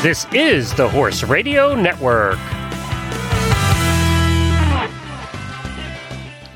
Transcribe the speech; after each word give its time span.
This 0.00 0.28
is 0.32 0.72
the 0.74 0.88
Horse 0.88 1.24
Radio 1.24 1.74
Network. 1.74 2.38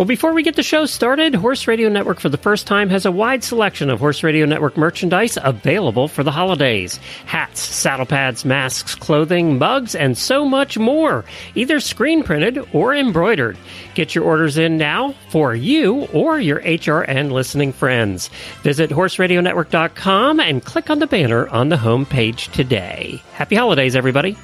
Well, 0.02 0.08
before 0.08 0.32
we 0.32 0.42
get 0.42 0.56
the 0.56 0.64
show 0.64 0.84
started, 0.86 1.32
Horse 1.32 1.68
Radio 1.68 1.88
Network 1.88 2.18
for 2.18 2.28
the 2.28 2.36
first 2.36 2.66
time 2.66 2.90
has 2.90 3.06
a 3.06 3.12
wide 3.12 3.44
selection 3.44 3.88
of 3.88 4.00
Horse 4.00 4.24
Radio 4.24 4.44
Network 4.46 4.76
merchandise 4.76 5.38
available 5.40 6.08
for 6.08 6.24
the 6.24 6.32
holidays 6.32 6.98
hats, 7.24 7.60
saddle 7.60 8.04
pads, 8.04 8.44
masks, 8.44 8.96
clothing, 8.96 9.58
mugs, 9.58 9.94
and 9.94 10.18
so 10.18 10.44
much 10.44 10.76
more, 10.76 11.24
either 11.54 11.78
screen 11.78 12.24
printed 12.24 12.58
or 12.72 12.92
embroidered. 12.92 13.56
Get 13.94 14.12
your 14.12 14.24
orders 14.24 14.58
in 14.58 14.76
now 14.76 15.14
for 15.28 15.54
you 15.54 16.08
or 16.12 16.40
your 16.40 16.60
HRN 16.62 17.30
listening 17.30 17.72
friends. 17.72 18.28
Visit 18.64 18.90
horseradionetwork.com 18.90 20.40
and 20.40 20.64
click 20.64 20.90
on 20.90 20.98
the 20.98 21.06
banner 21.06 21.46
on 21.46 21.68
the 21.68 21.76
home 21.76 22.06
page 22.06 22.48
today. 22.48 23.22
Happy 23.34 23.54
holidays, 23.54 23.94
everybody. 23.94 24.36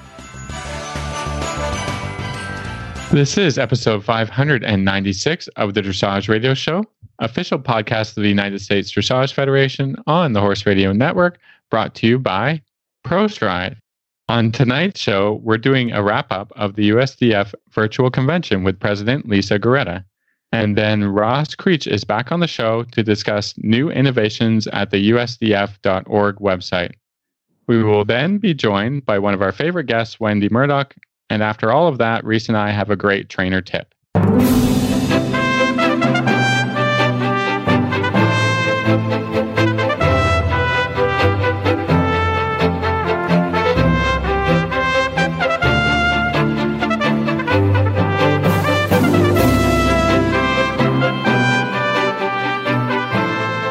This 3.10 3.38
is 3.38 3.56
episode 3.58 4.04
596 4.04 5.48
of 5.56 5.72
the 5.72 5.80
Dressage 5.80 6.28
Radio 6.28 6.52
Show, 6.52 6.84
official 7.20 7.58
podcast 7.58 8.18
of 8.18 8.22
the 8.22 8.28
United 8.28 8.60
States 8.60 8.92
Dressage 8.92 9.32
Federation 9.32 9.96
on 10.06 10.34
the 10.34 10.42
Horse 10.42 10.66
Radio 10.66 10.92
Network, 10.92 11.38
brought 11.70 11.94
to 11.96 12.06
you 12.06 12.18
by 12.18 12.60
ProStride. 13.06 13.76
On 14.28 14.52
tonight's 14.52 15.00
show, 15.00 15.40
we're 15.42 15.56
doing 15.56 15.90
a 15.90 16.02
wrap 16.02 16.30
up 16.30 16.52
of 16.54 16.76
the 16.76 16.90
USDF 16.90 17.54
virtual 17.70 18.10
convention 18.10 18.62
with 18.62 18.78
President 18.78 19.26
Lisa 19.26 19.58
Gorretta. 19.58 20.04
And 20.52 20.76
then 20.76 21.04
Ross 21.04 21.54
Creech 21.54 21.86
is 21.86 22.04
back 22.04 22.30
on 22.30 22.40
the 22.40 22.46
show 22.46 22.82
to 22.92 23.02
discuss 23.02 23.54
new 23.56 23.90
innovations 23.90 24.66
at 24.68 24.90
the 24.90 25.10
USDF.org 25.10 26.36
website. 26.36 26.92
We 27.68 27.82
will 27.82 28.04
then 28.04 28.36
be 28.36 28.52
joined 28.52 29.06
by 29.06 29.18
one 29.18 29.32
of 29.32 29.40
our 29.40 29.52
favorite 29.52 29.86
guests, 29.86 30.20
Wendy 30.20 30.50
Murdoch, 30.50 30.94
and 31.30 31.42
after 31.42 31.72
all 31.72 31.88
of 31.88 31.98
that, 31.98 32.24
Reese 32.24 32.48
and 32.48 32.56
I 32.56 32.70
have 32.70 32.90
a 32.90 32.96
great 32.96 33.28
trainer 33.28 33.60
tip. 33.60 33.94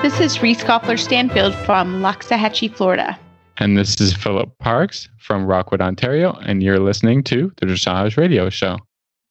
This 0.04 0.22
is 0.22 0.42
Reese 0.42 0.64
Koffler 0.64 0.98
Stanfield 0.98 1.54
from 1.54 2.02
Loxahatchee, 2.02 2.74
Florida. 2.74 3.20
And 3.60 3.76
this 3.76 4.00
is 4.00 4.14
Philip 4.14 4.56
Parkes 4.60 5.10
from 5.18 5.46
Rockwood, 5.46 5.82
Ontario, 5.82 6.34
and 6.46 6.62
you're 6.62 6.80
listening 6.80 7.24
to 7.24 7.52
the 7.60 7.66
Dressage 7.66 8.16
Radio 8.16 8.52
Show. 8.52 8.78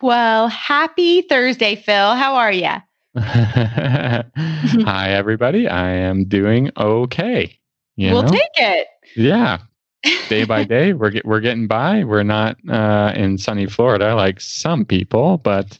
Well, 0.03 0.49
happy 0.49 1.23
Thursday, 1.23 1.77
Phil. 1.77 2.15
How 2.17 2.35
are 2.35 2.51
you? 2.51 2.69
Hi, 3.17 5.11
everybody. 5.11 5.69
I 5.69 5.91
am 5.91 6.25
doing 6.25 6.73
okay. 6.77 7.57
You 7.95 8.13
we'll 8.13 8.25
know? 8.25 8.31
take 8.31 8.51
it. 8.57 8.89
Yeah. 9.15 9.59
Day 10.29 10.45
by 10.45 10.63
day, 10.63 10.93
we're 10.93 11.11
get, 11.11 11.25
we're 11.25 11.41
getting 11.41 11.67
by. 11.67 12.05
We're 12.05 12.23
not 12.23 12.57
uh, 12.69 13.13
in 13.17 13.39
sunny 13.39 13.67
Florida 13.67 14.15
like 14.15 14.41
some 14.41 14.85
people, 14.85 15.39
but 15.39 15.79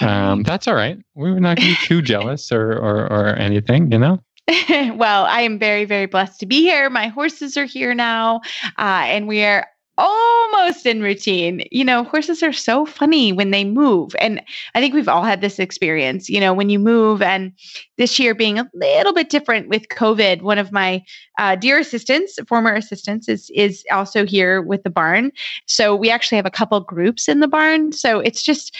um, 0.00 0.44
that's 0.44 0.66
all 0.66 0.74
right. 0.74 0.98
We're 1.14 1.40
not 1.40 1.58
going 1.58 1.74
to 1.74 1.80
be 1.80 1.86
too 1.86 2.00
jealous 2.00 2.52
or, 2.52 2.72
or 2.72 3.12
or 3.12 3.26
anything, 3.36 3.92
you 3.92 3.98
know. 3.98 4.22
well, 4.96 5.26
I 5.26 5.42
am 5.42 5.58
very, 5.58 5.84
very 5.84 6.06
blessed 6.06 6.40
to 6.40 6.46
be 6.46 6.60
here. 6.60 6.90
My 6.90 7.08
horses 7.08 7.56
are 7.56 7.64
here 7.64 7.94
now, 7.94 8.40
uh, 8.78 9.04
and 9.06 9.28
we 9.28 9.44
are 9.44 9.66
almost 9.96 10.86
in 10.86 11.02
routine. 11.02 11.62
You 11.70 11.84
know, 11.84 12.04
horses 12.04 12.42
are 12.42 12.54
so 12.54 12.86
funny 12.86 13.32
when 13.32 13.50
they 13.50 13.64
move. 13.64 14.16
And 14.18 14.42
I 14.74 14.80
think 14.80 14.94
we've 14.94 15.08
all 15.08 15.22
had 15.22 15.40
this 15.42 15.58
experience, 15.58 16.28
you 16.30 16.40
know, 16.40 16.54
when 16.54 16.70
you 16.70 16.78
move. 16.78 17.20
And 17.20 17.52
this 17.98 18.18
year 18.18 18.34
being 18.34 18.58
a 18.58 18.68
little 18.74 19.12
bit 19.12 19.28
different 19.28 19.68
with 19.68 19.88
COVID, 19.88 20.42
one 20.42 20.58
of 20.58 20.72
my 20.72 21.04
uh, 21.38 21.54
dear 21.56 21.78
assistants, 21.78 22.38
former 22.48 22.74
assistants, 22.74 23.28
is, 23.28 23.50
is 23.54 23.84
also 23.92 24.24
here 24.24 24.62
with 24.62 24.82
the 24.82 24.90
barn. 24.90 25.32
So 25.66 25.94
we 25.94 26.10
actually 26.10 26.36
have 26.36 26.46
a 26.46 26.50
couple 26.50 26.80
groups 26.80 27.28
in 27.28 27.40
the 27.40 27.48
barn. 27.48 27.92
So 27.92 28.20
it's 28.20 28.42
just, 28.42 28.74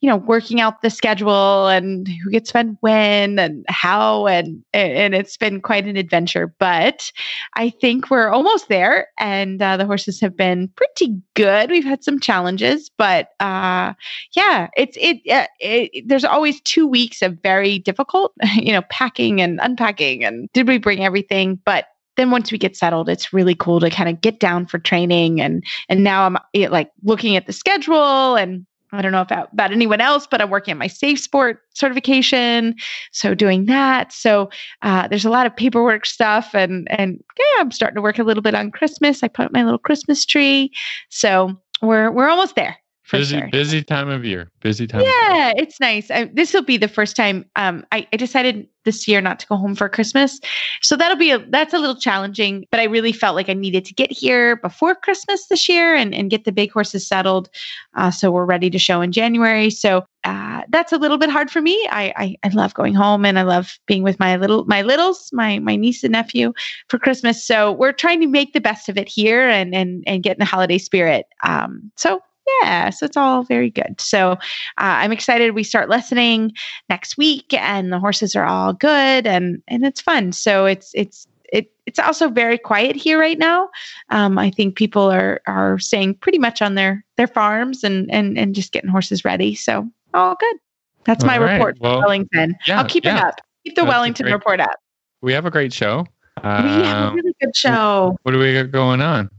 you 0.00 0.08
know 0.08 0.16
working 0.16 0.60
out 0.60 0.82
the 0.82 0.90
schedule 0.90 1.68
and 1.68 2.08
who 2.08 2.30
gets 2.30 2.50
fed 2.50 2.76
when 2.80 3.38
and 3.38 3.64
how 3.68 4.26
and 4.26 4.62
and 4.72 5.14
it's 5.14 5.36
been 5.36 5.60
quite 5.60 5.86
an 5.86 5.96
adventure 5.96 6.54
but 6.58 7.10
i 7.54 7.70
think 7.70 8.10
we're 8.10 8.28
almost 8.28 8.68
there 8.68 9.08
and 9.18 9.62
uh, 9.62 9.76
the 9.76 9.86
horses 9.86 10.20
have 10.20 10.36
been 10.36 10.68
pretty 10.76 11.14
good. 11.34 11.70
We've 11.70 11.84
had 11.84 12.04
some 12.04 12.20
challenges 12.20 12.90
but 12.96 13.30
uh, 13.40 13.94
yeah 14.36 14.68
it's 14.76 14.96
it, 15.00 15.18
uh, 15.30 15.46
it 15.60 16.06
there's 16.06 16.24
always 16.24 16.60
two 16.60 16.86
weeks 16.86 17.22
of 17.22 17.38
very 17.42 17.78
difficult 17.78 18.32
you 18.54 18.72
know 18.72 18.82
packing 18.90 19.40
and 19.40 19.58
unpacking 19.62 20.24
and 20.24 20.48
did 20.52 20.68
we 20.68 20.78
bring 20.78 21.04
everything? 21.04 21.60
But 21.64 21.86
then 22.16 22.30
once 22.30 22.52
we 22.52 22.58
get 22.58 22.76
settled 22.76 23.08
it's 23.08 23.32
really 23.32 23.54
cool 23.54 23.80
to 23.80 23.90
kind 23.90 24.08
of 24.08 24.20
get 24.20 24.38
down 24.38 24.66
for 24.66 24.78
training 24.78 25.40
and 25.40 25.64
and 25.88 26.04
now 26.04 26.24
i'm 26.26 26.38
like 26.70 26.92
looking 27.02 27.34
at 27.34 27.46
the 27.46 27.52
schedule 27.52 28.36
and 28.36 28.64
I 28.94 29.02
don't 29.02 29.12
know 29.12 29.20
about, 29.20 29.52
about 29.52 29.72
anyone 29.72 30.00
else, 30.00 30.26
but 30.26 30.40
I'm 30.40 30.50
working 30.50 30.72
on 30.72 30.78
my 30.78 30.86
safe 30.86 31.20
sport 31.20 31.60
certification. 31.74 32.74
So 33.12 33.34
doing 33.34 33.66
that. 33.66 34.12
So 34.12 34.50
uh, 34.82 35.08
there's 35.08 35.24
a 35.24 35.30
lot 35.30 35.46
of 35.46 35.56
paperwork 35.56 36.06
stuff 36.06 36.54
and 36.54 36.86
and 36.90 37.22
yeah, 37.38 37.60
I'm 37.60 37.70
starting 37.70 37.96
to 37.96 38.02
work 38.02 38.18
a 38.18 38.24
little 38.24 38.42
bit 38.42 38.54
on 38.54 38.70
Christmas. 38.70 39.22
I 39.22 39.28
put 39.28 39.46
up 39.46 39.52
my 39.52 39.64
little 39.64 39.78
Christmas 39.78 40.24
tree. 40.24 40.72
So 41.10 41.54
we're 41.82 42.10
we're 42.10 42.28
almost 42.28 42.54
there 42.54 42.78
busy 43.10 43.38
sure. 43.38 43.48
busy 43.50 43.82
time 43.82 44.08
of 44.08 44.24
year 44.24 44.50
busy 44.60 44.86
time 44.86 45.02
yeah 45.02 45.52
it's 45.56 45.78
nice. 45.80 46.08
This 46.32 46.54
will 46.54 46.62
be 46.62 46.76
the 46.76 46.88
first 46.88 47.16
time 47.16 47.44
um, 47.56 47.84
I, 47.92 48.06
I, 48.12 48.16
decided 48.16 48.66
this 48.84 49.06
year 49.06 49.20
not 49.20 49.38
to 49.40 49.46
go 49.46 49.56
home 49.56 49.74
for 49.74 49.88
christmas. 49.88 50.40
So 50.82 50.96
that'll 50.96 51.16
be 51.16 51.30
a 51.30 51.38
that's 51.38 51.74
a 51.74 51.78
little 51.78 51.96
challenging 51.96 52.64
but 52.70 52.80
i 52.80 52.84
really 52.84 53.12
felt 53.12 53.34
like 53.34 53.48
i 53.48 53.54
needed 53.54 53.84
to 53.86 53.94
get 53.94 54.10
here 54.10 54.56
before 54.56 54.94
christmas 54.94 55.46
this 55.46 55.68
year 55.68 55.94
and, 55.94 56.14
and 56.14 56.30
get 56.30 56.44
the 56.44 56.52
big 56.52 56.72
horses 56.72 57.06
settled 57.06 57.50
uh, 57.94 58.10
so 58.10 58.30
we're 58.30 58.44
ready 58.44 58.70
to 58.70 58.78
show 58.78 59.00
in 59.00 59.12
january. 59.12 59.70
So 59.70 60.04
uh, 60.24 60.62
that's 60.70 60.92
a 60.92 60.96
little 60.96 61.18
bit 61.18 61.28
hard 61.28 61.50
for 61.50 61.60
me. 61.60 61.74
I, 61.90 62.12
I, 62.16 62.36
I 62.44 62.48
love 62.48 62.72
going 62.72 62.94
home 62.94 63.26
and 63.26 63.38
i 63.38 63.42
love 63.42 63.78
being 63.86 64.02
with 64.02 64.18
my 64.18 64.36
little 64.36 64.64
my 64.64 64.82
littles 64.82 65.28
my 65.32 65.58
my 65.58 65.76
niece 65.76 66.02
and 66.02 66.12
nephew 66.12 66.52
for 66.88 66.98
christmas. 66.98 67.44
So 67.44 67.72
we're 67.72 67.92
trying 67.92 68.20
to 68.20 68.26
make 68.26 68.52
the 68.52 68.60
best 68.60 68.88
of 68.88 68.96
it 68.96 69.08
here 69.08 69.48
and 69.48 69.74
and 69.74 70.02
and 70.06 70.22
get 70.22 70.36
in 70.36 70.40
the 70.40 70.46
holiday 70.46 70.78
spirit. 70.78 71.26
Um, 71.42 71.92
so 71.96 72.20
yeah, 72.60 72.90
so 72.90 73.06
it's 73.06 73.16
all 73.16 73.42
very 73.42 73.70
good. 73.70 74.00
So 74.00 74.32
uh, 74.32 74.36
I'm 74.76 75.12
excited. 75.12 75.54
We 75.54 75.64
start 75.64 75.88
listening 75.88 76.52
next 76.88 77.16
week, 77.16 77.52
and 77.54 77.92
the 77.92 77.98
horses 77.98 78.36
are 78.36 78.44
all 78.44 78.72
good, 78.72 79.26
and 79.26 79.62
and 79.68 79.84
it's 79.84 80.00
fun. 80.00 80.32
So 80.32 80.66
it's 80.66 80.90
it's 80.94 81.26
it, 81.52 81.70
it's 81.86 81.98
also 81.98 82.28
very 82.28 82.58
quiet 82.58 82.96
here 82.96 83.18
right 83.18 83.38
now. 83.38 83.68
Um, 84.10 84.38
I 84.38 84.50
think 84.50 84.76
people 84.76 85.10
are 85.10 85.40
are 85.46 85.78
staying 85.78 86.16
pretty 86.16 86.38
much 86.38 86.60
on 86.60 86.74
their 86.74 87.04
their 87.16 87.26
farms 87.26 87.84
and 87.84 88.10
and 88.10 88.38
and 88.38 88.54
just 88.54 88.72
getting 88.72 88.90
horses 88.90 89.24
ready. 89.24 89.54
So 89.54 89.88
all 90.12 90.36
good. 90.38 90.56
That's 91.04 91.24
all 91.24 91.28
my 91.28 91.38
right. 91.38 91.54
report 91.54 91.78
well, 91.80 92.00
Wellington. 92.00 92.56
Yeah, 92.66 92.80
I'll 92.80 92.88
keep 92.88 93.04
yeah. 93.04 93.18
it 93.18 93.24
up. 93.24 93.40
Keep 93.64 93.76
the 93.76 93.82
That's 93.82 93.92
Wellington 93.92 94.24
great, 94.24 94.32
report 94.32 94.60
up. 94.60 94.76
We 95.22 95.32
have 95.32 95.46
a 95.46 95.50
great 95.50 95.72
show. 95.72 96.06
Um, 96.42 96.64
we 96.64 96.70
have 96.84 97.04
a 97.04 97.08
um, 97.08 97.14
really 97.14 97.34
good 97.40 97.56
show. 97.56 98.16
What 98.22 98.32
do 98.32 98.38
we 98.38 98.52
got 98.52 98.70
going 98.70 99.00
on? 99.00 99.30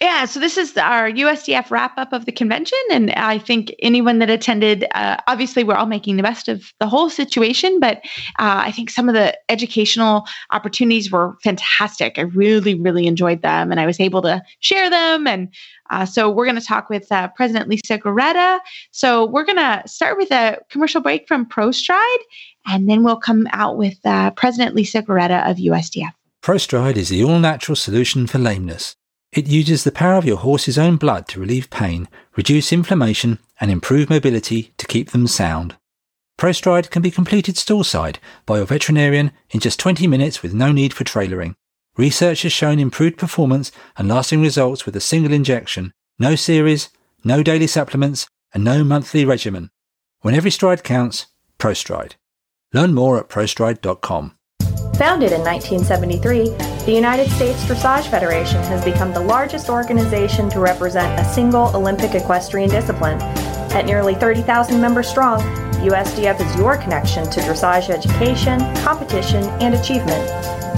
Yeah, 0.00 0.26
so 0.26 0.38
this 0.38 0.56
is 0.56 0.76
our 0.76 1.10
USDF 1.10 1.72
wrap 1.72 1.98
up 1.98 2.12
of 2.12 2.24
the 2.24 2.30
convention. 2.30 2.78
And 2.92 3.10
I 3.12 3.38
think 3.38 3.74
anyone 3.80 4.20
that 4.20 4.30
attended, 4.30 4.86
uh, 4.94 5.16
obviously, 5.26 5.64
we're 5.64 5.74
all 5.74 5.86
making 5.86 6.16
the 6.16 6.22
best 6.22 6.48
of 6.48 6.72
the 6.78 6.86
whole 6.86 7.10
situation, 7.10 7.80
but 7.80 7.98
uh, 8.38 8.62
I 8.62 8.70
think 8.70 8.90
some 8.90 9.08
of 9.08 9.14
the 9.14 9.36
educational 9.48 10.24
opportunities 10.52 11.10
were 11.10 11.36
fantastic. 11.42 12.16
I 12.16 12.22
really, 12.22 12.74
really 12.74 13.08
enjoyed 13.08 13.42
them 13.42 13.72
and 13.72 13.80
I 13.80 13.86
was 13.86 13.98
able 13.98 14.22
to 14.22 14.40
share 14.60 14.88
them. 14.88 15.26
And 15.26 15.52
uh, 15.90 16.06
so 16.06 16.30
we're 16.30 16.46
going 16.46 16.60
to 16.60 16.64
talk 16.64 16.88
with 16.88 17.10
uh, 17.10 17.28
President 17.34 17.68
Lisa 17.68 17.98
Gorretta. 17.98 18.60
So 18.92 19.26
we're 19.26 19.44
going 19.44 19.56
to 19.56 19.82
start 19.86 20.16
with 20.16 20.30
a 20.30 20.58
commercial 20.70 21.00
break 21.00 21.26
from 21.26 21.44
ProStride, 21.44 22.18
and 22.66 22.88
then 22.88 23.02
we'll 23.02 23.16
come 23.16 23.48
out 23.50 23.76
with 23.76 23.98
uh, 24.04 24.30
President 24.32 24.76
Lisa 24.76 25.02
Gorretta 25.02 25.50
of 25.50 25.56
USDF. 25.56 26.12
ProStride 26.42 26.96
is 26.96 27.08
the 27.08 27.24
all 27.24 27.40
natural 27.40 27.74
solution 27.74 28.26
for 28.28 28.38
lameness. 28.38 28.94
It 29.32 29.46
uses 29.46 29.84
the 29.84 29.92
power 29.92 30.14
of 30.14 30.24
your 30.24 30.38
horse's 30.38 30.78
own 30.78 30.96
blood 30.96 31.28
to 31.28 31.40
relieve 31.40 31.68
pain, 31.70 32.08
reduce 32.36 32.72
inflammation, 32.72 33.38
and 33.60 33.70
improve 33.70 34.08
mobility 34.08 34.72
to 34.78 34.86
keep 34.86 35.10
them 35.10 35.26
sound. 35.26 35.76
ProStride 36.38 36.90
can 36.90 37.02
be 37.02 37.10
completed 37.10 37.56
stallside 37.56 38.16
by 38.46 38.58
your 38.58 38.66
veterinarian 38.66 39.32
in 39.50 39.60
just 39.60 39.80
20 39.80 40.06
minutes 40.06 40.42
with 40.42 40.54
no 40.54 40.72
need 40.72 40.94
for 40.94 41.04
trailering. 41.04 41.56
Research 41.96 42.42
has 42.42 42.52
shown 42.52 42.78
improved 42.78 43.18
performance 43.18 43.72
and 43.96 44.08
lasting 44.08 44.40
results 44.40 44.86
with 44.86 44.94
a 44.94 45.00
single 45.00 45.32
injection, 45.32 45.92
no 46.18 46.36
series, 46.36 46.90
no 47.24 47.42
daily 47.42 47.66
supplements, 47.66 48.28
and 48.54 48.62
no 48.62 48.84
monthly 48.84 49.24
regimen. 49.24 49.70
When 50.20 50.34
every 50.34 50.52
stride 50.52 50.84
counts, 50.84 51.26
ProStride. 51.58 52.12
Learn 52.72 52.94
more 52.94 53.18
at 53.18 53.28
prostride.com. 53.28 54.37
Founded 54.98 55.30
in 55.30 55.42
1973, 55.42 56.48
the 56.84 56.92
United 56.92 57.30
States 57.30 57.64
Dressage 57.66 58.10
Federation 58.10 58.60
has 58.64 58.84
become 58.84 59.12
the 59.12 59.20
largest 59.20 59.68
organization 59.68 60.50
to 60.50 60.58
represent 60.58 61.20
a 61.20 61.24
single 61.32 61.68
Olympic 61.76 62.16
equestrian 62.16 62.68
discipline. 62.68 63.20
At 63.70 63.86
nearly 63.86 64.16
30,000 64.16 64.80
members 64.80 65.06
strong, 65.06 65.40
USDF 65.86 66.40
is 66.40 66.56
your 66.56 66.76
connection 66.76 67.30
to 67.30 67.38
dressage 67.42 67.90
education, 67.90 68.58
competition, 68.82 69.44
and 69.62 69.76
achievement. 69.76 70.28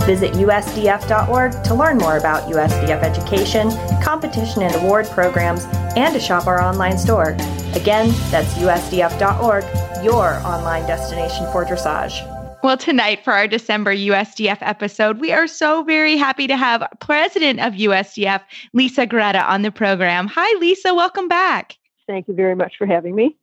Visit 0.05 0.33
usdf.org 0.35 1.65
to 1.65 1.75
learn 1.75 1.97
more 1.97 2.19
about 2.19 2.51
USDF 2.51 3.03
education, 3.03 3.71
competition 4.03 4.61
and 4.61 4.75
award 4.75 5.07
programs, 5.07 5.65
and 5.97 6.13
to 6.13 6.21
shop 6.21 6.47
our 6.47 6.61
online 6.61 6.99
store. 6.99 7.39
Again, 7.75 8.13
that's 8.31 8.53
usdf.org, 8.59 9.65
your 10.05 10.35
online 10.45 10.87
destination 10.87 11.51
for 11.53 11.65
dressage. 11.65 12.40
Well, 12.63 12.77
tonight 12.77 13.25
for 13.25 13.33
our 13.33 13.49
December 13.49 13.95
USDF 13.95 14.59
episode, 14.61 15.19
we 15.19 15.33
are 15.33 15.47
so 15.47 15.83
very 15.83 16.19
happy 16.19 16.47
to 16.47 16.59
have 16.59 16.87
President 17.01 17.59
of 17.59 17.73
USDF, 17.73 18.43
Lisa 18.75 19.07
Gorretta, 19.07 19.43
on 19.49 19.63
the 19.63 19.71
program. 19.71 20.27
Hi, 20.27 20.59
Lisa. 20.59 20.95
Welcome 20.95 21.27
back. 21.27 21.79
Thank 22.07 22.29
you 22.29 22.35
very 22.35 22.55
much 22.55 22.77
for 22.77 22.87
having 22.87 23.15
me. 23.15 23.35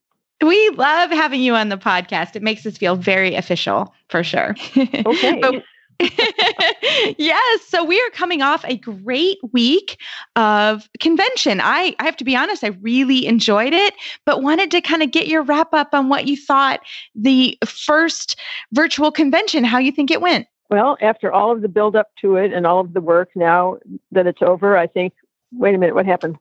We 0.41 0.69
love 0.71 1.09
having 1.09 1.41
you 1.41 1.55
on 1.55 1.69
the 1.69 1.77
podcast. 1.77 2.35
It 2.35 2.43
makes 2.43 2.63
us 2.67 2.77
feel 2.77 2.95
very 2.95 3.33
official 3.33 3.91
for 4.09 4.23
sure. 4.23 4.55
Okay. 4.77 5.39
but, 5.41 5.63
yes. 7.17 7.61
So 7.67 7.83
we 7.83 7.99
are 7.99 8.09
coming 8.11 8.41
off 8.41 8.63
a 8.65 8.77
great 8.77 9.37
week 9.51 9.99
of 10.35 10.89
convention. 10.99 11.59
I, 11.61 11.95
I 11.99 12.03
have 12.05 12.17
to 12.17 12.23
be 12.23 12.35
honest, 12.35 12.63
I 12.63 12.69
really 12.81 13.25
enjoyed 13.25 13.73
it, 13.73 13.93
but 14.25 14.43
wanted 14.43 14.71
to 14.71 14.81
kind 14.81 15.01
of 15.01 15.11
get 15.11 15.27
your 15.27 15.43
wrap 15.43 15.73
up 15.73 15.89
on 15.93 16.09
what 16.09 16.27
you 16.27 16.37
thought 16.37 16.81
the 17.15 17.57
first 17.65 18.39
virtual 18.73 19.11
convention, 19.11 19.63
how 19.63 19.79
you 19.79 19.91
think 19.91 20.11
it 20.11 20.21
went. 20.21 20.47
Well, 20.69 20.97
after 21.01 21.31
all 21.31 21.51
of 21.51 21.61
the 21.61 21.69
build 21.69 21.95
up 21.95 22.09
to 22.21 22.35
it 22.35 22.51
and 22.53 22.67
all 22.67 22.79
of 22.79 22.93
the 22.93 23.01
work, 23.01 23.29
now 23.35 23.77
that 24.11 24.27
it's 24.27 24.41
over, 24.41 24.77
I 24.77 24.87
think. 24.87 25.13
Wait 25.53 25.73
a 25.73 25.77
minute, 25.77 25.95
what 25.95 26.05
happened? 26.05 26.37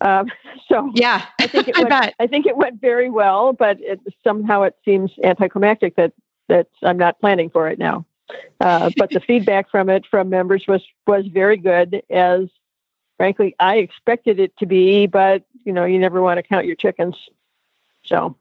Um, 0.00 0.30
so 0.68 0.90
yeah, 0.94 1.26
I 1.40 1.46
think 1.48 1.68
it 1.68 1.76
went, 1.78 1.92
I, 1.92 2.12
I 2.20 2.26
think 2.26 2.46
it 2.46 2.56
went 2.56 2.80
very 2.80 3.10
well, 3.10 3.52
but 3.52 3.78
it, 3.80 4.00
somehow 4.22 4.62
it 4.62 4.76
seems 4.84 5.10
anticlimactic 5.22 5.96
that 5.96 6.12
that 6.48 6.68
I'm 6.82 6.98
not 6.98 7.18
planning 7.20 7.50
for 7.50 7.68
it 7.68 7.78
now. 7.78 8.04
Uh, 8.60 8.90
but 8.96 9.10
the 9.10 9.20
feedback 9.20 9.70
from 9.70 9.88
it 9.88 10.04
from 10.10 10.28
members 10.28 10.64
was 10.66 10.82
was 11.06 11.26
very 11.26 11.58
good 11.58 12.02
as 12.08 12.48
frankly 13.18 13.54
i 13.60 13.76
expected 13.76 14.40
it 14.40 14.56
to 14.56 14.64
be 14.64 15.06
but 15.06 15.44
you 15.64 15.72
know 15.72 15.84
you 15.84 15.98
never 15.98 16.22
want 16.22 16.38
to 16.38 16.42
count 16.42 16.66
your 16.66 16.76
chickens. 16.76 17.16
So 18.04 18.36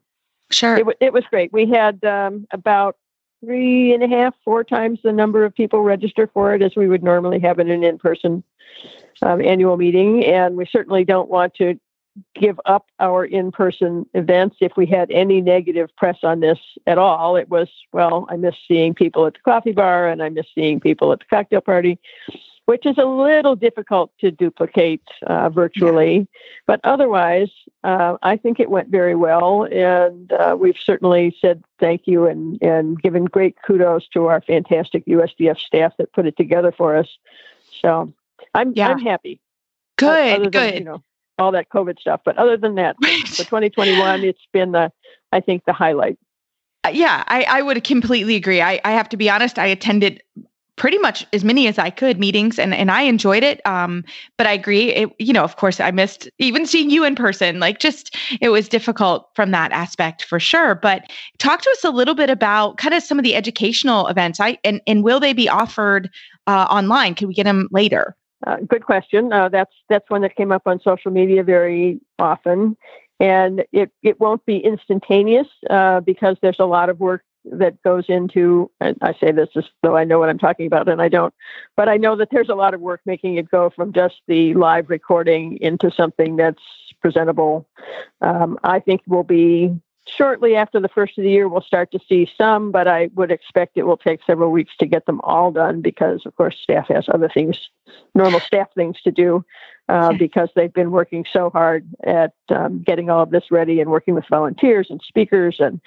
sure. 0.52 0.78
it, 0.78 0.98
it 1.00 1.14
was 1.14 1.24
great. 1.30 1.52
We 1.54 1.66
had 1.68 2.04
um, 2.04 2.48
about 2.52 2.98
three 3.44 3.94
and 3.94 4.04
a 4.04 4.08
half 4.08 4.36
four 4.44 4.64
times 4.64 5.00
the 5.04 5.12
number 5.12 5.44
of 5.44 5.56
people 5.56 5.82
register 5.82 6.30
for 6.34 6.54
it 6.54 6.62
as 6.62 6.76
we 6.76 6.88
would 6.88 7.04
normally 7.04 7.40
have 7.40 7.60
in 7.60 7.70
an 7.70 7.84
in-person 7.84 8.44
um, 9.22 9.42
annual 9.42 9.76
meeting 9.76 10.24
and 10.26 10.56
we 10.56 10.66
certainly 10.66 11.04
don't 11.04 11.30
want 11.30 11.54
to 11.56 11.78
give 12.36 12.60
up 12.66 12.88
our 13.00 13.26
in-person 13.26 14.06
events 14.14 14.58
if 14.62 14.74
we 14.78 14.86
had 14.86 15.10
any 15.12 15.42
negative 15.42 15.90
press 15.98 16.18
on 16.24 16.40
this 16.40 16.60
at 16.86 16.98
all. 16.98 17.36
It 17.36 17.50
was 17.50 17.70
well 17.92 18.28
i 18.30 18.36
miss 18.36 18.56
seeing 18.68 18.94
people 18.94 19.26
at 19.26 19.34
the 19.34 19.40
coffee 19.40 19.72
bar 19.72 20.08
and 20.08 20.22
i 20.22 20.30
miss 20.30 20.46
seeing 20.54 20.80
people 20.80 21.12
at 21.12 21.20
the 21.20 21.26
cocktail 21.26 21.62
party 21.62 22.00
which 22.66 22.86
is 22.86 22.98
a 22.98 23.06
little 23.06 23.58
difficult 23.58 24.10
to 24.20 24.32
duplicate 24.32 25.04
uh, 25.28 25.50
virtually. 25.50 26.18
Yeah. 26.18 26.24
but 26.66 26.80
otherwise 26.84 27.50
uh, 27.84 28.18
i 28.24 28.38
think 28.38 28.60
it 28.60 28.70
went 28.70 28.90
very 28.90 29.16
well 29.16 29.64
and 29.72 30.32
uh, 30.34 30.56
we've 30.60 30.78
certainly 30.78 31.36
said 31.40 31.64
thank 31.80 32.04
you 32.06 32.28
and, 32.28 32.62
and 32.62 33.02
given 33.02 33.26
great 33.26 33.58
kudos 33.66 34.08
to 34.10 34.28
our 34.28 34.42
fantastic 34.42 35.06
usdf 35.06 35.60
staff 35.60 35.94
that 35.98 36.14
put 36.14 36.26
it 36.26 36.38
together 36.38 36.72
for 36.72 36.96
us. 36.96 37.08
So 37.82 38.14
i'm, 38.54 38.74
yeah. 38.76 38.90
I'm 38.90 39.00
happy. 39.00 39.40
Good 39.98 40.52
good 40.52 40.74
you 40.76 40.84
know, 40.84 41.04
all 41.40 41.52
that 41.52 41.70
COVID 41.70 42.00
stuff. 42.00 42.22
But 42.24 42.38
other 42.38 42.58
than 42.58 42.76
that, 42.76 42.96
right. 43.04 43.28
for 43.28 43.44
2021, 43.44 44.24
it's 44.24 44.40
been 44.52 44.72
the, 44.72 44.92
I 45.32 45.40
think, 45.40 45.66
the 45.66 45.74
highlight. 45.74 46.18
Uh, 46.86 46.90
yeah, 46.90 47.24
I, 47.28 47.44
I 47.44 47.62
would 47.62 47.84
completely 47.84 48.36
agree. 48.36 48.62
I, 48.62 48.82
I 48.84 48.92
have 48.92 49.10
to 49.10 49.18
be 49.18 49.30
honest, 49.30 49.58
I 49.58 49.66
attended 49.66 50.22
pretty 50.76 50.98
much 50.98 51.26
as 51.34 51.44
many 51.44 51.68
as 51.68 51.78
I 51.78 51.90
could 51.90 52.20
meetings 52.20 52.58
and, 52.58 52.74
and 52.74 52.90
I 52.90 53.04
enjoyed 53.04 53.44
it. 53.44 53.62
Um, 53.66 54.04
but 54.38 54.48
I 54.48 54.54
agree, 54.54 54.92
it, 54.92 55.10
you 55.20 55.32
know, 55.32 55.44
of 55.44 55.56
course 55.56 55.80
I 55.80 55.92
missed 55.92 56.30
even 56.40 56.66
seeing 56.66 56.90
you 56.90 57.06
in 57.06 57.16
person, 57.16 57.60
like 57.60 57.80
just, 57.80 58.18
it 58.42 58.50
was 58.50 58.68
difficult 58.68 59.30
from 59.36 59.52
that 59.52 59.72
aspect 59.72 60.24
for 60.26 60.40
sure. 60.40 60.74
But 60.76 61.12
talk 61.38 61.62
to 61.62 61.70
us 61.70 61.84
a 61.84 61.92
little 61.92 62.16
bit 62.16 62.30
about 62.30 62.78
kind 62.78 62.96
of 62.96 63.04
some 63.04 63.20
of 63.20 63.24
the 63.24 63.36
educational 63.36 64.08
events 64.08 64.40
I, 64.40 64.58
and, 64.64 64.82
and 64.88 65.04
will 65.04 65.20
they 65.20 65.34
be 65.34 65.48
offered 65.48 66.10
uh, 66.48 66.66
online? 66.70 67.14
Can 67.14 67.28
we 67.28 67.36
get 67.36 67.44
them 67.44 67.68
later? 67.72 68.16
Uh, 68.46 68.58
good 68.68 68.84
question. 68.84 69.32
Uh, 69.32 69.50
that's 69.50 69.74
that's 69.90 70.10
one 70.10 70.22
that 70.22 70.36
came 70.36 70.52
up 70.52 70.64
on 70.66 70.80
social 70.82 71.12
media 71.12 71.44
very 71.44 72.00
often, 72.20 72.76
and 73.20 73.64
it 73.72 73.92
it 74.02 74.20
won't 74.20 74.46
be 74.46 74.58
instantaneous 74.58 75.48
uh, 75.70 76.00
because 76.02 76.38
there's 76.42 76.60
a 76.60 76.66
lot 76.66 76.90
of 76.90 77.00
work 77.00 77.24
that 77.46 77.82
goes 77.84 78.06
into. 78.10 78.70
And 78.82 78.98
I 79.02 79.14
say 79.14 79.32
this 79.32 79.50
as 79.56 79.66
though 79.82 79.96
I 79.96 80.04
know 80.04 80.20
what 80.20 80.30
I'm 80.30 80.40
talking 80.40 80.68
about, 80.68 80.90
and 80.90 81.02
I 81.02 81.10
don't, 81.10 81.34
but 81.78 81.88
I 81.88 81.98
know 81.98 82.16
that 82.18 82.30
there's 82.32 82.50
a 82.50 82.56
lot 82.56 82.74
of 82.74 82.82
work 82.82 83.02
making 83.06 83.38
it 83.38 83.50
go 83.50 83.70
from 83.70 83.94
just 83.94 84.16
the 84.28 84.54
live 84.56 84.90
recording 84.90 85.58
into 85.62 85.92
something 85.92 86.36
that's 86.36 86.62
presentable. 87.02 87.68
Um, 88.22 88.58
I 88.64 88.80
think 88.80 89.02
will 89.08 89.24
be 89.24 89.74
shortly 90.08 90.56
after 90.56 90.80
the 90.80 90.90
first 90.90 91.18
of 91.18 91.24
the 91.24 91.30
year, 91.30 91.48
we'll 91.48 91.62
start 91.62 91.92
to 91.92 92.00
see 92.08 92.30
some, 92.38 92.72
but 92.72 92.88
I 92.88 93.10
would 93.16 93.32
expect 93.32 93.78
it 93.78 93.84
will 93.84 93.98
take 93.98 94.20
several 94.26 94.52
weeks 94.52 94.76
to 94.80 94.86
get 94.86 95.06
them 95.06 95.22
all 95.22 95.52
done 95.52 95.82
because, 95.82 96.26
of 96.26 96.36
course, 96.36 96.58
staff 96.62 96.88
has 96.90 97.06
other 97.08 97.30
things, 97.30 97.70
normal 98.14 98.40
staff 98.40 98.68
things 98.76 99.02
to 99.04 99.12
do 99.12 99.46
uh, 99.90 100.14
because 100.14 100.50
they've 100.56 100.74
been 100.74 100.92
working 100.92 101.26
so 101.32 101.50
hard 101.50 101.88
at 102.04 102.34
um, 102.50 102.82
getting 102.82 103.10
all 103.10 103.24
of 103.24 103.32
this 103.32 103.52
ready 103.52 103.80
and 103.80 103.90
working 103.90 104.16
with 104.16 104.26
volunteers 104.30 104.88
and 104.90 105.02
speakers, 105.02 105.58
and 105.60 105.82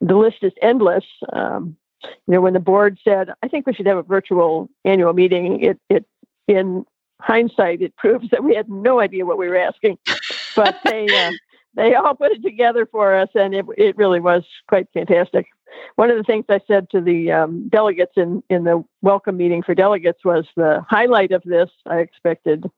the 0.00 0.16
list 0.16 0.38
is 0.42 0.52
endless. 0.62 1.04
Um, 1.32 1.76
you 2.02 2.34
know, 2.34 2.40
when 2.40 2.54
the 2.54 2.60
board 2.60 2.98
said, 3.04 3.30
"I 3.42 3.48
think 3.48 3.66
we 3.66 3.74
should 3.74 3.86
have 3.86 3.98
a 3.98 4.02
virtual 4.02 4.68
annual 4.84 5.12
meeting," 5.12 5.62
it 5.62 5.80
it 5.88 6.04
in 6.48 6.86
hindsight, 7.20 7.82
it 7.82 7.96
proves 7.98 8.30
that 8.30 8.44
we 8.44 8.54
had 8.54 8.70
no 8.70 9.00
idea 9.00 9.26
what 9.26 9.38
we 9.38 9.48
were 9.48 9.56
asking, 9.56 9.98
but 10.56 10.78
they. 10.84 11.06
Uh, 11.08 11.32
they 11.74 11.94
all 11.94 12.14
put 12.14 12.32
it 12.32 12.42
together 12.42 12.86
for 12.86 13.14
us, 13.14 13.28
and 13.34 13.54
it 13.54 13.66
it 13.76 13.96
really 13.96 14.20
was 14.20 14.44
quite 14.68 14.88
fantastic. 14.92 15.46
One 15.94 16.10
of 16.10 16.16
the 16.16 16.24
things 16.24 16.44
I 16.48 16.60
said 16.66 16.90
to 16.90 17.00
the 17.00 17.30
um, 17.32 17.68
delegates 17.68 18.12
in 18.16 18.42
in 18.50 18.64
the 18.64 18.84
welcome 19.02 19.36
meeting 19.36 19.62
for 19.62 19.74
delegates 19.74 20.24
was 20.24 20.46
the 20.56 20.84
highlight 20.88 21.32
of 21.32 21.42
this. 21.44 21.70
I 21.86 21.98
expected 21.98 22.70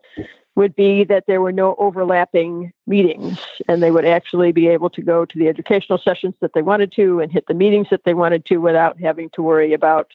would 0.54 0.76
be 0.76 1.04
that 1.04 1.24
there 1.26 1.40
were 1.40 1.52
no 1.52 1.74
overlapping 1.78 2.72
meetings 2.86 3.38
and 3.68 3.82
they 3.82 3.90
would 3.90 4.04
actually 4.04 4.52
be 4.52 4.68
able 4.68 4.90
to 4.90 5.00
go 5.00 5.24
to 5.24 5.38
the 5.38 5.48
educational 5.48 5.98
sessions 5.98 6.34
that 6.40 6.52
they 6.52 6.60
wanted 6.62 6.92
to 6.92 7.20
and 7.20 7.32
hit 7.32 7.46
the 7.46 7.54
meetings 7.54 7.86
that 7.90 8.04
they 8.04 8.12
wanted 8.12 8.44
to 8.44 8.58
without 8.58 9.00
having 9.00 9.30
to 9.30 9.42
worry 9.42 9.72
about 9.72 10.12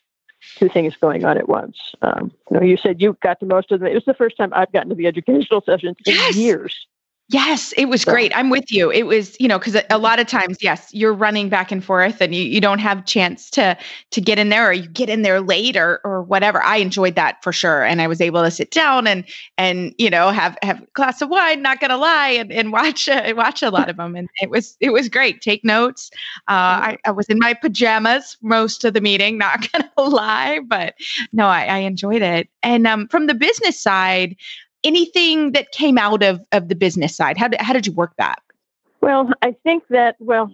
two 0.55 0.69
things 0.69 0.95
going 0.95 1.25
on 1.25 1.37
at 1.37 1.49
once. 1.49 1.77
Um, 2.03 2.31
you 2.51 2.57
know, 2.57 2.63
you 2.63 2.77
said 2.77 3.01
you 3.01 3.17
got 3.23 3.39
to 3.39 3.45
most 3.47 3.71
of 3.71 3.79
them. 3.79 3.89
It 3.89 3.95
was 3.95 4.05
the 4.05 4.13
first 4.13 4.37
time 4.37 4.51
I've 4.53 4.71
gotten 4.71 4.89
to 4.89 4.95
the 4.95 5.07
educational 5.07 5.61
sessions 5.61 5.97
in 6.05 6.13
yes. 6.13 6.35
years. 6.35 6.87
Yes, 7.29 7.73
it 7.75 7.89
was 7.89 8.05
great. 8.05 8.31
I'm 8.33 8.49
with 8.49 8.71
you. 8.71 8.89
It 8.89 9.03
was, 9.03 9.35
you 9.37 9.49
know, 9.49 9.59
because 9.59 9.75
a, 9.75 9.83
a, 9.89 9.97
lot 9.97 10.17
of 10.17 10.27
times, 10.27 10.59
yes, 10.61 10.87
you're 10.93 11.13
running 11.13 11.49
back 11.49 11.73
and 11.73 11.83
forth 11.83 12.21
and 12.21 12.33
you, 12.33 12.41
you 12.41 12.61
don't 12.61 12.79
have 12.79 13.05
chance 13.05 13.49
to 13.51 13.77
to 14.11 14.21
get 14.21 14.39
in 14.39 14.47
there 14.47 14.69
or 14.69 14.71
you 14.71 14.87
get 14.87 15.09
in 15.09 15.23
there 15.23 15.41
late 15.41 15.75
or 15.75 15.99
or 16.05 16.23
whatever. 16.23 16.63
I 16.63 16.77
enjoyed 16.77 17.15
that 17.15 17.43
for 17.43 17.51
sure. 17.51 17.83
And 17.83 18.01
I 18.01 18.07
was 18.07 18.21
able 18.21 18.43
to 18.43 18.49
sit 18.49 18.71
down 18.71 19.07
and 19.07 19.25
and 19.57 19.93
you 19.97 20.09
know 20.09 20.29
have 20.29 20.57
have 20.61 20.81
a 20.81 20.85
glass 20.93 21.21
of 21.21 21.27
wine, 21.27 21.61
not 21.61 21.81
gonna 21.81 21.97
lie, 21.97 22.29
and, 22.29 22.49
and 22.49 22.71
watch 22.71 23.09
uh, 23.09 23.33
watch 23.35 23.61
a 23.61 23.71
lot 23.71 23.89
of 23.89 23.97
them. 23.97 24.15
And 24.15 24.29
it 24.41 24.49
was 24.49 24.77
it 24.79 24.93
was 24.93 25.09
great. 25.09 25.41
Take 25.41 25.65
notes. 25.65 26.09
Uh, 26.47 26.95
I, 26.95 26.97
I 27.05 27.11
was 27.11 27.27
in 27.27 27.39
my 27.39 27.53
pajamas 27.53 28.37
most 28.41 28.85
of 28.85 28.93
the 28.93 29.01
meeting, 29.01 29.37
not 29.37 29.69
gonna 29.73 29.91
lie, 30.09 30.59
but 30.65 30.93
no, 31.33 31.47
I, 31.47 31.65
I 31.65 31.77
enjoyed 31.79 32.21
it. 32.21 32.47
And 32.63 32.87
um, 32.87 33.09
from 33.09 33.27
the 33.27 33.33
business 33.33 33.77
side, 33.81 34.37
anything 34.83 35.51
that 35.51 35.71
came 35.71 35.97
out 35.97 36.23
of, 36.23 36.41
of 36.51 36.69
the 36.69 36.75
business 36.75 37.15
side? 37.15 37.37
How 37.37 37.47
did, 37.47 37.61
how 37.61 37.73
did 37.73 37.87
you 37.87 37.93
work 37.93 38.13
that? 38.17 38.39
Well, 39.01 39.31
I 39.41 39.55
think 39.63 39.83
that, 39.89 40.15
well, 40.19 40.51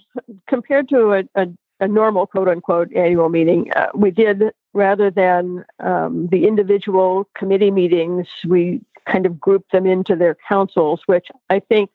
compared 0.47 0.89
to 0.89 1.13
a, 1.13 1.23
a, 1.35 1.47
a 1.79 1.87
normal 1.87 2.27
quote 2.27 2.47
unquote 2.47 2.93
annual 2.93 3.29
meeting, 3.29 3.71
uh, 3.73 3.87
we 3.93 4.11
did 4.11 4.51
rather 4.73 5.09
than 5.09 5.65
um, 5.79 6.27
the 6.27 6.47
individual 6.47 7.27
committee 7.35 7.71
meetings, 7.71 8.27
we 8.47 8.81
kind 9.05 9.25
of 9.25 9.39
grouped 9.39 9.71
them 9.71 9.85
into 9.85 10.15
their 10.15 10.35
councils, 10.47 11.01
which 11.05 11.27
I 11.49 11.59
think, 11.59 11.91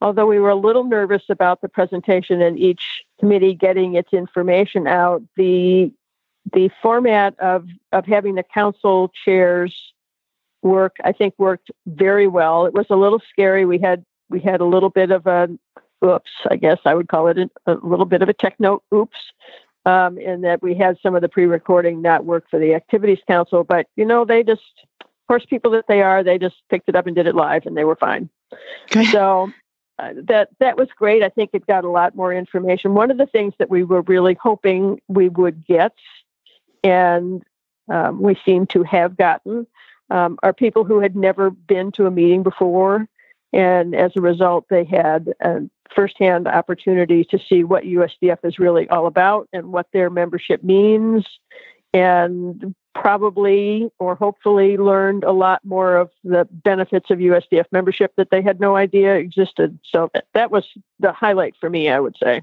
although 0.00 0.26
we 0.26 0.38
were 0.38 0.50
a 0.50 0.56
little 0.56 0.84
nervous 0.84 1.24
about 1.28 1.60
the 1.60 1.68
presentation 1.68 2.40
and 2.40 2.58
each 2.58 3.04
committee 3.20 3.54
getting 3.54 3.94
its 3.94 4.12
information 4.12 4.86
out, 4.86 5.22
the 5.36 5.92
the 6.52 6.70
format 6.82 7.38
of 7.38 7.68
of 7.92 8.04
having 8.04 8.34
the 8.34 8.42
council 8.42 9.12
chairs 9.24 9.92
work 10.62 10.96
I 11.04 11.12
think 11.12 11.34
worked 11.38 11.70
very 11.86 12.26
well. 12.26 12.66
It 12.66 12.74
was 12.74 12.86
a 12.90 12.96
little 12.96 13.20
scary. 13.30 13.64
We 13.64 13.78
had 13.78 14.04
we 14.30 14.40
had 14.40 14.60
a 14.60 14.64
little 14.64 14.90
bit 14.90 15.10
of 15.10 15.26
a 15.26 15.48
oops, 16.04 16.30
I 16.50 16.56
guess 16.56 16.78
I 16.84 16.94
would 16.94 17.08
call 17.08 17.28
it 17.28 17.38
a, 17.38 17.50
a 17.66 17.74
little 17.74 18.06
bit 18.06 18.22
of 18.22 18.28
a 18.28 18.32
techno 18.34 18.82
oops 18.92 19.18
um, 19.84 20.18
and 20.18 20.44
that 20.44 20.62
we 20.62 20.74
had 20.74 20.98
some 21.02 21.14
of 21.14 21.22
the 21.22 21.28
pre-recording 21.28 22.02
not 22.02 22.24
work 22.24 22.48
for 22.50 22.58
the 22.58 22.74
activities 22.74 23.18
council. 23.26 23.64
But 23.64 23.86
you 23.96 24.04
know, 24.04 24.24
they 24.24 24.42
just, 24.42 24.62
of 25.00 25.08
course, 25.28 25.44
people 25.44 25.70
that 25.72 25.86
they 25.88 26.02
are, 26.02 26.22
they 26.22 26.38
just 26.38 26.56
picked 26.70 26.88
it 26.88 26.96
up 26.96 27.06
and 27.06 27.16
did 27.16 27.26
it 27.26 27.34
live, 27.34 27.66
and 27.66 27.76
they 27.76 27.84
were 27.84 27.96
fine. 27.96 28.28
Good. 28.90 29.06
So 29.06 29.50
uh, 29.98 30.12
that 30.24 30.50
that 30.60 30.76
was 30.76 30.88
great. 30.96 31.22
I 31.22 31.28
think 31.28 31.50
it 31.52 31.66
got 31.66 31.84
a 31.84 31.90
lot 31.90 32.14
more 32.14 32.32
information. 32.32 32.94
One 32.94 33.10
of 33.10 33.18
the 33.18 33.26
things 33.26 33.54
that 33.58 33.70
we 33.70 33.82
were 33.82 34.02
really 34.02 34.36
hoping 34.40 35.00
we 35.08 35.28
would 35.28 35.66
get, 35.66 35.94
and 36.84 37.42
um, 37.90 38.22
we 38.22 38.38
seem 38.44 38.66
to 38.68 38.84
have 38.84 39.16
gotten, 39.16 39.66
um, 40.12 40.38
are 40.42 40.52
people 40.52 40.84
who 40.84 41.00
had 41.00 41.16
never 41.16 41.50
been 41.50 41.90
to 41.92 42.06
a 42.06 42.10
meeting 42.10 42.42
before, 42.42 43.08
and 43.52 43.94
as 43.94 44.12
a 44.14 44.20
result, 44.20 44.66
they 44.68 44.84
had 44.84 45.32
a 45.40 45.60
firsthand 45.94 46.46
opportunity 46.46 47.24
to 47.24 47.38
see 47.38 47.64
what 47.64 47.84
USDF 47.84 48.38
is 48.44 48.58
really 48.58 48.88
all 48.88 49.06
about 49.06 49.48
and 49.52 49.72
what 49.72 49.86
their 49.92 50.10
membership 50.10 50.62
means, 50.62 51.26
and 51.94 52.74
probably 52.94 53.90
or 53.98 54.14
hopefully 54.14 54.76
learned 54.76 55.24
a 55.24 55.32
lot 55.32 55.64
more 55.64 55.96
of 55.96 56.10
the 56.24 56.46
benefits 56.50 57.10
of 57.10 57.18
USDF 57.18 57.64
membership 57.72 58.12
that 58.16 58.30
they 58.30 58.42
had 58.42 58.60
no 58.60 58.76
idea 58.76 59.14
existed. 59.14 59.78
So 59.82 60.10
that 60.34 60.50
was 60.50 60.66
the 61.00 61.12
highlight 61.12 61.54
for 61.58 61.70
me, 61.70 61.88
I 61.88 62.00
would 62.00 62.16
say. 62.22 62.42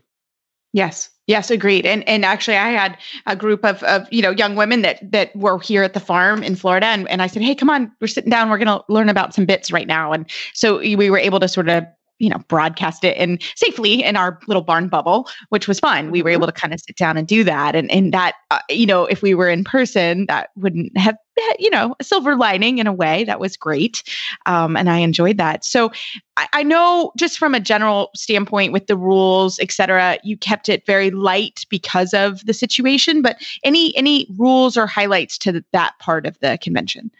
Yes. 0.73 1.09
Yes, 1.27 1.51
agreed. 1.51 1.85
And 1.85 2.07
and 2.09 2.25
actually 2.25 2.57
I 2.57 2.69
had 2.69 2.97
a 3.27 3.35
group 3.35 3.63
of 3.63 3.83
of 3.83 4.07
you 4.11 4.21
know 4.21 4.31
young 4.31 4.55
women 4.55 4.81
that 4.81 4.99
that 5.11 5.35
were 5.35 5.59
here 5.59 5.83
at 5.83 5.93
the 5.93 5.99
farm 5.99 6.41
in 6.41 6.55
Florida 6.55 6.87
and, 6.87 7.07
and 7.07 7.21
I 7.21 7.27
said, 7.27 7.43
Hey, 7.43 7.53
come 7.53 7.69
on, 7.69 7.91
we're 8.01 8.07
sitting 8.07 8.31
down, 8.31 8.49
we're 8.49 8.57
gonna 8.57 8.81
learn 8.89 9.09
about 9.09 9.35
some 9.35 9.45
bits 9.45 9.71
right 9.71 9.87
now. 9.87 10.11
And 10.11 10.29
so 10.53 10.79
we 10.79 11.09
were 11.09 11.19
able 11.19 11.39
to 11.39 11.47
sort 11.47 11.69
of 11.69 11.85
you 12.19 12.29
know 12.29 12.37
broadcast 12.47 13.03
it 13.03 13.17
and 13.17 13.41
safely 13.55 14.03
in 14.03 14.15
our 14.15 14.39
little 14.47 14.63
barn 14.63 14.87
bubble 14.87 15.27
which 15.49 15.67
was 15.67 15.79
fun. 15.79 16.11
We 16.11 16.21
were 16.21 16.29
able 16.29 16.47
to 16.47 16.53
kind 16.53 16.73
of 16.73 16.79
sit 16.79 16.95
down 16.95 17.17
and 17.17 17.27
do 17.27 17.43
that. 17.43 17.75
And 17.75 17.89
and 17.91 18.13
that 18.13 18.35
uh, 18.51 18.59
you 18.69 18.85
know 18.85 19.05
if 19.05 19.21
we 19.21 19.33
were 19.33 19.49
in 19.49 19.63
person 19.63 20.25
that 20.27 20.49
wouldn't 20.55 20.97
have 20.97 21.15
you 21.57 21.69
know 21.69 21.95
a 21.99 22.03
silver 22.03 22.35
lining 22.35 22.79
in 22.79 22.87
a 22.87 22.93
way. 22.93 23.23
That 23.23 23.39
was 23.39 23.55
great. 23.57 24.03
Um, 24.45 24.75
and 24.75 24.89
i 24.89 24.97
enjoyed 24.97 25.37
that. 25.37 25.63
So 25.63 25.91
I, 26.37 26.47
I 26.53 26.63
know 26.63 27.11
just 27.17 27.37
from 27.37 27.55
a 27.55 27.59
general 27.59 28.11
standpoint 28.15 28.73
with 28.73 28.87
the 28.87 28.97
rules 28.97 29.59
et 29.59 29.71
cetera 29.71 30.17
you 30.23 30.37
kept 30.37 30.69
it 30.69 30.85
very 30.85 31.11
light 31.11 31.65
because 31.69 32.13
of 32.13 32.45
the 32.45 32.53
situation 32.53 33.21
but 33.21 33.37
any 33.63 33.95
any 33.97 34.27
rules 34.37 34.77
or 34.77 34.85
highlights 34.85 35.37
to 35.39 35.63
that 35.71 35.93
part 35.99 36.25
of 36.25 36.37
the 36.39 36.57
convention 36.61 37.11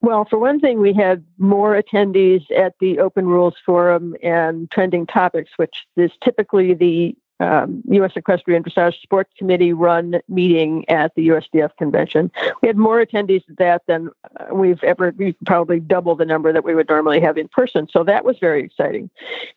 well, 0.00 0.24
for 0.24 0.38
one 0.38 0.60
thing, 0.60 0.80
we 0.80 0.92
had 0.92 1.24
more 1.38 1.80
attendees 1.80 2.44
at 2.56 2.74
the 2.80 3.00
Open 3.00 3.26
Rules 3.26 3.54
Forum 3.64 4.14
and 4.22 4.70
Trending 4.70 5.06
Topics, 5.06 5.50
which 5.56 5.86
is 5.96 6.12
typically 6.22 6.74
the 6.74 7.16
um, 7.40 7.82
U.S. 7.90 8.12
Equestrian 8.16 8.62
Dressage 8.62 9.00
Sports 9.00 9.32
Committee 9.36 9.72
run 9.72 10.20
meeting 10.28 10.88
at 10.88 11.14
the 11.14 11.28
USDF 11.28 11.70
convention. 11.76 12.30
We 12.62 12.68
had 12.68 12.76
more 12.76 13.04
attendees 13.04 13.42
at 13.48 13.56
that 13.58 13.82
than 13.86 14.10
uh, 14.38 14.54
we've 14.54 14.82
ever, 14.82 15.14
we 15.16 15.34
probably 15.46 15.80
double 15.80 16.16
the 16.16 16.24
number 16.24 16.52
that 16.52 16.64
we 16.64 16.74
would 16.74 16.88
normally 16.88 17.20
have 17.20 17.38
in 17.38 17.48
person. 17.48 17.86
So 17.90 18.02
that 18.04 18.24
was 18.24 18.38
very 18.38 18.62
exciting. 18.62 19.10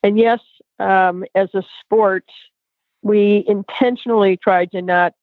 And 0.04 0.18
yes, 0.18 0.40
um, 0.80 1.26
as 1.34 1.50
a 1.54 1.64
sport, 1.80 2.26
we 3.02 3.44
intentionally 3.48 4.38
tried 4.38 4.72
to 4.72 4.82
not 4.82 5.14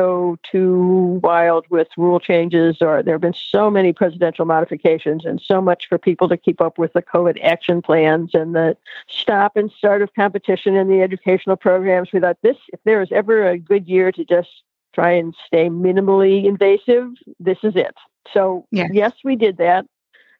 go 0.00 0.38
too 0.50 1.20
wild 1.22 1.66
with 1.68 1.88
rule 1.96 2.20
changes 2.20 2.78
or 2.80 3.02
there 3.02 3.14
have 3.14 3.20
been 3.20 3.34
so 3.34 3.70
many 3.70 3.92
presidential 3.92 4.46
modifications 4.46 5.24
and 5.24 5.40
so 5.40 5.60
much 5.60 5.86
for 5.88 5.98
people 5.98 6.28
to 6.28 6.36
keep 6.36 6.60
up 6.60 6.78
with 6.78 6.92
the 6.94 7.02
COVID 7.02 7.38
action 7.42 7.82
plans 7.82 8.30
and 8.34 8.54
the 8.54 8.76
stop 9.08 9.56
and 9.56 9.70
start 9.70 10.00
of 10.00 10.14
competition 10.14 10.74
in 10.74 10.88
the 10.88 11.02
educational 11.02 11.56
programs. 11.56 12.12
We 12.12 12.20
thought 12.20 12.38
this, 12.42 12.56
if 12.72 12.80
there 12.84 13.02
is 13.02 13.12
ever 13.12 13.48
a 13.48 13.58
good 13.58 13.86
year 13.86 14.10
to 14.12 14.24
just 14.24 14.50
try 14.94 15.12
and 15.12 15.34
stay 15.46 15.68
minimally 15.68 16.44
invasive, 16.46 17.08
this 17.38 17.58
is 17.62 17.76
it. 17.76 17.94
So, 18.32 18.66
Yeah. 18.70 18.88
yes, 18.92 19.12
we 19.22 19.36
did 19.36 19.58
that. 19.58 19.86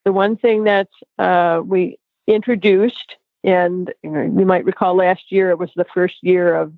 The 0.05 0.13
one 0.13 0.37
thing 0.37 0.65
that 0.65 0.89
uh, 1.19 1.61
we 1.65 1.99
introduced, 2.27 3.17
and 3.45 3.93
you, 4.03 4.11
know, 4.11 4.23
you 4.23 4.47
might 4.47 4.65
recall 4.65 4.95
last 4.97 5.31
year, 5.31 5.51
it 5.51 5.59
was 5.59 5.71
the 5.77 5.87
first 5.95 6.17
year 6.23 6.55
of 6.55 6.73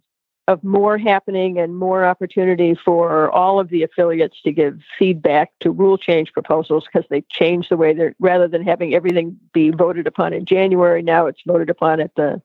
of 0.48 0.62
more 0.64 0.98
happening 0.98 1.58
and 1.58 1.76
more 1.76 2.04
opportunity 2.04 2.74
for 2.74 3.30
all 3.30 3.60
of 3.60 3.68
the 3.68 3.82
affiliates 3.82 4.40
to 4.42 4.50
give 4.50 4.80
feedback 4.98 5.52
to 5.60 5.70
rule 5.70 5.96
change 5.96 6.32
proposals 6.32 6.84
because 6.84 7.08
they 7.10 7.20
changed 7.30 7.70
the 7.70 7.76
way 7.76 7.92
they're 7.92 8.14
rather 8.18 8.48
than 8.48 8.62
having 8.62 8.94
everything 8.94 9.38
be 9.52 9.70
voted 9.70 10.06
upon 10.06 10.32
in 10.32 10.44
January, 10.44 11.00
now 11.00 11.26
it's 11.26 11.42
voted 11.46 11.70
upon 11.70 12.00
at 12.00 12.14
the 12.16 12.42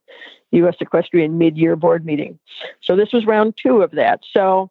U.S. 0.52 0.76
Equestrian 0.80 1.38
mid-year 1.38 1.76
board 1.76 2.06
meeting. 2.06 2.38
So 2.82 2.96
this 2.96 3.12
was 3.12 3.26
round 3.26 3.56
two 3.62 3.82
of 3.82 3.92
that. 3.92 4.22
So 4.32 4.70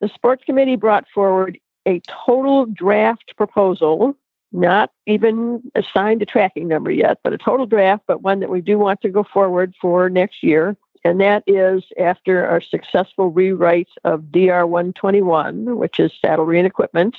the 0.00 0.08
sports 0.08 0.44
committee 0.44 0.76
brought 0.76 1.06
forward 1.12 1.58
a 1.86 2.00
total 2.26 2.66
draft 2.66 3.34
proposal, 3.36 4.14
not 4.52 4.92
even 5.06 5.62
assigned 5.74 6.20
a 6.20 6.26
tracking 6.26 6.68
number 6.68 6.90
yet, 6.90 7.18
but 7.24 7.32
a 7.32 7.38
total 7.38 7.64
draft, 7.64 8.02
but 8.06 8.22
one 8.22 8.40
that 8.40 8.50
we 8.50 8.60
do 8.60 8.78
want 8.78 9.00
to 9.00 9.08
go 9.08 9.24
forward 9.24 9.74
for 9.80 10.10
next 10.10 10.42
year 10.42 10.76
and 11.04 11.20
that 11.20 11.42
is 11.46 11.82
after 11.98 12.46
our 12.46 12.60
successful 12.60 13.30
rewrite 13.30 13.88
of 14.04 14.30
DR 14.32 14.66
121, 14.66 15.76
which 15.76 15.98
is 15.98 16.12
saddlery 16.20 16.58
and 16.58 16.66
equipment. 16.66 17.16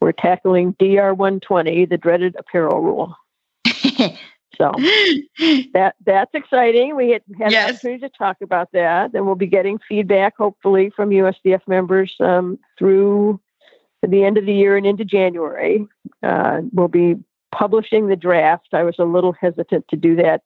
We're 0.00 0.12
tackling 0.12 0.72
DR 0.78 1.14
120, 1.14 1.86
the 1.86 1.96
dreaded 1.96 2.36
apparel 2.38 2.80
rule. 2.80 3.16
So 4.56 4.72
that 5.74 5.96
that's 6.04 6.30
exciting. 6.34 6.96
We 6.96 7.10
had, 7.10 7.22
had 7.38 7.52
Yes. 7.52 7.68
an 7.68 7.74
opportunity 7.74 8.00
to 8.00 8.08
talk 8.16 8.38
about 8.40 8.72
that, 8.72 9.12
and 9.14 9.26
we'll 9.26 9.34
be 9.34 9.46
getting 9.46 9.78
feedback 9.86 10.34
hopefully 10.36 10.90
from 10.96 11.10
USDF 11.10 11.60
members 11.68 12.14
um, 12.20 12.58
through 12.78 13.38
the 14.06 14.24
end 14.24 14.38
of 14.38 14.46
the 14.46 14.54
year 14.54 14.76
and 14.76 14.86
into 14.86 15.04
January. 15.04 15.86
Uh, 16.22 16.62
we'll 16.72 16.88
be 16.88 17.16
publishing 17.52 18.06
the 18.08 18.16
draft. 18.16 18.68
I 18.72 18.82
was 18.82 18.96
a 18.98 19.04
little 19.04 19.32
hesitant 19.32 19.88
to 19.88 19.96
do 19.96 20.16
that 20.16 20.42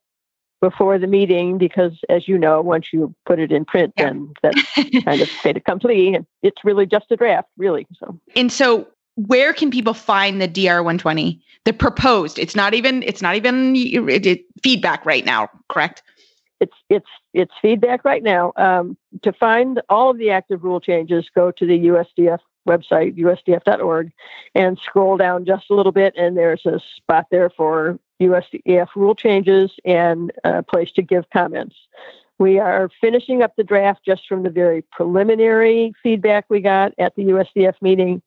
before 0.61 0.99
the 0.99 1.07
meeting 1.07 1.59
because, 1.59 1.93
as 2.09 2.29
you 2.29 2.37
know, 2.39 2.61
once 2.61 2.89
you 2.93 3.15
put 3.27 3.39
it 3.39 3.51
in 3.53 3.65
print, 3.65 3.95
Yeah. 3.97 4.05
then 4.07 4.33
that's 4.43 4.73
kind 5.05 5.21
of 5.21 5.29
fait 5.29 5.57
accompli, 5.57 6.15
and 6.15 6.27
it's 6.43 6.65
really 6.65 6.87
just 6.87 7.07
a 7.11 7.17
draft, 7.17 7.49
really. 7.57 7.87
So. 7.99 8.19
and 8.37 8.53
so 8.53 8.89
where 9.17 9.53
can 9.53 9.71
people 9.71 9.93
find 9.93 10.41
the 10.41 10.49
DR 10.49 10.83
120 10.83 11.43
the 11.67 11.73
proposed 11.75 12.39
it's 12.39 12.55
not 12.55 12.73
even 12.75 13.03
it's 13.03 13.21
not 13.21 13.35
even 13.35 13.75
it, 13.77 14.25
it- 14.25 14.45
feedback 14.63 15.05
right 15.05 15.27
now 15.27 15.49
correct 15.69 16.03
it's 16.61 16.73
it's 16.89 17.09
it's 17.35 17.53
feedback 17.61 18.05
right 18.05 18.23
now. 18.23 18.53
Um, 18.57 18.97
to 19.23 19.33
find 19.33 19.81
all 19.89 20.11
of 20.11 20.19
the 20.19 20.31
active 20.31 20.63
rule 20.63 20.79
changes, 20.81 21.27
go 21.35 21.51
to 21.51 21.67
the 21.67 21.87
USDF 21.87 22.39
website, 22.69 23.17
usdf.org, 23.17 24.13
and 24.55 24.79
scroll 24.85 25.17
down 25.17 25.47
just 25.47 25.71
a 25.71 25.75
little 25.75 25.93
bit, 25.93 26.13
and 26.19 26.37
there's 26.37 26.67
a 26.67 26.79
spot 26.97 27.27
there 27.31 27.49
for 27.51 27.99
USDF 28.21 28.89
rule 28.95 29.15
changes 29.15 29.73
and 29.85 30.33
a 30.45 30.63
place 30.63 30.93
to 30.93 31.03
give 31.03 31.29
comments. 31.31 31.77
We 32.39 32.59
are 32.59 32.91
finishing 33.01 33.43
up 33.43 33.57
the 33.57 33.65
draft 33.65 34.05
just 34.05 34.27
from 34.27 34.43
the 34.43 34.51
very 34.51 34.83
preliminary 34.93 35.93
feedback 36.03 36.47
we 36.49 36.61
got 36.61 36.93
at 36.99 37.15
the 37.15 37.25
USDF 37.25 37.75
meeting, 37.81 38.23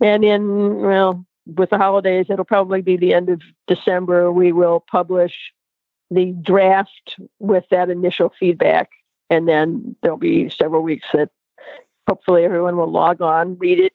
and 0.00 0.24
in 0.24 0.80
well. 0.80 1.24
With 1.56 1.70
the 1.70 1.78
holidays, 1.78 2.26
it'll 2.28 2.44
probably 2.44 2.82
be 2.82 2.98
the 2.98 3.14
end 3.14 3.30
of 3.30 3.40
December. 3.66 4.30
We 4.30 4.52
will 4.52 4.80
publish 4.80 5.32
the 6.10 6.32
draft 6.42 7.16
with 7.38 7.64
that 7.70 7.88
initial 7.88 8.32
feedback. 8.38 8.90
And 9.30 9.48
then 9.48 9.96
there'll 10.02 10.18
be 10.18 10.50
several 10.50 10.82
weeks 10.82 11.06
that 11.14 11.30
hopefully 12.06 12.44
everyone 12.44 12.76
will 12.76 12.90
log 12.90 13.22
on, 13.22 13.56
read 13.56 13.78
it 13.78 13.94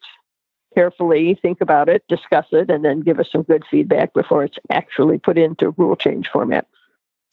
carefully, 0.74 1.38
think 1.42 1.62
about 1.62 1.89
it, 1.89 2.03
discuss 2.08 2.46
it, 2.51 2.70
and 2.70 2.84
then 2.84 3.01
give 3.01 3.20
us 3.20 3.30
some 3.32 3.44
good 3.44 3.63
feedback 3.70 4.13
before 4.13 4.44
it's 4.44 4.58
actually 4.70 5.18
put 5.18 5.38
into 5.38 5.72
rule 5.72 5.96
change 5.96 6.27
format. 6.30 6.68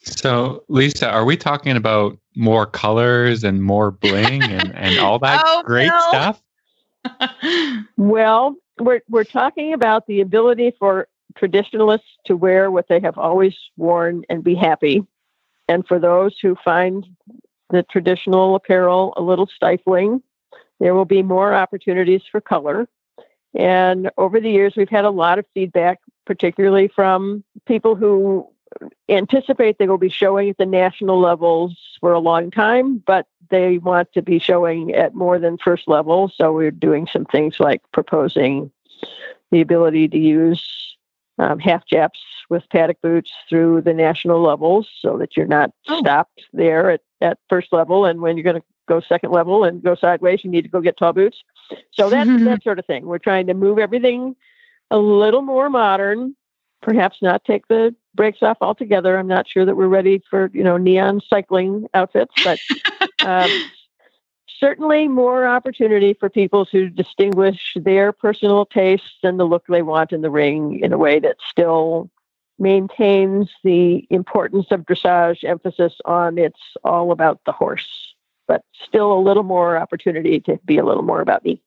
So, 0.02 0.64
Lisa, 0.68 1.10
are 1.10 1.24
we 1.24 1.36
talking 1.36 1.76
about 1.76 2.18
more 2.34 2.66
colors 2.66 3.44
and 3.44 3.62
more 3.62 3.90
bling 4.02 4.42
and, 4.42 4.74
and 4.74 4.98
all 4.98 5.18
that 5.20 5.42
Oh, 5.44 5.62
great 5.64 5.88
no. 5.88 6.00
stuff? 6.08 6.42
Well, 7.96 8.56
we're, 8.78 9.02
we're 9.08 9.24
talking 9.24 9.72
about 9.74 10.06
the 10.06 10.20
ability 10.20 10.72
for 10.78 11.06
traditionalists 11.36 12.08
to 12.26 12.36
wear 12.36 12.70
what 12.70 12.88
they 12.88 13.00
have 13.00 13.18
always 13.18 13.54
worn 13.76 14.24
and 14.28 14.42
be 14.42 14.54
happy. 14.54 15.06
And 15.68 15.86
for 15.86 15.98
those 15.98 16.38
who 16.40 16.56
find 16.64 17.06
the 17.70 17.82
traditional 17.84 18.54
apparel 18.54 19.12
a 19.16 19.22
little 19.22 19.46
stifling, 19.46 20.22
there 20.80 20.94
will 20.94 21.04
be 21.04 21.22
more 21.22 21.54
opportunities 21.54 22.22
for 22.30 22.40
color. 22.40 22.88
And 23.54 24.10
over 24.16 24.40
the 24.40 24.50
years, 24.50 24.74
we've 24.76 24.88
had 24.88 25.04
a 25.04 25.10
lot 25.10 25.38
of 25.38 25.46
feedback, 25.54 26.00
particularly 26.26 26.88
from 26.88 27.42
people 27.66 27.96
who 27.96 28.48
anticipate 29.08 29.78
they 29.78 29.88
will 29.88 29.98
be 29.98 30.08
showing 30.08 30.50
at 30.50 30.58
the 30.58 30.66
national 30.66 31.18
levels 31.18 31.76
for 31.98 32.12
a 32.12 32.20
long 32.20 32.50
time, 32.50 32.98
but 33.04 33.26
they 33.50 33.78
want 33.78 34.12
to 34.12 34.22
be 34.22 34.38
showing 34.38 34.94
at 34.94 35.14
more 35.14 35.38
than 35.40 35.58
first 35.58 35.88
level. 35.88 36.30
So 36.32 36.52
we're 36.52 36.70
doing 36.70 37.08
some 37.12 37.24
things 37.24 37.58
like 37.58 37.82
proposing 37.92 38.70
the 39.50 39.60
ability 39.60 40.06
to 40.08 40.18
use 40.18 40.96
um, 41.40 41.58
half 41.58 41.84
chaps 41.86 42.20
with 42.48 42.68
paddock 42.70 43.00
boots 43.02 43.32
through 43.48 43.80
the 43.80 43.94
national 43.94 44.40
levels 44.40 44.88
so 45.00 45.18
that 45.18 45.36
you're 45.36 45.46
not 45.46 45.72
Oh. 45.88 45.98
stopped 45.98 46.44
there 46.52 46.90
at, 46.90 47.00
at 47.20 47.38
first 47.48 47.72
level. 47.72 48.04
And 48.04 48.20
when 48.20 48.36
you're 48.36 48.44
going 48.44 48.60
to 48.60 48.66
go 48.86 49.00
second 49.00 49.32
level 49.32 49.64
and 49.64 49.82
go 49.82 49.94
sideways, 49.96 50.44
you 50.44 50.50
need 50.50 50.62
to 50.62 50.68
go 50.68 50.80
get 50.80 50.96
tall 50.96 51.12
boots. 51.12 51.42
So 51.92 52.10
that's 52.10 52.28
that 52.44 52.62
sort 52.62 52.78
of 52.78 52.86
thing. 52.86 53.06
We're 53.06 53.18
trying 53.18 53.46
to 53.48 53.54
move 53.54 53.78
everything 53.78 54.36
a 54.90 54.98
little 54.98 55.42
more 55.42 55.70
modern, 55.70 56.34
perhaps 56.82 57.18
not 57.22 57.44
take 57.44 57.68
the 57.68 57.94
brakes 58.14 58.42
off 58.42 58.58
altogether. 58.60 59.18
I'm 59.18 59.28
not 59.28 59.48
sure 59.48 59.64
that 59.64 59.76
we're 59.76 59.88
ready 59.88 60.22
for 60.30 60.50
you 60.52 60.64
know 60.64 60.76
neon 60.76 61.20
cycling 61.28 61.86
outfits, 61.94 62.34
but 62.44 62.58
um, 63.24 63.50
certainly 64.60 65.08
more 65.08 65.46
opportunity 65.46 66.14
for 66.14 66.28
people 66.28 66.66
to 66.66 66.88
distinguish 66.90 67.76
their 67.76 68.12
personal 68.12 68.66
tastes 68.66 69.18
and 69.22 69.40
the 69.40 69.44
look 69.44 69.64
they 69.68 69.82
want 69.82 70.12
in 70.12 70.20
the 70.20 70.30
ring 70.30 70.80
in 70.80 70.92
a 70.92 70.98
way 70.98 71.18
that 71.18 71.36
still 71.48 72.10
maintains 72.58 73.48
the 73.64 74.06
importance 74.10 74.66
of 74.70 74.82
dressage 74.82 75.42
emphasis 75.44 75.94
on 76.04 76.36
it's 76.36 76.60
all 76.84 77.10
about 77.10 77.40
the 77.46 77.52
horse 77.52 78.09
but 78.50 78.64
still 78.84 79.12
a 79.12 79.20
little 79.20 79.44
more 79.44 79.76
opportunity 79.76 80.40
to 80.40 80.58
be 80.64 80.76
a 80.76 80.84
little 80.84 81.04
more 81.04 81.20
about 81.20 81.44
me. 81.44 81.62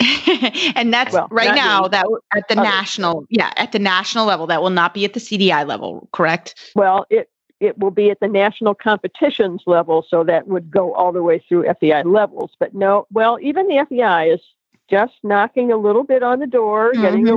And 0.76 0.94
that's 0.94 1.12
well, 1.12 1.26
right 1.30 1.54
now 1.56 1.82
me. 1.82 1.88
that 1.88 2.06
at 2.36 2.48
the 2.48 2.54
national 2.54 3.26
yeah 3.30 3.52
at 3.56 3.72
the 3.72 3.78
national 3.80 4.26
level 4.26 4.46
that 4.46 4.62
will 4.62 4.70
not 4.70 4.94
be 4.94 5.04
at 5.04 5.12
the 5.12 5.20
cdi 5.20 5.66
level 5.66 6.08
correct? 6.12 6.72
Well 6.76 7.04
it 7.10 7.28
it 7.58 7.78
will 7.78 7.90
be 7.90 8.10
at 8.10 8.20
the 8.20 8.28
national 8.28 8.74
competitions 8.74 9.62
level 9.66 10.06
so 10.08 10.22
that 10.24 10.46
would 10.46 10.70
go 10.70 10.94
all 10.94 11.10
the 11.12 11.22
way 11.22 11.42
through 11.48 11.64
fei 11.80 12.02
levels. 12.04 12.52
But 12.60 12.74
no 12.74 13.06
well 13.10 13.38
even 13.42 13.66
the 13.66 13.84
fei 13.88 14.30
is 14.30 14.40
just 14.88 15.14
knocking 15.24 15.72
a 15.72 15.76
little 15.76 16.04
bit 16.04 16.22
on 16.22 16.38
the 16.38 16.46
door 16.46 16.92
mm-hmm. 16.92 17.02
getting 17.02 17.28
a, 17.28 17.36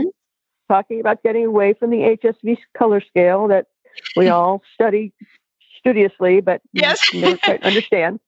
talking 0.69 1.00
about 1.00 1.24
getting 1.24 1.46
away 1.46 1.74
from 1.74 1.89
the 1.89 2.17
hsv 2.17 2.57
color 2.77 3.01
scale 3.01 3.48
that 3.48 3.67
we 4.17 4.27
all 4.36 4.62
study 4.74 5.13
studiously 5.79 6.41
but 6.41 6.62
yes. 6.74 7.00
never 7.13 7.38
quite 7.38 7.63
understand 7.72 8.19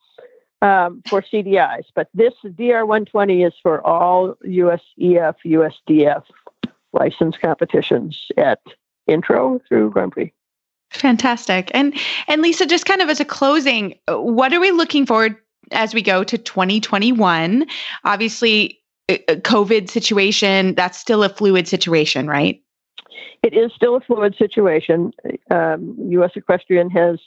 um, 0.62 1.02
for 1.08 1.22
CDIs, 1.22 1.86
but 1.96 2.10
this 2.14 2.34
DR120 2.44 3.48
is 3.48 3.54
for 3.62 3.86
all 3.86 4.36
USEF, 4.46 5.36
USDF 5.46 6.24
license 6.92 7.38
competitions 7.38 8.28
at 8.38 8.60
intro 9.08 9.62
through 9.68 9.92
Grand 9.92 10.12
Prix. 10.12 10.34
Fantastic. 10.92 11.70
And 11.74 11.96
and 12.28 12.42
Lisa, 12.42 12.66
just 12.66 12.86
kind 12.86 13.02
of 13.02 13.10
as 13.10 13.20
a 13.20 13.26
closing, 13.26 13.98
what 14.08 14.54
are 14.54 14.60
we 14.60 14.72
looking 14.72 15.06
forward 15.06 15.36
as 15.72 15.94
we 15.94 16.02
go 16.02 16.24
to 16.24 16.38
2021? 16.38 17.68
Obviously, 18.06 18.80
COVID 19.08 19.90
situation, 19.90 20.76
that's 20.76 20.98
still 20.98 21.24
a 21.24 21.30
fluid 21.30 21.68
situation, 21.68 22.28
right? 22.28 22.62
It 23.44 23.54
is 23.54 23.72
still 23.74 23.96
a 23.96 24.02
fluid 24.02 24.36
situation. 24.38 25.12
Um, 25.50 25.96
U.S. 26.10 26.32
Equestrian 26.36 26.90
has 26.90 27.20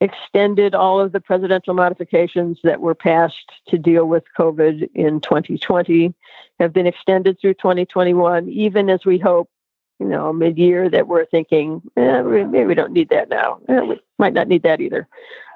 extended 0.00 0.74
all 0.74 1.00
of 1.00 1.12
the 1.12 1.20
presidential 1.20 1.74
modifications 1.74 2.58
that 2.62 2.80
were 2.80 2.94
passed 2.94 3.50
to 3.68 3.78
deal 3.78 4.06
with 4.06 4.24
COVID 4.38 4.90
in 4.94 5.20
2020 5.20 6.14
have 6.60 6.72
been 6.72 6.86
extended 6.86 7.40
through 7.40 7.54
2021, 7.54 8.48
even 8.48 8.88
as 8.90 9.04
we 9.04 9.18
hope, 9.18 9.50
you 9.98 10.06
know, 10.06 10.32
mid 10.32 10.56
year 10.56 10.88
that 10.88 11.08
we're 11.08 11.24
thinking, 11.26 11.82
eh, 11.96 12.22
maybe 12.22 12.64
we 12.64 12.74
don't 12.74 12.92
need 12.92 13.08
that 13.08 13.28
now. 13.28 13.58
Eh, 13.68 13.80
we 13.80 14.00
might 14.18 14.32
not 14.32 14.46
need 14.46 14.62
that 14.62 14.80
either. 14.80 15.08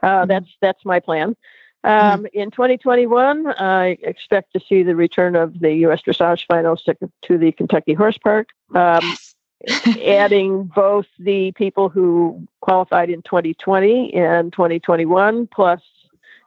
Uh, 0.02 0.06
mm-hmm. 0.06 0.28
That's 0.28 0.49
that's 0.61 0.84
my 0.84 0.99
plan. 0.99 1.37
Um, 1.84 2.25
mm-hmm. 2.25 2.26
In 2.32 2.50
2021, 2.50 3.46
I 3.46 3.99
expect 4.02 4.52
to 4.54 4.61
see 4.61 4.82
the 4.82 4.96
return 4.96 5.37
of 5.37 5.61
the 5.61 5.72
U.S. 5.75 6.02
Dressage 6.02 6.46
Finals 6.46 6.82
to, 6.84 6.96
to 7.22 7.38
the 7.38 7.52
Kentucky 7.52 7.94
Horse 7.94 8.18
Park. 8.18 8.49
Um, 8.75 9.00
yes 9.02 9.31
adding 10.04 10.64
both 10.64 11.07
the 11.19 11.52
people 11.52 11.88
who 11.88 12.47
qualified 12.61 13.11
in 13.11 13.23
2020 13.23 14.14
and 14.14 14.52
2021, 14.52 15.47
plus 15.49 15.81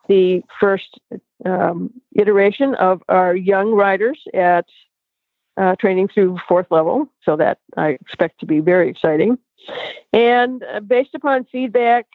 the 0.08 0.44
first 0.60 1.00
um, 1.46 1.92
iteration 2.14 2.76
of 2.76 3.02
our 3.10 3.36
young 3.36 3.72
riders 3.72 4.20
at 4.34 4.66
uh, 5.58 5.76
training 5.78 6.08
through 6.08 6.38
fourth 6.48 6.68
level. 6.70 7.08
So 7.24 7.36
that 7.38 7.60
I 7.78 7.90
expect 7.90 8.40
to 8.42 8.46
be 8.46 8.60
very 8.60 8.90
exciting. 8.90 9.38
And 10.14 10.64
uh, 10.64 10.80
based 10.82 11.16
upon 11.16 11.46
feedback, 11.46 12.08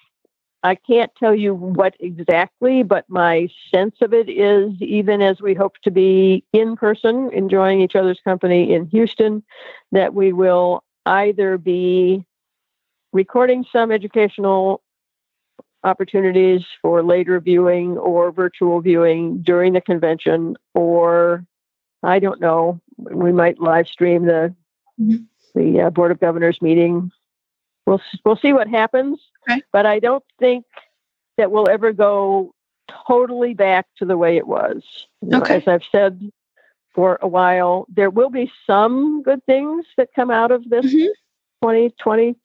I 0.62 0.74
can't 0.74 1.10
tell 1.18 1.34
you 1.34 1.54
what 1.54 1.94
exactly, 2.00 2.82
but 2.82 3.08
my 3.08 3.48
sense 3.70 3.96
of 4.02 4.12
it 4.12 4.28
is 4.28 4.72
even 4.80 5.22
as 5.22 5.40
we 5.40 5.54
hope 5.54 5.78
to 5.84 5.90
be 5.90 6.44
in 6.52 6.76
person, 6.76 7.30
enjoying 7.32 7.80
each 7.80 7.96
other's 7.96 8.20
company 8.22 8.74
in 8.74 8.86
Houston, 8.86 9.42
that 9.92 10.12
we 10.12 10.32
will 10.32 10.84
either 11.10 11.58
be 11.58 12.24
recording 13.12 13.64
some 13.72 13.90
educational 13.90 14.80
opportunities 15.82 16.64
for 16.80 17.02
later 17.02 17.40
viewing 17.40 17.98
or 17.98 18.30
virtual 18.30 18.80
viewing 18.80 19.42
during 19.42 19.72
the 19.72 19.80
convention, 19.80 20.56
or 20.74 21.44
I 22.02 22.18
don't 22.18 22.40
know, 22.40 22.80
we 22.96 23.32
might 23.32 23.60
live 23.60 23.88
stream 23.88 24.26
the 24.26 24.54
mm-hmm. 25.00 25.24
the 25.54 25.82
uh, 25.82 25.90
board 25.90 26.12
of 26.12 26.20
governors 26.20 26.62
meeting. 26.62 27.10
We'll 27.86 28.00
we'll 28.24 28.36
see 28.36 28.52
what 28.52 28.68
happens, 28.68 29.18
okay. 29.50 29.62
but 29.72 29.86
I 29.86 29.98
don't 29.98 30.24
think 30.38 30.64
that 31.36 31.50
we'll 31.50 31.68
ever 31.68 31.92
go 31.92 32.54
totally 33.06 33.54
back 33.54 33.86
to 33.96 34.04
the 34.04 34.16
way 34.16 34.36
it 34.36 34.46
was. 34.46 34.82
Okay. 35.32 35.56
As 35.56 35.66
I've 35.66 35.84
said 35.90 36.30
for 36.94 37.18
a 37.22 37.28
while. 37.28 37.86
There 37.88 38.10
will 38.10 38.30
be 38.30 38.50
some 38.66 39.22
good 39.22 39.44
things 39.46 39.86
that 39.96 40.08
come 40.14 40.30
out 40.30 40.50
of 40.50 40.68
this 40.68 40.86
mm-hmm. 40.86 41.06
2020 41.62 42.36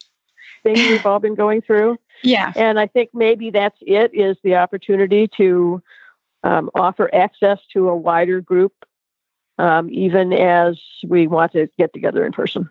thing 0.63 0.75
we've 0.75 1.05
all 1.05 1.19
been 1.19 1.36
going 1.36 1.62
through. 1.62 1.97
Yeah. 2.23 2.53
And 2.55 2.79
I 2.79 2.88
think 2.88 3.10
maybe 3.13 3.51
that's 3.51 3.77
it 3.81 4.12
is 4.13 4.38
the 4.41 4.55
opportunity 4.55 5.29
to 5.36 5.84
um, 6.45 6.71
offer 6.73 7.13
access 7.13 7.60
to 7.73 7.89
a 7.89 7.95
wider 7.95 8.39
group, 8.39 8.71
um, 9.58 9.89
even 9.91 10.31
as 10.31 10.79
we 11.05 11.27
want 11.27 11.51
to 11.51 11.67
get 11.77 11.93
together 11.93 12.25
in 12.25 12.31
person. 12.31 12.69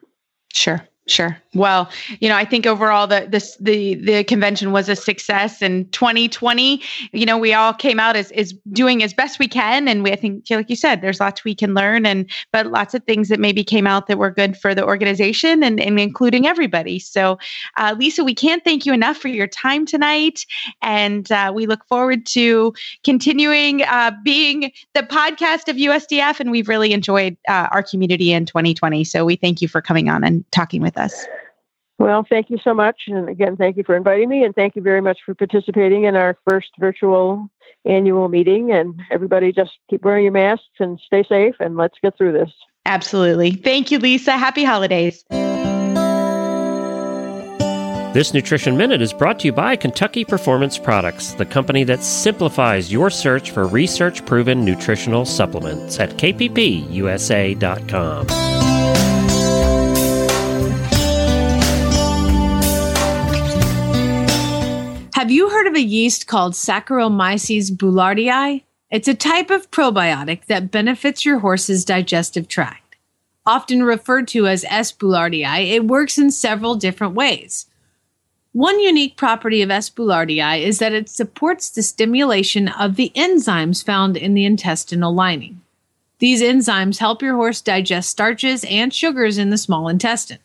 Sure. 0.51 0.81
Sure. 1.07 1.37
Well, 1.55 1.91
you 2.21 2.29
know, 2.29 2.37
I 2.37 2.45
think 2.45 2.67
overall 2.67 3.07
the 3.07 3.27
this 3.29 3.57
the 3.59 3.95
the 3.97 4.25
convention 4.25 4.73
was 4.73 4.89
a 4.89 4.97
success 4.97 5.61
in 5.61 5.89
2020. 5.91 6.81
You 7.13 7.27
know, 7.27 7.37
we 7.39 7.53
all 7.53 7.75
came 7.75 8.01
out 8.01 8.17
as 8.17 8.31
is 8.33 8.55
doing 8.73 9.03
as 9.03 9.13
best 9.13 9.39
we 9.39 9.47
can, 9.47 9.87
and 9.87 10.03
we 10.03 10.13
I 10.13 10.17
think 10.17 10.45
like 10.51 10.71
you 10.71 10.77
said, 10.77 11.03
there's 11.03 11.21
lots 11.21 11.45
we 11.45 11.55
can 11.55 11.75
learn, 11.75 12.07
and 12.07 12.31
but 12.53 12.67
lots 12.67 12.95
of 12.95 13.05
things 13.05 13.29
that 13.29 13.39
maybe 13.39 13.63
came 13.63 13.87
out 13.87 14.07
that 14.07 14.19
were 14.19 14.31
good 14.31 14.57
for 14.57 14.75
the 14.75 14.85
organization 14.85 15.63
and, 15.63 15.81
and 15.81 16.01
including 16.01 16.47
everybody. 16.47 16.99
So, 16.99 17.39
uh, 17.77 17.95
Lisa, 17.99 18.25
we 18.25 18.35
can't 18.35 18.65
thank 18.65 18.87
you 18.87 18.93
enough 18.93 19.17
for 19.17 19.29
your 19.29 19.47
time 19.47 19.87
tonight, 19.87 20.47
and 20.81 21.31
uh, 21.31 21.53
we 21.55 21.67
look 21.67 21.85
forward 21.87 22.27
to 22.27 22.73
continuing 23.05 23.83
uh, 23.83 24.13
being 24.25 24.73
the 24.95 25.03
podcast 25.03 25.69
of 25.69 25.77
USDF, 25.77 26.41
and 26.41 26.51
we've 26.51 26.69
really 26.69 26.93
enjoyed 26.93 27.37
uh, 27.49 27.69
our 27.71 27.83
community 27.83 28.33
in 28.33 28.47
2020. 28.47 29.05
So 29.05 29.25
we 29.25 29.37
thank 29.37 29.61
you 29.61 29.69
for 29.69 29.83
coming 29.83 30.09
on 30.09 30.25
and 30.25 30.51
talking 30.51 30.81
with 30.81 30.95
with 30.95 31.03
us. 31.03 31.44
Well, 31.99 32.27
thank 32.29 32.51
you 32.51 32.59
so 32.63 32.75
much. 32.75 33.03
And 33.07 33.29
again, 33.29 33.57
thank 33.57 33.77
you 33.77 33.85
for 33.85 33.97
inviting 33.97 34.29
me. 34.29 34.45
And 34.45 34.55
thank 34.55 34.75
you 34.77 34.83
very 34.83 35.01
much 35.01 35.19
for 35.25 35.35
participating 35.35 36.05
in 36.05 36.17
our 36.17 36.37
first 36.49 36.71
virtual 36.79 37.49
annual 37.85 38.29
meeting. 38.29 38.73
And 38.73 39.01
everybody 39.11 39.53
just 39.53 39.73
keep 39.89 40.05
wearing 40.05 40.25
your 40.25 40.33
masks 40.33 40.65
and 40.81 41.01
stay 41.07 41.23
safe. 41.23 41.55
And 41.61 41.77
let's 41.77 41.97
get 42.03 42.17
through 42.17 42.33
this. 42.33 42.51
Absolutely. 42.87 43.53
Thank 43.53 43.91
you, 43.91 43.99
Lisa. 43.99 44.33
Happy 44.33 44.65
holidays. 44.65 45.25
This 48.15 48.33
Nutrition 48.33 48.77
Minute 48.77 49.03
is 49.03 49.13
brought 49.13 49.41
to 49.41 49.47
you 49.47 49.53
by 49.53 49.75
Kentucky 49.75 50.25
Performance 50.25 50.79
Products, 50.79 51.33
the 51.33 51.45
company 51.45 51.83
that 51.83 52.01
simplifies 52.05 52.93
your 52.93 53.11
search 53.11 53.51
for 53.51 53.67
research 53.67 54.25
proven 54.25 54.65
nutritional 54.65 55.25
supplements 55.25 55.99
at 55.99 56.11
kppusa.com. 56.11 56.95
Have 65.25 65.31
you 65.31 65.49
heard 65.49 65.67
of 65.67 65.75
a 65.75 65.81
yeast 65.81 66.27
called 66.27 66.53
Saccharomyces 66.53 67.71
boulardii? 67.71 68.63
It's 68.91 69.09
a 69.09 69.15
type 69.15 69.49
of 69.49 69.71
probiotic 69.71 70.45
that 70.49 70.71
benefits 70.71 71.25
your 71.25 71.39
horse's 71.39 71.83
digestive 71.83 72.47
tract. 72.47 72.97
Often 73.47 73.85
referred 73.85 74.29
to 74.29 74.47
as 74.47 74.67
S. 74.69 74.93
boulardii, 74.93 75.71
it 75.71 75.87
works 75.87 76.19
in 76.19 76.31
several 76.31 76.75
different 76.75 77.15
ways. 77.15 77.65
One 78.53 78.79
unique 78.81 79.17
property 79.17 79.63
of 79.63 79.71
S. 79.71 79.89
boulardii 79.89 80.61
is 80.61 80.79
that 80.81 80.93
it 80.93 81.09
supports 81.09 81.71
the 81.71 81.83
stimulation 81.83 82.69
of 82.69 82.97
the 82.97 83.11
enzymes 83.17 83.83
found 83.83 84.19
in 84.19 84.35
the 84.35 84.45
intestinal 84.45 85.15
lining. 85.15 85.63
These 86.19 86.43
enzymes 86.43 86.99
help 86.99 87.23
your 87.23 87.37
horse 87.37 87.63
digest 87.63 88.11
starches 88.11 88.63
and 88.65 88.93
sugars 88.93 89.39
in 89.39 89.49
the 89.49 89.57
small 89.57 89.89
intestine. 89.89 90.41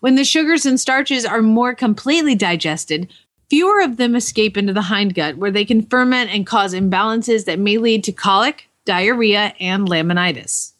When 0.00 0.16
the 0.16 0.24
sugars 0.24 0.66
and 0.66 0.80
starches 0.80 1.24
are 1.24 1.42
more 1.42 1.76
completely 1.76 2.34
digested, 2.34 3.06
Fewer 3.52 3.82
of 3.82 3.98
them 3.98 4.16
escape 4.16 4.56
into 4.56 4.72
the 4.72 4.80
hindgut, 4.80 5.36
where 5.36 5.50
they 5.50 5.66
can 5.66 5.84
ferment 5.84 6.30
and 6.30 6.46
cause 6.46 6.72
imbalances 6.72 7.44
that 7.44 7.58
may 7.58 7.76
lead 7.76 8.02
to 8.04 8.10
colic, 8.10 8.70
diarrhea, 8.86 9.52
and 9.60 9.86
laminitis. 9.86 10.72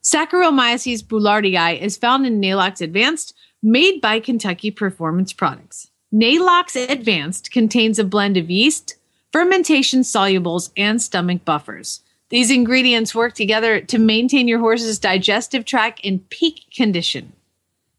Saccharomyces 0.00 1.02
boulardii 1.02 1.80
is 1.80 1.96
found 1.96 2.24
in 2.24 2.38
Neigh-Lox 2.38 2.80
Advanced, 2.80 3.34
made 3.64 4.00
by 4.00 4.20
Kentucky 4.20 4.70
Performance 4.70 5.32
Products. 5.32 5.90
Neigh-Lox 6.12 6.76
Advanced 6.76 7.50
contains 7.50 7.98
a 7.98 8.04
blend 8.04 8.36
of 8.36 8.48
yeast, 8.48 8.94
fermentation 9.32 10.02
solubles, 10.02 10.70
and 10.76 11.02
stomach 11.02 11.44
buffers. 11.44 12.02
These 12.28 12.52
ingredients 12.52 13.12
work 13.12 13.34
together 13.34 13.80
to 13.80 13.98
maintain 13.98 14.46
your 14.46 14.60
horse's 14.60 15.00
digestive 15.00 15.64
tract 15.64 15.98
in 16.04 16.20
peak 16.30 16.66
condition. 16.72 17.32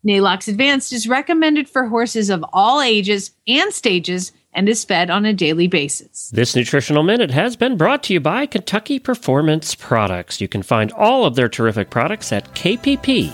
Neigh-Lox 0.04 0.48
Advanced 0.48 0.92
is 0.94 1.08
recommended 1.08 1.70
for 1.70 1.86
horses 1.86 2.30
of 2.30 2.44
all 2.52 2.82
ages 2.82 3.32
and 3.48 3.72
stages 3.74 4.32
and 4.54 4.70
is 4.70 4.84
fed 4.84 5.10
on 5.10 5.26
a 5.26 5.34
daily 5.34 5.68
basis. 5.68 6.30
This 6.30 6.56
nutritional 6.56 7.04
minute 7.04 7.32
has 7.32 7.56
been 7.56 7.78
brought 7.78 8.04
to 8.04 8.14
you 8.14 8.20
by 8.20 8.46
Kentucky 8.46 9.00
Performance 9.00 9.76
Products. 9.76 10.40
You 10.42 10.48
can 10.48 10.62
find 10.62 10.92
all 10.92 11.26
of 11.26 11.36
their 11.36 11.50
terrific 11.50 11.90
products 11.90 12.32
at 12.32 12.54
kppusa.com. 12.54 13.34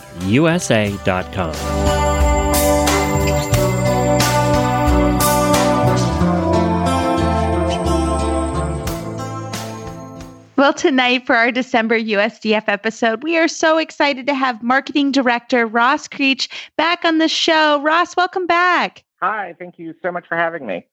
Well, 10.60 10.74
tonight 10.74 11.26
for 11.26 11.38
our 11.38 11.54
December 11.54 11.98
USDF 11.98 12.66
episode, 12.68 13.24
we 13.24 13.38
are 13.38 13.48
so 13.48 13.78
excited 13.78 14.28
to 14.28 14.34
have 14.34 14.62
Marketing 14.62 15.10
Director 15.10 15.66
Ross 15.66 16.06
Creech 16.06 16.50
back 16.76 17.06
on 17.06 17.18
the 17.18 17.30
show. 17.30 17.82
Ross, 17.82 18.18
welcome 18.18 18.46
back. 18.46 19.06
Hi, 19.22 19.56
thank 19.58 19.80
you 19.80 19.96
so 20.02 20.12
much 20.12 20.28
for 20.28 20.36
having 20.36 20.68
me. 20.68 20.86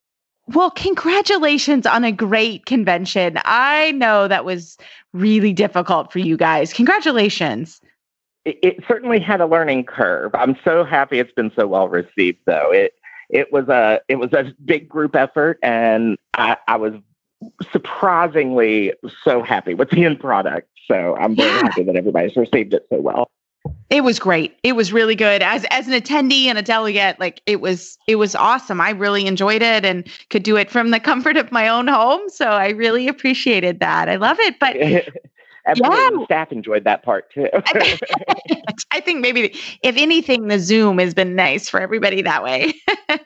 Well, 0.46 0.70
congratulations 0.70 1.84
on 1.84 2.04
a 2.04 2.12
great 2.12 2.66
convention. 2.66 3.40
I 3.44 3.90
know 3.90 4.28
that 4.28 4.44
was 4.44 4.78
really 5.12 5.52
difficult 5.52 6.12
for 6.12 6.20
you 6.20 6.36
guys. 6.36 6.72
Congratulations. 6.72 7.80
It, 8.44 8.60
it 8.62 8.84
certainly 8.86 9.18
had 9.18 9.40
a 9.40 9.46
learning 9.46 9.86
curve. 9.86 10.32
I'm 10.36 10.56
so 10.64 10.84
happy 10.84 11.18
it's 11.18 11.32
been 11.32 11.50
so 11.58 11.66
well 11.66 11.88
received, 11.88 12.38
though. 12.46 12.70
It 12.70 12.92
it 13.30 13.52
was 13.52 13.66
a 13.66 14.00
it 14.06 14.20
was 14.20 14.32
a 14.32 14.44
big 14.64 14.88
group 14.88 15.16
effort, 15.16 15.58
and 15.60 16.16
I, 16.34 16.56
I 16.68 16.76
was 16.76 16.92
surprisingly 17.70 18.92
so 19.22 19.42
happy 19.42 19.74
with 19.74 19.90
the 19.90 20.04
end 20.04 20.20
product. 20.20 20.68
So 20.86 21.16
I'm 21.16 21.34
very 21.36 21.48
yeah. 21.48 21.62
happy 21.62 21.82
that 21.82 21.96
everybody's 21.96 22.36
received 22.36 22.74
it 22.74 22.86
so 22.90 23.00
well. 23.00 23.30
It 23.90 24.04
was 24.04 24.18
great. 24.18 24.56
It 24.62 24.74
was 24.74 24.92
really 24.92 25.14
good. 25.14 25.42
As 25.42 25.64
as 25.70 25.88
an 25.88 25.94
attendee 25.94 26.46
and 26.46 26.58
a 26.58 26.62
delegate, 26.62 27.18
like 27.18 27.40
it 27.46 27.60
was 27.60 27.98
it 28.06 28.16
was 28.16 28.34
awesome. 28.34 28.80
I 28.80 28.90
really 28.90 29.26
enjoyed 29.26 29.62
it 29.62 29.84
and 29.84 30.08
could 30.30 30.42
do 30.42 30.56
it 30.56 30.70
from 30.70 30.90
the 30.90 31.00
comfort 31.10 31.36
of 31.36 31.50
my 31.52 31.68
own 31.68 31.88
home. 31.88 32.28
So 32.28 32.46
I 32.46 32.70
really 32.70 33.08
appreciated 33.08 33.80
that. 33.80 34.08
I 34.08 34.16
love 34.16 34.38
it. 34.40 34.58
But 34.58 34.76
yeah. 35.76 36.20
staff 36.24 36.52
enjoyed 36.52 36.84
that 36.84 37.02
part 37.02 37.32
too. 37.32 37.48
I 38.92 39.00
think 39.00 39.20
maybe 39.20 39.56
if 39.82 39.96
anything, 39.96 40.46
the 40.48 40.60
Zoom 40.60 40.98
has 40.98 41.14
been 41.14 41.34
nice 41.34 41.68
for 41.68 41.80
everybody 41.80 42.22
that 42.22 42.42
way. 42.42 42.74
but 43.08 43.20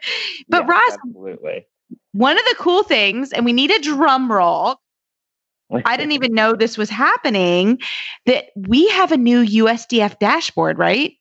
yeah, 0.51 0.67
Ross, 0.67 0.93
absolutely 0.93 1.67
one 2.13 2.37
of 2.37 2.45
the 2.45 2.57
cool 2.59 2.83
things, 2.83 3.33
and 3.33 3.45
we 3.45 3.53
need 3.53 3.71
a 3.71 3.81
drum 3.81 4.31
roll. 4.31 4.77
I 5.85 5.97
didn't 5.97 6.13
even 6.13 6.35
know 6.35 6.55
this 6.55 6.77
was 6.77 6.91
happening. 6.91 7.79
That 8.27 8.47
we 8.57 8.89
have 8.89 9.13
a 9.13 9.17
new 9.17 9.45
USDF 9.45 10.19
dashboard, 10.19 10.79
right? 10.79 11.15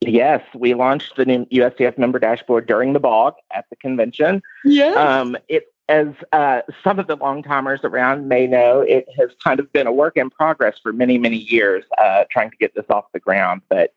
Yes, 0.00 0.42
we 0.54 0.74
launched 0.74 1.16
the 1.16 1.24
new 1.24 1.46
USDF 1.46 1.98
member 1.98 2.18
dashboard 2.18 2.66
during 2.66 2.92
the 2.92 3.00
BOG 3.00 3.34
at 3.52 3.64
the 3.70 3.76
convention. 3.76 4.42
Yeah. 4.64 4.92
Um, 4.92 5.36
it, 5.48 5.64
as 5.88 6.08
uh, 6.32 6.62
some 6.82 6.98
of 6.98 7.06
the 7.06 7.16
long 7.16 7.42
timers 7.42 7.80
around 7.84 8.28
may 8.28 8.46
know, 8.46 8.80
it 8.80 9.06
has 9.16 9.30
kind 9.42 9.60
of 9.60 9.72
been 9.72 9.86
a 9.86 9.92
work 9.92 10.16
in 10.16 10.30
progress 10.30 10.78
for 10.82 10.92
many, 10.92 11.16
many 11.16 11.36
years, 11.36 11.84
uh, 11.98 12.24
trying 12.30 12.50
to 12.50 12.56
get 12.56 12.74
this 12.74 12.84
off 12.90 13.04
the 13.12 13.20
ground. 13.20 13.62
But 13.68 13.94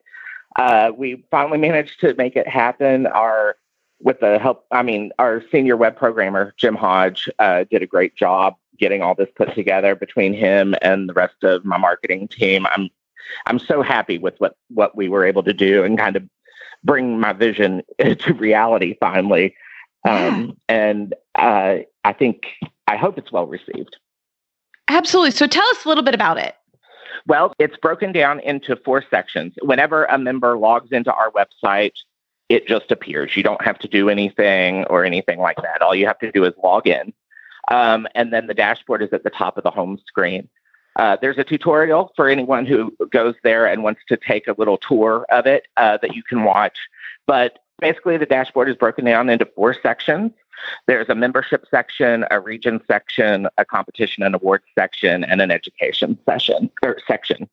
uh, 0.56 0.92
we 0.96 1.24
finally 1.32 1.58
managed 1.58 2.00
to 2.02 2.14
make 2.16 2.36
it 2.36 2.48
happen. 2.48 3.08
Our 3.08 3.58
with 4.02 4.20
the 4.20 4.40
help, 4.40 4.66
I 4.72 4.82
mean, 4.84 5.12
our 5.20 5.44
senior 5.52 5.76
web 5.76 5.98
programmer, 5.98 6.54
Jim 6.58 6.76
Hodge, 6.76 7.30
uh, 7.40 7.66
did 7.70 7.84
a 7.84 7.88
great 7.88 8.16
job 8.16 8.56
getting 8.78 9.02
all 9.02 9.14
this 9.14 9.30
put 9.36 9.54
together 9.54 9.94
between 9.94 10.34
him 10.34 10.74
and 10.82 11.10
the 11.10 11.14
rest 11.14 11.44
of 11.44 11.66
my 11.66 11.78
marketing 11.78 12.28
team. 12.28 12.66
I'm 12.68 12.90
I'm 13.46 13.60
so 13.60 13.82
happy 13.82 14.18
with 14.18 14.36
what 14.40 14.56
what 14.70 14.96
we 14.96 15.10
were 15.10 15.26
able 15.26 15.44
to 15.44 15.54
do 15.54 15.84
and 15.84 15.98
kind 15.98 16.16
of 16.16 16.24
bring 16.84 17.20
my 17.20 17.34
vision 17.34 17.84
to 18.00 18.34
reality 18.34 18.96
finally. 19.00 19.56
Um, 20.08 20.58
and 20.70 21.14
uh, 21.36 21.80
I 22.04 22.14
think 22.14 22.44
I 22.88 22.96
hope 22.96 23.18
it's 23.18 23.32
well 23.32 23.48
received. 23.48 23.98
Absolutely. 24.88 25.32
So 25.32 25.46
tell 25.46 25.68
us 25.68 25.86
a 25.86 25.88
little 25.88 26.04
bit 26.04 26.16
about 26.16 26.38
it. 26.38 26.56
Well, 27.28 27.54
it's 27.60 27.78
broken 27.78 28.12
down 28.12 28.40
into 28.40 28.76
four 28.78 29.04
sections. 29.10 29.54
Whenever 29.62 30.06
a 30.06 30.18
member 30.18 30.58
logs 30.58 30.92
into 30.92 31.14
our 31.14 31.32
website, 31.32 31.92
it 32.50 32.68
just 32.68 32.92
appears. 32.92 33.38
You 33.38 33.44
don't 33.44 33.64
have 33.64 33.80
to 33.80 33.88
do 33.88 34.10
anything 34.10 34.84
or 34.86 35.06
anything 35.06 35.40
like 35.40 35.58
that. 35.58 35.82
All 35.82 35.96
you 35.96 36.08
have 36.08 36.20
to 36.20 36.32
do 36.32 36.44
is 36.44 36.54
log 36.62 36.88
in. 36.88 37.14
Um, 37.72 38.08
and 38.16 38.34
then 38.34 38.48
the 38.48 38.56
dashboard 38.56 39.04
is 39.04 39.14
at 39.14 39.24
the 39.24 39.30
top 39.30 39.58
of 39.58 39.64
the 39.64 39.70
home 39.70 40.00
screen. 40.06 40.50
Uh, 40.96 41.16
there's 41.22 41.38
a 41.38 41.44
tutorial 41.44 42.12
for 42.16 42.28
anyone 42.28 42.66
who 42.66 42.94
goes 43.12 43.36
there 43.44 43.68
and 43.68 43.84
wants 43.84 44.02
to 44.08 44.18
take 44.18 44.48
a 44.48 44.56
little 44.58 44.78
tour 44.78 45.26
of 45.30 45.46
it 45.46 45.68
uh, 45.78 45.98
that 46.02 46.16
you 46.16 46.24
can 46.24 46.44
watch. 46.44 46.78
But 47.28 47.60
basically, 47.80 48.18
the 48.18 48.26
dashboard 48.26 48.68
is 48.68 48.76
broken 48.76 49.06
down 49.06 49.30
into 49.30 49.46
four 49.56 49.76
sections. 49.82 50.32
There's 50.88 51.08
a 51.08 51.16
membership 51.16 51.66
section, 51.70 52.26
a 52.32 52.40
region 52.40 52.82
section, 52.88 53.48
a 53.58 53.64
competition 53.64 54.24
and 54.24 54.36
awards 54.36 54.66
section, 54.78 55.24
and 55.24 55.40
an 55.42 55.52
education 55.52 56.18
session 56.26 56.70
or 56.84 56.98
section. 57.08 57.48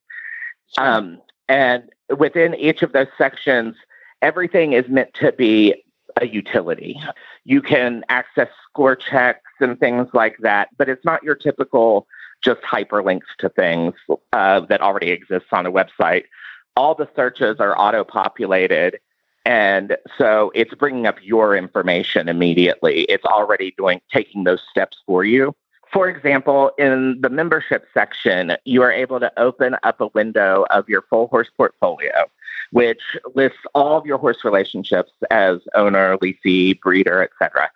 Um, 0.78 1.20
and 1.48 1.84
within 2.18 2.54
each 2.54 2.82
of 2.82 2.92
those 2.92 3.06
sections, 3.16 3.76
everything 4.22 4.72
is 4.72 4.88
meant 4.88 5.12
to 5.14 5.32
be 5.32 5.82
a 6.20 6.26
utility. 6.26 7.00
You 7.44 7.60
can 7.60 8.04
access 8.08 8.48
score 8.68 8.96
checks 8.96 9.50
and 9.60 9.78
things 9.78 10.08
like 10.14 10.36
that, 10.40 10.68
but 10.78 10.88
it's 10.88 11.04
not 11.04 11.22
your 11.22 11.34
typical 11.34 12.06
just 12.42 12.60
hyperlinks 12.62 13.34
to 13.38 13.48
things 13.48 13.94
uh, 14.32 14.60
that 14.60 14.80
already 14.80 15.10
exists 15.10 15.48
on 15.52 15.66
a 15.66 15.72
website. 15.72 16.24
All 16.76 16.94
the 16.94 17.08
searches 17.16 17.56
are 17.58 17.78
auto 17.78 18.04
populated. 18.04 18.98
And 19.44 19.96
so 20.18 20.50
it's 20.54 20.74
bringing 20.74 21.06
up 21.06 21.18
your 21.22 21.56
information 21.56 22.28
immediately. 22.28 23.02
It's 23.02 23.24
already 23.24 23.74
doing 23.78 24.00
taking 24.12 24.44
those 24.44 24.62
steps 24.70 24.98
for 25.06 25.24
you. 25.24 25.54
For 25.96 26.10
example, 26.10 26.72
in 26.76 27.22
the 27.22 27.30
membership 27.30 27.86
section, 27.94 28.52
you 28.66 28.82
are 28.82 28.92
able 28.92 29.18
to 29.18 29.32
open 29.40 29.76
up 29.82 29.98
a 30.02 30.08
window 30.08 30.66
of 30.68 30.86
your 30.90 31.00
full 31.08 31.28
horse 31.28 31.48
portfolio 31.56 32.26
which 32.72 33.00
lists 33.34 33.60
all 33.74 33.96
of 33.96 34.04
your 34.04 34.18
horse 34.18 34.44
relationships 34.44 35.12
as 35.30 35.60
owner, 35.74 36.18
leasee, 36.18 36.78
breeder, 36.80 37.22
etc. 37.22 37.70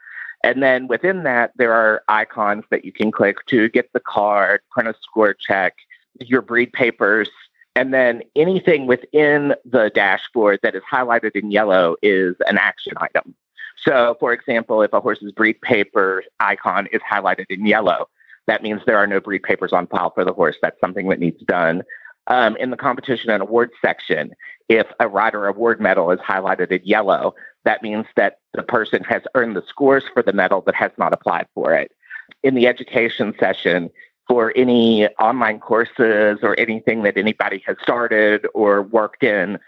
And 0.44 0.62
then 0.62 0.87
within 0.87 1.22
that, 1.22 1.52
there 1.56 1.72
are 1.72 2.02
icons 2.09 2.64
that 2.70 2.85
you 2.85 2.92
can 2.92 3.11
click 3.11 3.46
to 3.46 3.70
get 3.70 3.90
the 3.94 4.00
card, 4.00 4.61
print 4.70 4.90
a 4.90 4.94
score 5.00 5.33
check, 5.33 5.76
your 6.18 6.42
breed 6.42 6.74
papers, 6.74 7.30
and 7.74 7.94
then 7.94 8.22
anything 8.37 8.87
within 8.87 9.54
the 9.64 9.90
dashboard 9.94 10.59
that 10.62 10.74
is 10.74 10.83
highlighted 10.92 11.37
in 11.37 11.50
yellow 11.50 11.96
is 12.02 12.37
an 12.46 12.59
action 12.59 12.92
item. 12.98 13.35
So, 13.82 14.16
for 14.20 14.32
example, 14.32 14.82
if 14.82 14.92
a 14.92 15.00
horse's 15.00 15.32
breed 15.32 15.60
paper 15.60 16.22
icon 16.38 16.86
is 16.92 17.00
highlighted 17.10 17.46
in 17.48 17.66
yellow, 17.66 18.08
that 18.46 18.62
means 18.62 18.82
there 18.84 18.98
are 18.98 19.06
no 19.06 19.20
breed 19.20 19.42
papers 19.42 19.72
on 19.72 19.86
file 19.86 20.10
for 20.10 20.24
the 20.24 20.32
horse. 20.32 20.56
That's 20.60 20.80
something 20.80 21.08
that 21.08 21.20
needs 21.20 21.40
done. 21.42 21.82
Um, 22.26 22.56
in 22.56 22.70
the 22.70 22.76
competition 22.76 23.30
and 23.30 23.42
awards 23.42 23.72
section, 23.82 24.34
if 24.68 24.86
a 25.00 25.08
rider 25.08 25.46
award 25.46 25.80
medal 25.80 26.10
is 26.10 26.20
highlighted 26.20 26.70
in 26.70 26.80
yellow, 26.84 27.34
that 27.64 27.82
means 27.82 28.06
that 28.16 28.38
the 28.54 28.62
person 28.62 29.02
has 29.04 29.22
earned 29.34 29.56
the 29.56 29.64
scores 29.66 30.04
for 30.12 30.22
the 30.22 30.32
medal 30.32 30.60
but 30.60 30.74
has 30.74 30.92
not 30.98 31.12
applied 31.12 31.46
for 31.54 31.74
it. 31.74 31.92
In 32.42 32.54
the 32.54 32.66
education 32.66 33.34
session, 33.38 33.90
for 34.28 34.52
any 34.54 35.08
online 35.18 35.58
courses 35.58 36.38
or 36.42 36.58
anything 36.58 37.02
that 37.02 37.16
anybody 37.16 37.62
has 37.66 37.76
started 37.82 38.46
or 38.54 38.82
worked 38.82 39.24
in, 39.24 39.58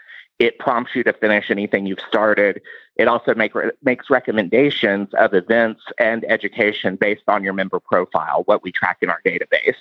it 0.43 0.59
prompts 0.59 0.93
you 0.93 1.03
to 1.05 1.13
finish 1.13 1.49
anything 1.49 1.85
you've 1.85 2.01
started. 2.05 2.61
It 2.97 3.07
also 3.07 3.33
make, 3.33 3.53
makes 3.81 4.09
recommendations 4.09 5.07
of 5.13 5.33
events 5.33 5.81
and 5.97 6.25
education 6.29 6.97
based 6.97 7.23
on 7.29 7.45
your 7.45 7.53
member 7.53 7.79
profile, 7.79 8.43
what 8.45 8.61
we 8.61 8.71
track 8.71 8.97
in 9.01 9.09
our 9.09 9.21
database. 9.25 9.77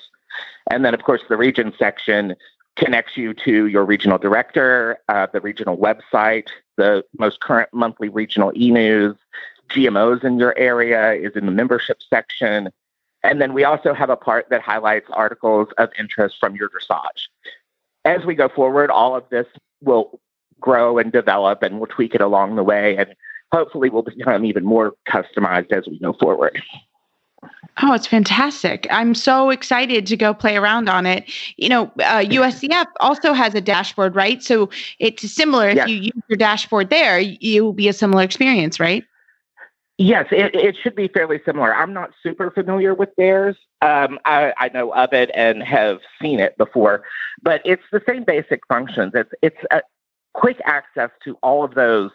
And 0.70 0.84
then, 0.84 0.94
of 0.94 1.02
course, 1.02 1.22
the 1.28 1.36
region 1.36 1.74
section 1.76 2.36
connects 2.76 3.16
you 3.16 3.34
to 3.34 3.66
your 3.66 3.84
regional 3.84 4.18
director, 4.18 4.98
uh, 5.08 5.26
the 5.32 5.40
regional 5.40 5.76
website, 5.76 6.46
the 6.76 7.04
most 7.18 7.40
current 7.40 7.68
monthly 7.72 8.08
regional 8.08 8.52
e 8.54 8.70
news, 8.70 9.16
GMOs 9.68 10.22
in 10.22 10.38
your 10.38 10.56
area 10.56 11.12
is 11.12 11.34
in 11.34 11.44
the 11.44 11.52
membership 11.52 12.00
section. 12.08 12.70
And 13.24 13.40
then 13.40 13.52
we 13.52 13.64
also 13.64 13.94
have 13.94 14.10
a 14.10 14.16
part 14.16 14.48
that 14.50 14.62
highlights 14.62 15.08
articles 15.10 15.68
of 15.76 15.90
interest 15.98 16.36
from 16.38 16.54
your 16.54 16.68
dressage. 16.68 17.28
As 18.04 18.24
we 18.24 18.36
go 18.36 18.48
forward, 18.48 18.90
all 18.90 19.16
of 19.16 19.28
this 19.28 19.46
will 19.80 20.20
grow 20.62 20.98
and 20.98 21.12
develop 21.12 21.62
and 21.62 21.78
we'll 21.78 21.88
tweak 21.88 22.14
it 22.14 22.20
along 22.20 22.56
the 22.56 22.62
way 22.62 22.96
and 22.96 23.14
hopefully 23.52 23.90
we'll 23.90 24.02
become 24.02 24.44
even 24.44 24.64
more 24.64 24.94
customized 25.08 25.72
as 25.72 25.86
we 25.86 25.98
go 25.98 26.14
forward. 26.14 26.62
Oh, 27.82 27.94
it's 27.94 28.06
fantastic. 28.06 28.86
I'm 28.90 29.14
so 29.14 29.50
excited 29.50 30.06
to 30.06 30.16
go 30.16 30.34
play 30.34 30.56
around 30.56 30.88
on 30.88 31.06
it. 31.06 31.30
You 31.56 31.70
know, 31.70 31.84
uh, 32.00 32.20
USEF 32.20 32.86
also 33.00 33.32
has 33.32 33.54
a 33.54 33.60
dashboard, 33.60 34.14
right? 34.14 34.42
So 34.42 34.68
it's 34.98 35.30
similar. 35.32 35.70
If 35.70 35.76
yes. 35.76 35.88
you 35.88 35.96
use 35.96 36.22
your 36.28 36.36
dashboard 36.36 36.90
there, 36.90 37.18
you 37.18 37.64
will 37.64 37.72
be 37.72 37.88
a 37.88 37.92
similar 37.92 38.22
experience, 38.22 38.78
right? 38.78 39.04
Yes, 39.98 40.26
it, 40.30 40.54
it 40.54 40.76
should 40.82 40.94
be 40.94 41.08
fairly 41.08 41.40
similar. 41.44 41.74
I'm 41.74 41.92
not 41.92 42.10
super 42.22 42.50
familiar 42.50 42.94
with 42.94 43.10
theirs. 43.16 43.56
Um, 43.80 44.18
I, 44.24 44.52
I 44.58 44.68
know 44.68 44.92
of 44.94 45.12
it 45.12 45.30
and 45.34 45.62
have 45.62 46.00
seen 46.20 46.40
it 46.40 46.56
before, 46.58 47.02
but 47.42 47.62
it's 47.64 47.82
the 47.90 48.02
same 48.06 48.24
basic 48.24 48.60
functions. 48.68 49.12
It's 49.14 49.30
it's 49.42 49.56
a 49.70 49.82
quick 50.34 50.60
access 50.64 51.10
to 51.24 51.34
all 51.42 51.64
of 51.64 51.74
those 51.74 52.10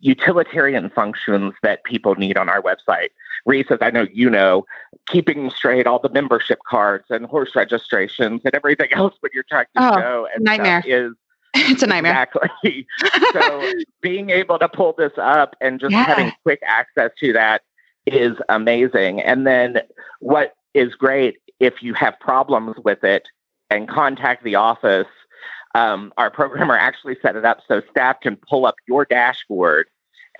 utilitarian 0.00 0.90
functions 0.90 1.54
that 1.62 1.84
people 1.84 2.14
need 2.16 2.36
on 2.36 2.48
our 2.48 2.60
website. 2.60 3.08
Reese, 3.46 3.66
as 3.70 3.78
I 3.80 3.90
know 3.90 4.06
you 4.12 4.28
know, 4.28 4.66
keeping 5.06 5.50
straight 5.50 5.86
all 5.86 5.98
the 5.98 6.08
membership 6.10 6.58
cards 6.68 7.06
and 7.10 7.26
horse 7.26 7.54
registrations 7.54 8.40
and 8.44 8.54
everything 8.54 8.88
else 8.94 9.14
when 9.20 9.30
you're 9.34 9.44
trying 9.48 9.66
to 9.76 9.82
Oh, 9.92 9.96
go 10.00 10.28
and 10.34 10.44
nightmare. 10.44 10.82
is 10.86 11.12
it's 11.54 11.82
a 11.82 11.86
nightmare. 11.86 12.12
Exactly. 12.12 12.86
so 13.32 13.72
being 14.00 14.30
able 14.30 14.58
to 14.58 14.68
pull 14.68 14.94
this 14.98 15.12
up 15.18 15.54
and 15.60 15.78
just 15.78 15.92
Yeah. 15.92 16.04
having 16.04 16.32
quick 16.42 16.60
access 16.66 17.12
to 17.20 17.32
that 17.32 17.62
is 18.06 18.36
amazing. 18.48 19.22
And 19.22 19.46
then 19.46 19.80
what 20.20 20.54
is 20.74 20.94
great 20.96 21.36
if 21.60 21.82
you 21.82 21.94
have 21.94 22.18
problems 22.18 22.76
with 22.84 23.04
it 23.04 23.28
and 23.70 23.88
contact 23.88 24.42
the 24.42 24.56
office, 24.56 25.06
um, 25.74 26.12
our 26.16 26.30
programmer 26.30 26.76
actually 26.76 27.16
set 27.20 27.36
it 27.36 27.44
up 27.44 27.60
so 27.66 27.82
staff 27.90 28.20
can 28.20 28.36
pull 28.36 28.66
up 28.66 28.76
your 28.86 29.04
dashboard 29.04 29.88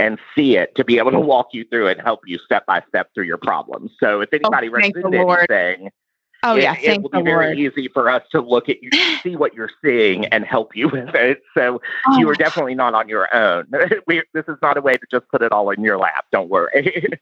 and 0.00 0.18
see 0.34 0.56
it 0.56 0.74
to 0.74 0.84
be 0.84 0.98
able 0.98 1.12
to 1.12 1.20
walk 1.20 1.48
you 1.52 1.64
through 1.64 1.88
and 1.88 2.00
help 2.00 2.20
you 2.26 2.38
step 2.38 2.66
by 2.66 2.82
step 2.88 3.10
through 3.14 3.24
your 3.24 3.38
problems. 3.38 3.92
So 4.00 4.20
if 4.20 4.32
anybody 4.32 4.68
runs 4.68 4.84
thank 4.84 4.94
the 4.94 5.06
into 5.06 5.18
anything, 5.18 5.90
Oh 6.46 6.56
it, 6.56 6.62
yeah, 6.62 6.76
it 6.78 7.00
will 7.00 7.08
be 7.08 7.22
very 7.22 7.46
Lord. 7.46 7.58
easy 7.58 7.88
for 7.88 8.10
us 8.10 8.22
to 8.32 8.40
look 8.40 8.68
at 8.68 8.82
you, 8.82 8.90
see 9.22 9.34
what 9.34 9.54
you're 9.54 9.70
seeing, 9.82 10.26
and 10.26 10.44
help 10.44 10.76
you 10.76 10.88
with 10.92 11.14
it. 11.14 11.42
So 11.56 11.80
Oh, 12.06 12.18
you 12.18 12.28
are 12.28 12.34
definitely 12.34 12.74
not 12.74 12.94
on 12.94 13.08
your 13.08 13.34
own. 13.34 13.66
we, 14.06 14.22
this 14.34 14.44
is 14.46 14.56
not 14.60 14.76
a 14.76 14.80
way 14.80 14.96
to 14.96 15.06
just 15.10 15.26
put 15.28 15.42
it 15.42 15.52
all 15.52 15.70
in 15.70 15.82
your 15.82 15.96
lap. 15.96 16.26
Don't 16.30 16.50
worry. 16.50 17.08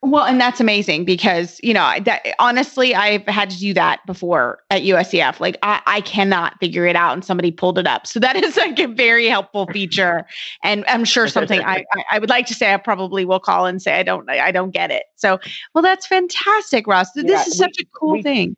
Well, 0.00 0.24
and 0.24 0.40
that's 0.40 0.60
amazing 0.60 1.04
because 1.04 1.58
you 1.60 1.74
know 1.74 1.94
that 2.04 2.24
honestly, 2.38 2.94
I've 2.94 3.26
had 3.26 3.50
to 3.50 3.58
do 3.58 3.74
that 3.74 3.98
before 4.06 4.60
at 4.70 4.82
USEF. 4.82 5.40
Like 5.40 5.58
I, 5.64 5.82
I 5.88 6.00
cannot 6.02 6.56
figure 6.60 6.86
it 6.86 6.94
out, 6.94 7.14
and 7.14 7.24
somebody 7.24 7.50
pulled 7.50 7.78
it 7.80 7.86
up. 7.86 8.06
So 8.06 8.20
that 8.20 8.36
is 8.36 8.56
like 8.56 8.78
a 8.78 8.86
very 8.86 9.26
helpful 9.26 9.66
feature, 9.72 10.24
and 10.62 10.84
I'm 10.86 11.04
sure 11.04 11.26
something 11.26 11.60
I, 11.62 11.84
I 11.94 12.04
I 12.12 12.18
would 12.20 12.30
like 12.30 12.46
to 12.46 12.54
say 12.54 12.72
I 12.72 12.76
probably 12.76 13.24
will 13.24 13.40
call 13.40 13.66
and 13.66 13.82
say 13.82 13.98
I 13.98 14.04
don't 14.04 14.30
I 14.30 14.52
don't 14.52 14.70
get 14.70 14.92
it. 14.92 15.02
So 15.16 15.40
well, 15.74 15.82
that's 15.82 16.06
fantastic, 16.06 16.86
Ross. 16.86 17.10
This 17.12 17.24
Yeah, 17.26 17.40
is 17.42 17.46
we- 17.48 17.52
such 17.56 17.80
a 17.80 17.84
cool 17.86 18.12
we- 18.12 18.22
thing. 18.22 18.56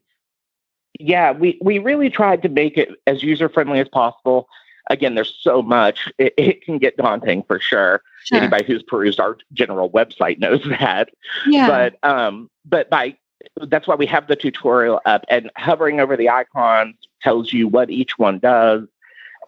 yeah, 0.98 1.33
we, 1.33 1.59
we 1.62 1.79
really 1.79 2.11
tried 2.11 2.42
to 2.42 2.50
make 2.50 2.76
it 2.76 2.90
as 3.07 3.22
user 3.22 3.48
friendly 3.48 3.81
as 3.81 3.88
possible. 3.88 4.46
Again, 4.90 5.14
there's 5.14 5.35
so 5.40 5.62
much, 5.62 6.12
it, 6.18 6.35
it 6.37 6.62
can 6.62 6.79
get 6.79 6.96
daunting 6.96 7.42
for 7.44 7.59
sure. 7.59 8.03
Sure. 8.24 8.38
Anybody 8.38 8.64
who's 8.64 8.83
perused 8.83 9.18
our 9.18 9.38
general 9.55 9.88
website 9.90 10.38
knows 10.38 10.62
that. 10.68 11.09
Yeah. 11.46 11.66
but 11.66 12.09
um 12.09 12.50
but 12.66 12.90
by 12.90 13.16
that's 13.68 13.87
why 13.87 13.94
we 13.94 14.07
have 14.07 14.26
the 14.26 14.37
tutorial 14.37 15.00
up 15.07 15.24
and 15.29 15.50
hovering 15.57 16.00
over 16.00 16.16
the 16.16 16.29
icons 16.29 16.94
tells 17.22 17.53
you 17.53 17.68
what 17.68 17.90
each 17.90 18.18
one 18.18 18.38
does 18.38 18.87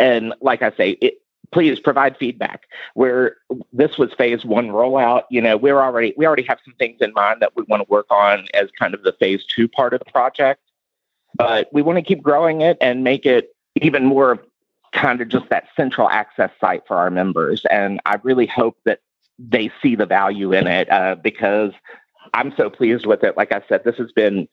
and 0.01 0.35
like 0.41 0.63
i 0.63 0.71
say 0.73 0.91
it 1.03 1.15
please 1.53 1.79
provide 1.79 2.17
feedback 2.17 2.63
where 2.95 3.37
this 3.73 3.99
was 3.99 4.13
phase 4.15 4.45
one 4.45 4.69
rollout 4.69 5.25
you 5.31 5.41
know 5.41 5.57
we're 5.57 5.81
already 5.81 6.15
we 6.17 6.27
already 6.27 6.43
have 6.43 6.59
some 6.65 6.75
things 6.79 7.01
in 7.01 7.13
mind 7.13 7.41
that 7.41 7.55
we 7.57 7.63
want 7.69 7.83
to 7.83 7.91
work 7.91 8.07
on 8.11 8.47
as 8.55 8.71
kind 8.79 8.95
of 8.95 9.03
the 9.03 9.13
phase 9.21 9.45
two 9.45 9.69
part 9.69 9.93
of 9.93 10.01
the 10.01 10.11
project 10.11 10.61
but 11.35 11.69
we 11.73 11.83
want 11.83 11.97
to 11.97 12.03
keep 12.03 12.23
growing 12.23 12.63
it 12.63 12.77
and 12.81 13.05
make 13.05 13.27
it 13.27 13.55
even 13.81 14.05
more 14.05 14.43
kind 15.03 15.21
of 15.21 15.29
just 15.29 15.49
that 15.51 15.65
central 15.77 16.09
access 16.09 16.51
site 16.61 16.83
for 16.87 16.97
our 16.97 17.11
members 17.11 17.67
and 17.71 18.01
i 18.07 18.17
really 18.23 18.47
hope 18.47 18.77
that 18.85 19.01
they 19.39 19.71
see 19.83 19.97
the 19.97 20.07
value 20.07 20.53
in 20.53 20.67
it 20.67 20.91
uh, 20.91 21.17
because 21.17 21.73
I'm 22.35 22.53
so 22.57 22.71
pleased 22.71 23.07
with 23.07 23.25
it. 23.25 23.37
Like 23.37 23.53
I 23.53 23.63
said, 23.69 23.85
this 23.85 23.97
has 23.97 24.13
been 24.13 24.49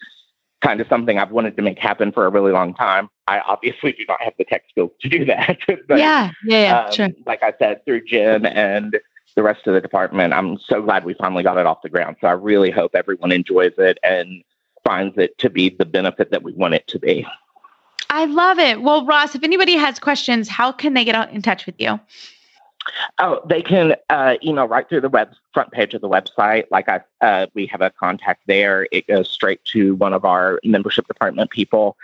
kind 0.62 0.82
of 0.82 0.88
something 0.88 1.18
I've 1.18 1.32
wanted 1.32 1.56
to 1.56 1.62
make 1.62 1.80
happen 1.80 2.12
for 2.12 2.26
a 2.26 2.30
really 2.30 2.52
long 2.52 2.74
time. 2.74 3.10
I 3.28 3.40
obviously 3.40 3.94
do 3.94 4.04
not 4.08 4.22
have 4.22 4.34
the 4.38 4.44
tech 4.44 4.64
skills 4.70 4.92
to 5.02 5.10
do 5.10 5.26
that. 5.26 5.60
but, 5.88 6.00
yeah, 6.00 6.32
yeah, 6.46 6.62
yeah, 6.62 6.80
um, 6.82 6.92
sure. 6.92 7.10
Like 7.26 7.44
I 7.44 7.54
said, 7.60 7.86
through 7.86 8.06
Jen 8.06 8.46
and 8.46 9.00
the 9.36 9.44
rest 9.44 9.68
of 9.68 9.74
the 9.74 9.82
department, 9.82 10.34
I'm 10.34 10.58
so 10.58 10.82
glad 10.82 11.06
we 11.06 11.14
finally 11.14 11.44
got 11.44 11.58
it 11.58 11.66
off 11.66 11.82
the 11.82 11.90
ground. 11.90 12.18
So 12.20 12.28
I 12.28 12.34
really 12.34 12.72
hope 12.72 12.92
everyone 12.94 13.32
enjoys 13.32 13.74
it 13.78 14.00
and 14.04 14.44
finds 14.84 15.18
it 15.18 15.38
to 15.38 15.50
be 15.50 15.70
the 15.70 15.86
benefit 15.86 16.32
that 16.32 16.44
we 16.44 16.54
want 16.54 16.74
it 16.74 16.88
to 16.88 17.00
be. 17.00 17.26
I 18.10 18.26
love 18.26 18.60
it. 18.60 18.82
Well, 18.82 19.06
Ross, 19.06 19.36
if 19.36 19.44
anybody 19.44 19.76
has 19.76 20.00
questions, 20.00 20.48
how 20.48 20.72
can 20.72 20.94
they 20.94 21.06
get 21.06 21.32
in 21.32 21.42
touch 21.42 21.66
with 21.66 21.76
you? 21.80 22.00
Oh, 23.20 23.42
they 23.48 23.62
can 23.62 23.96
uh, 24.10 24.36
email 24.44 24.68
right 24.68 24.88
through 24.88 25.02
the 25.02 25.10
web 25.10 25.34
front 25.54 25.72
page 25.72 25.94
of 25.94 26.02
the 26.02 26.10
website. 26.10 26.66
Like 26.72 26.90
I, 26.90 27.02
uh, 27.22 27.48
we 27.54 27.68
have 27.68 27.82
a 27.82 27.92
contact 27.92 28.44
there. 28.48 28.88
It 28.92 29.08
goes 29.08 29.30
straight 29.30 29.64
to 29.66 29.96
one 29.96 30.14
of 30.14 30.26
our 30.26 30.60
membership 30.64 31.08
department 31.08 31.52
people. 31.52 31.98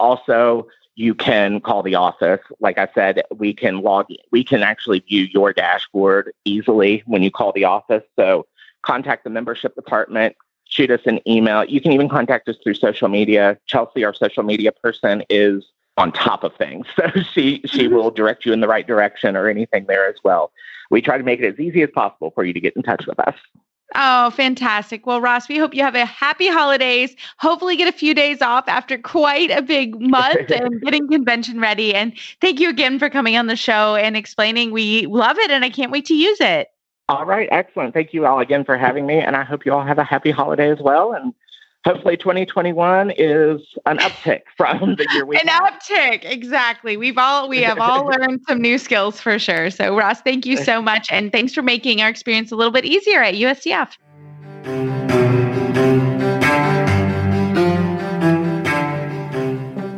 Also, 0.00 0.66
you 0.94 1.14
can 1.14 1.60
call 1.60 1.82
the 1.82 1.94
office. 1.94 2.40
Like 2.60 2.78
I 2.78 2.88
said, 2.94 3.22
we 3.36 3.54
can 3.54 3.82
log. 3.82 4.06
We 4.30 4.44
can 4.44 4.62
actually 4.62 5.00
view 5.00 5.28
your 5.32 5.52
dashboard 5.52 6.32
easily 6.44 7.02
when 7.06 7.22
you 7.22 7.30
call 7.30 7.52
the 7.52 7.64
office. 7.64 8.02
So 8.16 8.46
contact 8.82 9.24
the 9.24 9.30
membership 9.30 9.74
department. 9.74 10.36
Shoot 10.72 10.90
us 10.90 11.00
an 11.04 11.20
email. 11.28 11.64
You 11.64 11.82
can 11.82 11.92
even 11.92 12.08
contact 12.08 12.48
us 12.48 12.56
through 12.62 12.74
social 12.74 13.08
media. 13.08 13.58
Chelsea, 13.66 14.04
our 14.04 14.14
social 14.14 14.42
media 14.42 14.72
person, 14.72 15.22
is 15.28 15.64
on 15.98 16.12
top 16.12 16.44
of 16.44 16.54
things. 16.56 16.86
So 16.96 17.20
she 17.34 17.60
she 17.66 17.88
will 17.88 18.06
mm-hmm. 18.06 18.16
direct 18.16 18.46
you 18.46 18.54
in 18.54 18.60
the 18.60 18.68
right 18.68 18.86
direction 18.86 19.36
or 19.36 19.48
anything 19.48 19.84
there 19.86 20.08
as 20.08 20.16
well. 20.24 20.50
We 20.90 21.02
try 21.02 21.18
to 21.18 21.24
make 21.24 21.40
it 21.40 21.52
as 21.52 21.60
easy 21.60 21.82
as 21.82 21.90
possible 21.90 22.30
for 22.30 22.42
you 22.42 22.54
to 22.54 22.60
get 22.60 22.74
in 22.74 22.82
touch 22.82 23.06
with 23.06 23.20
us. 23.20 23.34
Oh, 23.94 24.30
fantastic. 24.30 25.06
Well, 25.06 25.20
Ross, 25.20 25.50
we 25.50 25.58
hope 25.58 25.74
you 25.74 25.82
have 25.82 25.94
a 25.94 26.06
happy 26.06 26.48
holidays. 26.48 27.14
Hopefully, 27.36 27.76
get 27.76 27.92
a 27.92 27.96
few 27.96 28.14
days 28.14 28.40
off 28.40 28.66
after 28.66 28.96
quite 28.96 29.50
a 29.50 29.60
big 29.60 30.00
month 30.00 30.50
and 30.54 30.80
getting 30.80 31.06
convention 31.06 31.60
ready. 31.60 31.94
And 31.94 32.14
thank 32.40 32.60
you 32.60 32.70
again 32.70 32.98
for 32.98 33.10
coming 33.10 33.36
on 33.36 33.46
the 33.46 33.56
show 33.56 33.94
and 33.96 34.16
explaining. 34.16 34.70
We 34.70 35.06
love 35.06 35.36
it 35.38 35.50
and 35.50 35.66
I 35.66 35.68
can't 35.68 35.92
wait 35.92 36.06
to 36.06 36.14
use 36.14 36.40
it. 36.40 36.71
All 37.12 37.26
right, 37.26 37.46
excellent. 37.52 37.92
Thank 37.92 38.14
you 38.14 38.24
all 38.24 38.38
again 38.38 38.64
for 38.64 38.78
having 38.78 39.04
me, 39.04 39.18
and 39.18 39.36
I 39.36 39.44
hope 39.44 39.66
you 39.66 39.72
all 39.74 39.84
have 39.84 39.98
a 39.98 40.02
happy 40.02 40.30
holiday 40.30 40.70
as 40.70 40.78
well. 40.80 41.12
And 41.12 41.34
hopefully, 41.84 42.16
2021 42.16 43.10
is 43.18 43.60
an 43.84 43.98
uptick 43.98 44.44
from 44.56 44.96
the 44.96 45.06
year 45.12 45.26
we 45.26 45.36
An 45.36 45.46
had. 45.46 45.60
uptick. 45.78 46.24
Exactly. 46.24 46.96
We've 46.96 47.18
all, 47.18 47.50
we 47.50 47.60
have 47.64 47.78
all 47.78 48.06
learned 48.18 48.40
some 48.48 48.62
new 48.62 48.78
skills 48.78 49.20
for 49.20 49.38
sure. 49.38 49.68
So, 49.68 49.94
Ross, 49.94 50.22
thank 50.22 50.46
you 50.46 50.56
so 50.56 50.80
much. 50.80 51.06
And 51.12 51.30
thanks 51.30 51.52
for 51.52 51.60
making 51.60 52.00
our 52.00 52.08
experience 52.08 52.50
a 52.50 52.56
little 52.56 52.72
bit 52.72 52.86
easier 52.86 53.22
at 53.22 53.34
USDF. 53.34 53.98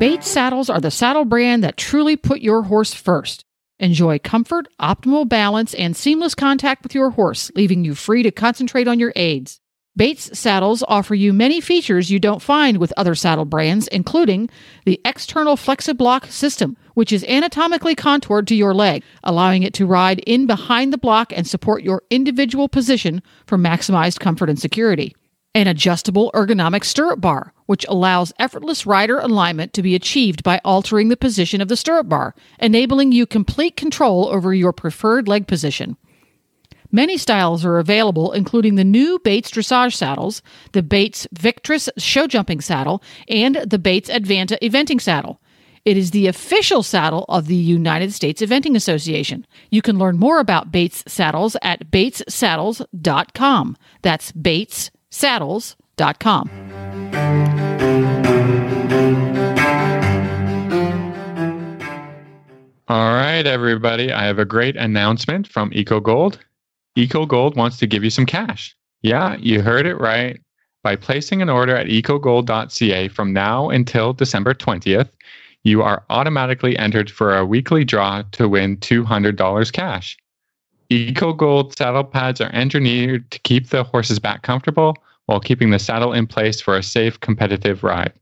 Bates 0.01 0.29
saddles 0.29 0.69
are 0.69 0.81
the 0.81 0.91
saddle 0.91 1.25
brand 1.25 1.63
that 1.63 1.77
truly 1.77 2.17
put 2.17 2.41
your 2.41 2.65
horse 2.65 2.93
first. 2.93 3.45
Enjoy 3.81 4.21
comfort, 4.21 4.69
optimal 4.81 5.29
balance, 5.29 5.75
and 5.75 5.97
seamless 5.97 6.37
contact 6.37 6.85
with 6.85 6.95
your 6.95 7.11
horse, 7.11 7.51
leaving 7.57 7.85
you 7.85 7.97
free 7.97 8.23
to 8.23 8.31
concentrate 8.31 8.87
on 8.87 9.01
your 9.01 9.13
aids. 9.17 9.61
Bates 9.97 10.37
saddles 10.39 10.85
offer 10.87 11.15
you 11.15 11.33
many 11.33 11.61
features 11.61 12.11
you 12.11 12.21
don't 12.21 12.43
find 12.43 12.79
with 12.79 12.93
other 12.97 13.15
saddle 13.15 13.45
brands, 13.45 13.89
including 13.89 14.49
the 14.85 15.01
external 15.05 15.57
FlexiBlock 15.57 16.27
system, 16.31 16.77
which 16.95 17.13
is 17.13 17.25
anatomically 17.25 17.97
contoured 17.97 18.47
to 18.49 18.55
your 18.55 18.75
leg, 18.75 19.03
allowing 19.25 19.65
it 19.65 19.75
to 19.75 19.87
ride 19.87 20.21
in 20.21 20.47
behind 20.47 20.93
the 20.93 20.99
block 20.99 21.33
and 21.33 21.47
support 21.47 21.83
your 21.83 22.03
individual 22.11 22.69
position 22.69 23.23
for 23.47 23.59
maximized 23.59 24.21
comfort 24.21 24.49
and 24.49 24.59
security. 24.59 25.15
An 25.57 25.69
adjustable 25.69 26.33
ergonomic 26.35 26.85
stirrup 26.85 27.21
bar, 27.21 27.53
which 27.67 27.87
allows 27.89 28.33
effortless 28.41 28.87
rider 28.87 29.19
alignment 29.19 29.73
to 29.75 29.83
be 29.83 29.95
achieved 29.95 30.43
by 30.43 30.61
altering 30.65 31.11
the 31.11 31.17
position 31.17 31.61
of 31.61 31.69
the 31.69 31.77
stirrup 31.77 32.09
bar, 32.09 32.35
enabling 32.59 33.13
you 33.13 33.25
complete 33.25 33.77
control 33.77 34.27
over 34.29 34.53
your 34.53 34.73
preferred 34.73 35.29
leg 35.29 35.47
position. 35.47 35.97
Many 36.91 37.17
styles 37.17 37.65
are 37.65 37.79
available, 37.79 38.33
including 38.33 38.75
the 38.75 38.85
new 38.85 39.21
Bates 39.21 39.51
dressage 39.51 39.95
saddles, 39.95 40.43
the 40.73 40.83
Bates 40.83 41.27
Victress 41.35 41.89
show 41.99 42.27
jumping 42.27 42.61
saddle, 42.61 43.03
and 43.29 43.57
the 43.57 43.79
Bates 43.79 44.11
Advanta 44.11 44.59
eventing 44.61 45.01
saddle. 45.01 45.41
It 45.85 45.97
is 45.97 46.13
the 46.13 46.29
official 46.29 46.83
saddle 46.83 47.27
of 47.29 47.47
the 47.47 47.55
United 47.55 48.13
States 48.13 48.41
Eventing 48.41 48.75
Association. 48.75 49.47
You 49.71 49.83
can 49.83 49.99
learn 49.99 50.19
more 50.19 50.41
about 50.41 50.73
Bates 50.73 51.05
saddles 51.07 51.57
at 51.63 51.91
batessaddles.com. 51.91 53.77
That's 54.03 54.33
batessaddles.com. 55.15 56.51
All 62.87 63.15
right, 63.15 63.47
everybody. 63.47 64.13
I 64.13 64.25
have 64.25 64.39
a 64.39 64.45
great 64.45 64.77
announcement 64.77 65.49
from 65.49 65.71
EcoGold. 65.71 66.39
EcoGold 66.97 67.57
wants 67.57 67.79
to 67.79 67.87
give 67.87 68.05
you 68.05 68.11
some 68.11 68.27
cash. 68.27 68.77
Yeah, 69.03 69.37
you 69.37 69.63
heard 69.63 69.87
it 69.87 69.97
right. 69.97 70.41
By 70.83 70.97
placing 70.97 71.41
an 71.41 71.49
order 71.49 71.75
at 71.75 71.87
ecogold.ca 71.87 73.09
from 73.09 73.33
now 73.33 73.71
until 73.71 74.13
December 74.13 74.53
20th, 74.53 75.09
you 75.63 75.83
are 75.83 76.05
automatically 76.11 76.77
entered 76.79 77.11
for 77.11 77.35
a 77.35 77.47
weekly 77.47 77.85
draw 77.85 78.23
to 78.33 78.49
win 78.49 78.77
$200 78.77 79.73
cash. 79.73 80.19
Eco 80.91 81.33
Gold 81.33 81.77
saddle 81.77 82.05
pads 82.05 82.41
are 82.41 82.53
engineered 82.53 83.31
to 83.31 83.39
keep 83.41 83.69
the 83.69 83.85
horse's 83.85 84.19
back 84.19 84.43
comfortable 84.43 84.97
while 85.27 85.41
keeping 85.41 85.71
the 85.71 85.79
saddle 85.79 86.13
in 86.13 86.27
place 86.27 86.61
for 86.61 86.77
a 86.77 86.83
safe, 86.83 87.19
competitive 87.21 87.83
ride. 87.83 88.13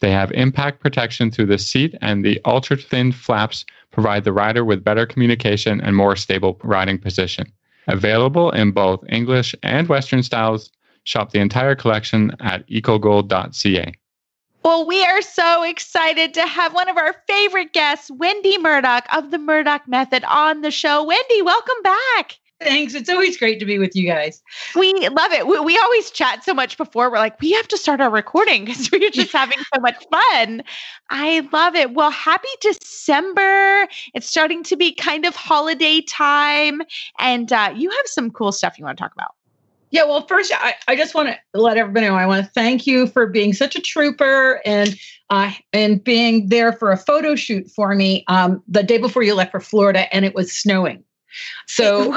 They 0.00 0.10
have 0.10 0.32
impact 0.32 0.80
protection 0.80 1.30
through 1.30 1.46
the 1.46 1.58
seat, 1.58 1.94
and 2.00 2.24
the 2.24 2.40
ultra 2.44 2.76
thin 2.76 3.12
flaps 3.12 3.64
provide 3.90 4.24
the 4.24 4.32
rider 4.32 4.64
with 4.64 4.82
better 4.82 5.06
communication 5.06 5.80
and 5.80 5.94
more 5.94 6.16
stable 6.16 6.58
riding 6.64 6.98
position. 6.98 7.52
Available 7.86 8.50
in 8.50 8.72
both 8.72 9.04
English 9.08 9.54
and 9.62 9.88
Western 9.88 10.22
styles, 10.22 10.70
shop 11.04 11.30
the 11.30 11.38
entire 11.38 11.74
collection 11.74 12.34
at 12.40 12.66
ecogold.ca. 12.68 13.92
Well, 14.62 14.86
we 14.86 15.02
are 15.02 15.22
so 15.22 15.62
excited 15.62 16.34
to 16.34 16.46
have 16.46 16.74
one 16.74 16.90
of 16.90 16.98
our 16.98 17.14
favorite 17.26 17.72
guests, 17.72 18.10
Wendy 18.10 18.58
Murdoch 18.58 19.06
of 19.10 19.30
the 19.30 19.38
Murdoch 19.38 19.88
Method, 19.88 20.22
on 20.24 20.60
the 20.60 20.70
show. 20.70 21.02
Wendy, 21.02 21.40
welcome 21.40 21.82
back. 21.82 22.38
Thanks. 22.60 22.92
It's 22.92 23.08
always 23.08 23.38
great 23.38 23.58
to 23.60 23.64
be 23.64 23.78
with 23.78 23.96
you 23.96 24.06
guys. 24.06 24.42
We 24.76 24.92
love 25.08 25.32
it. 25.32 25.46
We, 25.46 25.58
we 25.60 25.78
always 25.78 26.10
chat 26.10 26.44
so 26.44 26.52
much 26.52 26.76
before. 26.76 27.10
We're 27.10 27.16
like, 27.16 27.40
we 27.40 27.52
have 27.52 27.68
to 27.68 27.78
start 27.78 28.02
our 28.02 28.10
recording 28.10 28.64
because 28.66 28.90
we're 28.92 29.08
just 29.14 29.32
having 29.32 29.58
so 29.74 29.80
much 29.80 29.96
fun. 30.12 30.62
I 31.08 31.48
love 31.52 31.74
it. 31.74 31.94
Well, 31.94 32.10
happy 32.10 32.48
December. 32.60 33.88
It's 34.12 34.28
starting 34.28 34.62
to 34.64 34.76
be 34.76 34.92
kind 34.92 35.24
of 35.24 35.34
holiday 35.34 36.02
time. 36.02 36.82
And 37.18 37.50
uh, 37.50 37.72
you 37.74 37.88
have 37.88 38.06
some 38.06 38.30
cool 38.30 38.52
stuff 38.52 38.78
you 38.78 38.84
want 38.84 38.98
to 38.98 39.02
talk 39.02 39.14
about. 39.14 39.34
Yeah, 39.90 40.04
well, 40.04 40.24
first, 40.26 40.52
I, 40.54 40.74
I 40.86 40.94
just 40.94 41.14
want 41.14 41.30
to 41.30 41.60
let 41.60 41.76
everybody 41.76 42.06
know 42.06 42.14
I 42.14 42.26
want 42.26 42.44
to 42.44 42.50
thank 42.52 42.86
you 42.86 43.08
for 43.08 43.26
being 43.26 43.52
such 43.52 43.74
a 43.74 43.80
trooper 43.80 44.60
and 44.64 44.96
uh, 45.30 45.52
and 45.72 46.02
being 46.02 46.48
there 46.48 46.72
for 46.72 46.92
a 46.92 46.96
photo 46.96 47.34
shoot 47.34 47.68
for 47.70 47.94
me 47.94 48.24
um, 48.28 48.62
the 48.68 48.82
day 48.82 48.98
before 48.98 49.22
you 49.22 49.34
left 49.34 49.50
for 49.50 49.60
Florida, 49.60 50.12
and 50.14 50.24
it 50.24 50.34
was 50.34 50.52
snowing. 50.52 51.02
So 51.66 52.16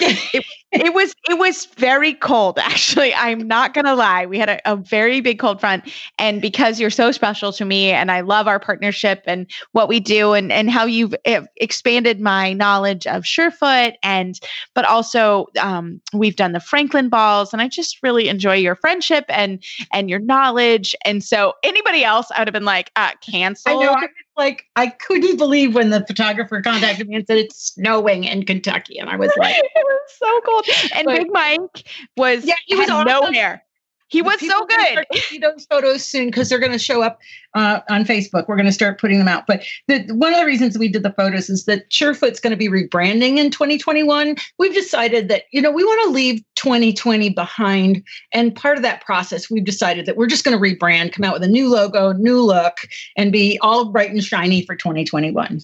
it, 0.00 0.44
it, 0.72 0.94
was 0.94 1.14
it 1.28 1.38
was 1.38 1.66
very 1.76 2.14
cold 2.14 2.58
actually 2.58 3.14
i'm 3.14 3.46
not 3.46 3.74
gonna 3.74 3.94
lie 3.94 4.26
we 4.26 4.38
had 4.38 4.48
a, 4.48 4.72
a, 4.72 4.76
very 4.76 5.20
big 5.20 5.38
cold 5.38 5.60
front 5.60 5.90
and 6.18 6.42
because 6.42 6.80
you're 6.80 6.90
so 6.90 7.12
special 7.12 7.52
to 7.52 7.64
me 7.64 7.90
and 7.90 8.10
i 8.10 8.20
love 8.20 8.46
our 8.46 8.58
partnership 8.58 9.22
and 9.26 9.50
what 9.72 9.88
we 9.88 10.00
do 10.00 10.32
and 10.32 10.50
and 10.50 10.70
how 10.70 10.84
you've 10.84 11.14
eh, 11.24 11.42
expanded 11.56 12.20
my 12.20 12.52
knowledge 12.52 13.06
of 13.06 13.24
surefoot 13.24 13.94
and 14.02 14.40
but 14.74 14.84
also 14.84 15.46
um, 15.60 16.00
we've 16.12 16.36
done 16.36 16.52
the 16.52 16.60
franklin 16.60 17.08
balls 17.08 17.52
and 17.52 17.62
i 17.62 17.68
just 17.68 17.98
really 18.02 18.28
enjoy 18.28 18.54
your 18.54 18.74
friendship 18.74 19.24
and 19.28 19.62
and 19.92 20.10
your 20.10 20.20
knowledge 20.20 20.94
and 21.04 21.22
so 21.22 21.54
anybody 21.62 22.04
else 22.04 22.30
i 22.34 22.40
would 22.40 22.48
have 22.48 22.52
been 22.52 22.64
like 22.64 22.90
uh 22.96 23.12
cancel 23.20 23.80
I 23.80 23.84
know, 23.84 24.08
like 24.38 24.64
I 24.76 24.86
couldn't 24.86 25.36
believe 25.36 25.74
when 25.74 25.90
the 25.90 26.06
photographer 26.06 26.62
contacted 26.62 27.08
me 27.08 27.16
and 27.16 27.26
said 27.26 27.38
it's 27.38 27.74
snowing 27.74 28.24
in 28.24 28.46
Kentucky, 28.46 28.98
and 28.98 29.10
I 29.10 29.16
was 29.16 29.32
like, 29.36 29.56
it 29.58 29.70
was 29.74 30.10
so 30.16 30.40
cold. 30.42 30.66
And 30.94 31.04
but, 31.04 31.16
Big 31.18 31.32
Mike 31.32 31.86
was 32.16 32.44
yeah, 32.44 32.54
he 32.66 32.76
was 32.76 32.88
awesome. 32.88 33.08
no 33.08 33.32
hair. 33.32 33.64
He 34.10 34.22
was 34.22 34.40
so 34.40 34.64
good. 34.64 35.04
See 35.16 35.38
those 35.38 35.66
photos 35.66 36.02
soon 36.02 36.28
because 36.28 36.48
they're 36.48 36.58
going 36.58 36.72
to 36.72 36.78
show 36.78 37.02
up 37.02 37.18
uh, 37.54 37.80
on 37.88 38.04
Facebook. 38.04 38.48
We're 38.48 38.56
going 38.56 38.66
to 38.66 38.72
start 38.72 39.00
putting 39.00 39.18
them 39.18 39.28
out. 39.28 39.46
But 39.46 39.64
the, 39.86 40.02
one 40.14 40.32
of 40.32 40.38
the 40.38 40.46
reasons 40.46 40.78
we 40.78 40.88
did 40.88 41.02
the 41.02 41.12
photos 41.12 41.48
is 41.48 41.64
that 41.64 41.88
Surefoot's 41.90 42.40
going 42.40 42.50
to 42.52 42.56
be 42.56 42.68
rebranding 42.68 43.38
in 43.38 43.50
2021. 43.50 44.36
We've 44.58 44.74
decided 44.74 45.28
that 45.28 45.44
you 45.52 45.60
know 45.60 45.70
we 45.70 45.84
want 45.84 46.02
to 46.04 46.10
leave 46.10 46.42
2020 46.56 47.30
behind, 47.30 48.02
and 48.32 48.54
part 48.54 48.76
of 48.76 48.82
that 48.82 49.04
process, 49.04 49.50
we've 49.50 49.64
decided 49.64 50.06
that 50.06 50.16
we're 50.16 50.26
just 50.26 50.44
going 50.44 50.58
to 50.58 50.62
rebrand, 50.62 51.12
come 51.12 51.24
out 51.24 51.34
with 51.34 51.42
a 51.42 51.48
new 51.48 51.68
logo, 51.68 52.12
new 52.12 52.42
look, 52.42 52.76
and 53.16 53.32
be 53.32 53.58
all 53.62 53.86
bright 53.86 54.10
and 54.10 54.22
shiny 54.22 54.64
for 54.64 54.76
2021. 54.76 55.60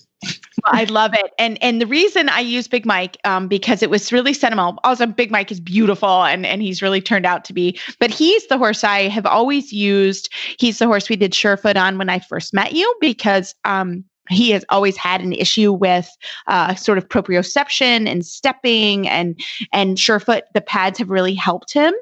I 0.67 0.85
love 0.85 1.13
it, 1.15 1.33
and 1.39 1.63
and 1.63 1.81
the 1.81 1.87
reason 1.87 2.29
I 2.29 2.41
use 2.41 2.69
Big 2.69 2.87
Mike 2.87 3.19
um, 3.25 3.49
because 3.49 3.83
it 3.83 3.91
was 3.91 4.13
really 4.13 4.33
sentimental. 4.33 4.79
Also, 4.85 5.07
Big 5.07 5.31
Mike 5.31 5.53
is 5.53 5.61
beautiful, 5.61 6.25
and 6.25 6.47
and 6.47 6.63
he's 6.63 6.81
really 6.81 7.03
turned 7.03 7.27
out 7.27 7.45
to 7.47 7.53
be. 7.53 7.79
But 8.01 8.11
he's 8.11 8.47
the 8.47 8.57
horse 8.57 8.83
I 8.83 9.03
have 9.09 9.27
always 9.27 9.73
used. 9.73 10.33
He's 10.59 10.79
the 10.79 10.87
horse 10.87 11.09
we 11.09 11.17
did 11.17 11.33
Surefoot 11.33 11.74
on 11.77 11.99
when 11.99 12.09
I 12.09 12.19
first 12.19 12.55
met 12.55 12.73
you 12.73 12.95
because 13.01 13.55
um, 13.65 14.05
he 14.31 14.51
has 14.51 14.65
always 14.71 14.97
had 14.97 15.21
an 15.21 15.33
issue 15.33 15.73
with 15.73 16.09
uh, 16.47 16.75
sort 16.75 16.99
of 16.99 17.09
proprioception 17.09 18.09
and 18.09 18.25
stepping 18.25 19.07
and 19.09 19.39
and 19.73 19.99
surefoot. 19.99 20.45
The 20.55 20.61
pads 20.61 20.99
have 20.99 21.11
really 21.11 21.35
helped 21.35 21.73
him 21.73 21.93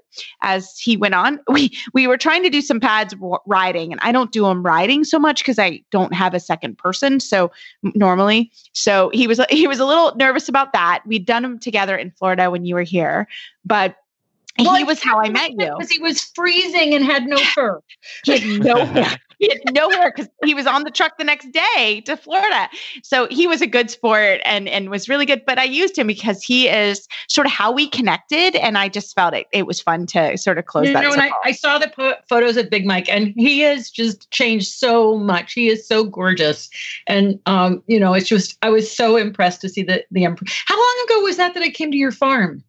as 0.42 0.78
he 0.78 0.96
went 0.96 1.14
on. 1.14 1.40
We 1.52 1.76
we 1.92 2.06
were 2.06 2.16
trying 2.16 2.42
to 2.44 2.50
do 2.50 2.62
some 2.62 2.80
pads 2.80 3.14
riding 3.46 3.92
and 3.92 4.00
i 4.02 4.11
don't 4.11 4.32
do 4.32 4.44
them 4.44 4.62
riding 4.62 5.04
so 5.04 5.18
much 5.18 5.42
because 5.42 5.58
i 5.58 5.82
don't 5.90 6.14
have 6.14 6.32
a 6.32 6.40
second 6.40 6.78
person 6.78 7.20
so 7.20 7.50
normally. 7.82 8.50
So 8.72 9.11
he 9.12 9.26
was 9.26 9.40
he 9.50 9.66
was 9.66 9.80
a 9.80 9.85
little 9.85 10.14
nervous 10.16 10.48
about 10.48 10.72
that. 10.72 11.02
We'd 11.06 11.26
done 11.26 11.42
them 11.42 11.58
together 11.58 11.96
in 11.96 12.11
florida 12.12 12.50
when 12.50 12.64
you 12.64 12.74
were 12.74 12.82
here 12.82 13.28
but 13.64 13.96
well, 14.58 14.76
he 14.76 14.84
was 14.84 15.02
how 15.02 15.18
I 15.20 15.28
met 15.28 15.52
you 15.52 15.74
because 15.78 15.90
he 15.90 15.98
was 15.98 16.22
freezing 16.34 16.94
and 16.94 17.04
had 17.04 17.26
no 17.26 17.36
fur. 17.54 17.80
he 18.24 18.38
had 18.38 18.64
no 18.64 19.06
he 19.42 19.48
had 19.48 19.74
nowhere 19.74 20.12
because 20.14 20.30
he 20.44 20.54
was 20.54 20.66
on 20.66 20.84
the 20.84 20.90
truck 20.90 21.18
the 21.18 21.24
next 21.24 21.50
day 21.50 22.00
to 22.06 22.16
Florida. 22.16 22.68
So 23.02 23.26
he 23.28 23.48
was 23.48 23.60
a 23.60 23.66
good 23.66 23.90
sport 23.90 24.40
and 24.44 24.68
and 24.68 24.88
was 24.88 25.08
really 25.08 25.26
good. 25.26 25.44
But 25.44 25.58
I 25.58 25.64
used 25.64 25.98
him 25.98 26.06
because 26.06 26.42
he 26.44 26.68
is 26.68 27.08
sort 27.28 27.46
of 27.46 27.52
how 27.52 27.72
we 27.72 27.88
connected, 27.88 28.54
and 28.56 28.78
I 28.78 28.88
just 28.88 29.14
felt 29.16 29.34
it 29.34 29.48
it 29.52 29.66
was 29.66 29.80
fun 29.80 30.06
to 30.06 30.38
sort 30.38 30.58
of 30.58 30.66
close 30.66 30.86
you 30.86 30.92
that. 30.92 31.02
Know, 31.02 31.10
I, 31.10 31.32
I, 31.44 31.52
saw 31.52 31.78
the 31.78 31.88
po- 31.88 32.14
photos 32.28 32.56
of 32.56 32.70
Big 32.70 32.86
Mike, 32.86 33.08
and 33.08 33.34
he 33.36 33.60
has 33.60 33.90
just 33.90 34.30
changed 34.30 34.68
so 34.68 35.18
much. 35.18 35.54
He 35.54 35.68
is 35.68 35.86
so 35.88 36.04
gorgeous, 36.04 36.70
and 37.08 37.40
um, 37.46 37.82
you 37.88 37.98
know, 37.98 38.14
it's 38.14 38.28
just 38.28 38.56
I 38.62 38.70
was 38.70 38.94
so 38.94 39.16
impressed 39.16 39.60
to 39.62 39.68
see 39.68 39.82
the 39.82 40.04
the. 40.12 40.22
How 40.24 40.76
long 40.76 41.06
ago 41.06 41.20
was 41.22 41.36
that 41.38 41.54
that 41.54 41.64
I 41.64 41.70
came 41.70 41.90
to 41.90 41.96
your 41.96 42.12
farm? 42.12 42.62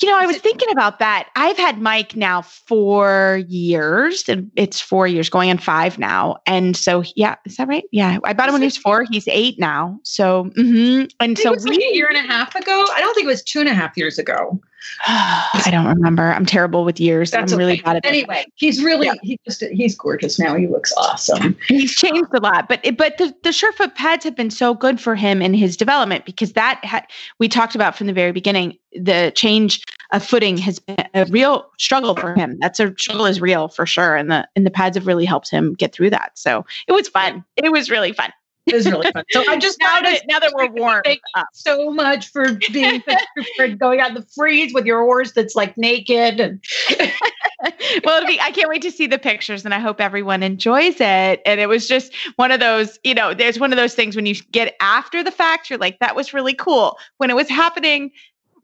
You 0.00 0.08
know, 0.08 0.18
I 0.18 0.26
was 0.26 0.36
thinking 0.38 0.70
about 0.70 1.00
that. 1.00 1.28
I've 1.34 1.56
had 1.56 1.80
Mike 1.80 2.14
now 2.14 2.42
four 2.42 3.42
years, 3.48 4.28
and 4.28 4.50
it's 4.54 4.80
four 4.80 5.08
years, 5.08 5.28
going 5.28 5.50
on 5.50 5.58
five 5.58 5.98
now. 5.98 6.36
And 6.46 6.76
so, 6.76 7.02
yeah, 7.16 7.34
is 7.44 7.56
that 7.56 7.66
right? 7.66 7.84
Yeah, 7.90 8.18
I 8.24 8.32
bought 8.32 8.48
him 8.48 8.52
when 8.52 8.62
he 8.62 8.66
was 8.66 8.76
four. 8.76 9.04
He's 9.10 9.26
eight 9.26 9.58
now. 9.58 9.98
So, 10.04 10.44
mm-hmm. 10.56 11.06
and 11.18 11.36
so 11.36 11.52
we, 11.64 11.70
like 11.70 11.80
a 11.80 11.94
year 11.94 12.06
and 12.06 12.16
a 12.16 12.32
half 12.32 12.54
ago. 12.54 12.86
I 12.94 13.00
don't 13.00 13.14
think 13.14 13.24
it 13.24 13.28
was 13.28 13.42
two 13.42 13.60
and 13.60 13.68
a 13.68 13.74
half 13.74 13.96
years 13.96 14.18
ago. 14.18 14.60
I 15.06 15.68
don't 15.70 15.86
remember. 15.86 16.32
I'm 16.32 16.46
terrible 16.46 16.84
with 16.84 17.00
years. 17.00 17.30
That's 17.30 17.52
I'm 17.52 17.58
really 17.58 17.80
bad 17.80 17.96
at 17.96 18.06
Anyway, 18.06 18.46
he's 18.56 18.82
really 18.82 19.06
yeah. 19.06 19.14
he 19.22 19.38
just 19.44 19.62
he's 19.62 19.96
gorgeous 19.96 20.38
now. 20.38 20.54
He 20.54 20.66
looks 20.66 20.92
awesome. 20.96 21.56
He's 21.68 21.94
changed 21.94 22.32
a 22.34 22.40
lot, 22.40 22.68
but 22.68 22.80
but 22.96 23.18
the 23.18 23.34
the 23.42 23.50
Surefoot 23.50 23.94
pads 23.94 24.24
have 24.24 24.36
been 24.36 24.50
so 24.50 24.74
good 24.74 25.00
for 25.00 25.14
him 25.14 25.42
in 25.42 25.54
his 25.54 25.76
development 25.76 26.24
because 26.24 26.52
that 26.54 26.84
had, 26.84 27.04
we 27.38 27.48
talked 27.48 27.74
about 27.74 27.96
from 27.96 28.06
the 28.06 28.12
very 28.12 28.32
beginning. 28.32 28.76
The 28.92 29.32
change 29.34 29.84
of 30.12 30.24
footing 30.24 30.56
has 30.58 30.78
been 30.78 30.96
a 31.14 31.26
real 31.26 31.70
struggle 31.78 32.16
for 32.16 32.34
him. 32.34 32.58
That's 32.60 32.80
a 32.80 32.94
struggle 32.98 33.26
is 33.26 33.40
real 33.40 33.68
for 33.68 33.86
sure, 33.86 34.16
and 34.16 34.30
the 34.30 34.48
and 34.56 34.66
the 34.66 34.70
pads 34.70 34.96
have 34.96 35.06
really 35.06 35.26
helped 35.26 35.50
him 35.50 35.74
get 35.74 35.92
through 35.92 36.10
that. 36.10 36.32
So 36.38 36.64
it 36.86 36.92
was 36.92 37.08
fun. 37.08 37.44
It 37.56 37.70
was 37.70 37.90
really 37.90 38.12
fun. 38.12 38.32
It 38.68 38.74
was 38.74 38.86
really 38.86 39.10
fun. 39.12 39.24
So 39.30 39.44
I 39.48 39.56
just 39.58 39.78
now 39.80 40.00
that 40.00 40.22
now 40.26 40.38
that 40.38 40.52
we're 40.54 40.70
warm, 40.70 41.02
thank 41.04 41.20
you 41.36 41.42
so 41.52 41.90
much 41.90 42.30
for 42.30 42.54
being 42.72 43.02
for 43.56 43.68
going 43.68 44.00
out 44.00 44.10
in 44.10 44.14
the 44.14 44.26
freeze 44.34 44.72
with 44.72 44.86
your 44.86 45.02
horse 45.02 45.32
that's 45.32 45.54
like 45.54 45.76
naked 45.76 46.40
and. 46.40 46.62
well, 48.04 48.24
be, 48.26 48.40
I 48.40 48.50
can't 48.52 48.68
wait 48.68 48.82
to 48.82 48.90
see 48.90 49.06
the 49.06 49.18
pictures, 49.18 49.64
and 49.64 49.74
I 49.74 49.80
hope 49.80 50.00
everyone 50.00 50.42
enjoys 50.42 51.00
it. 51.00 51.42
And 51.44 51.60
it 51.60 51.68
was 51.68 51.88
just 51.88 52.14
one 52.36 52.52
of 52.52 52.60
those, 52.60 52.98
you 53.04 53.14
know, 53.14 53.34
there's 53.34 53.58
one 53.58 53.72
of 53.72 53.76
those 53.76 53.94
things 53.94 54.14
when 54.14 54.26
you 54.26 54.34
get 54.52 54.74
after 54.80 55.24
the 55.24 55.30
fact, 55.30 55.70
you're 55.70 55.78
like, 55.78 55.98
that 55.98 56.14
was 56.14 56.32
really 56.32 56.54
cool. 56.54 56.98
When 57.16 57.30
it 57.30 57.36
was 57.36 57.48
happening, 57.48 58.12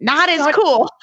not 0.00 0.28
as 0.28 0.54
cool. 0.54 0.90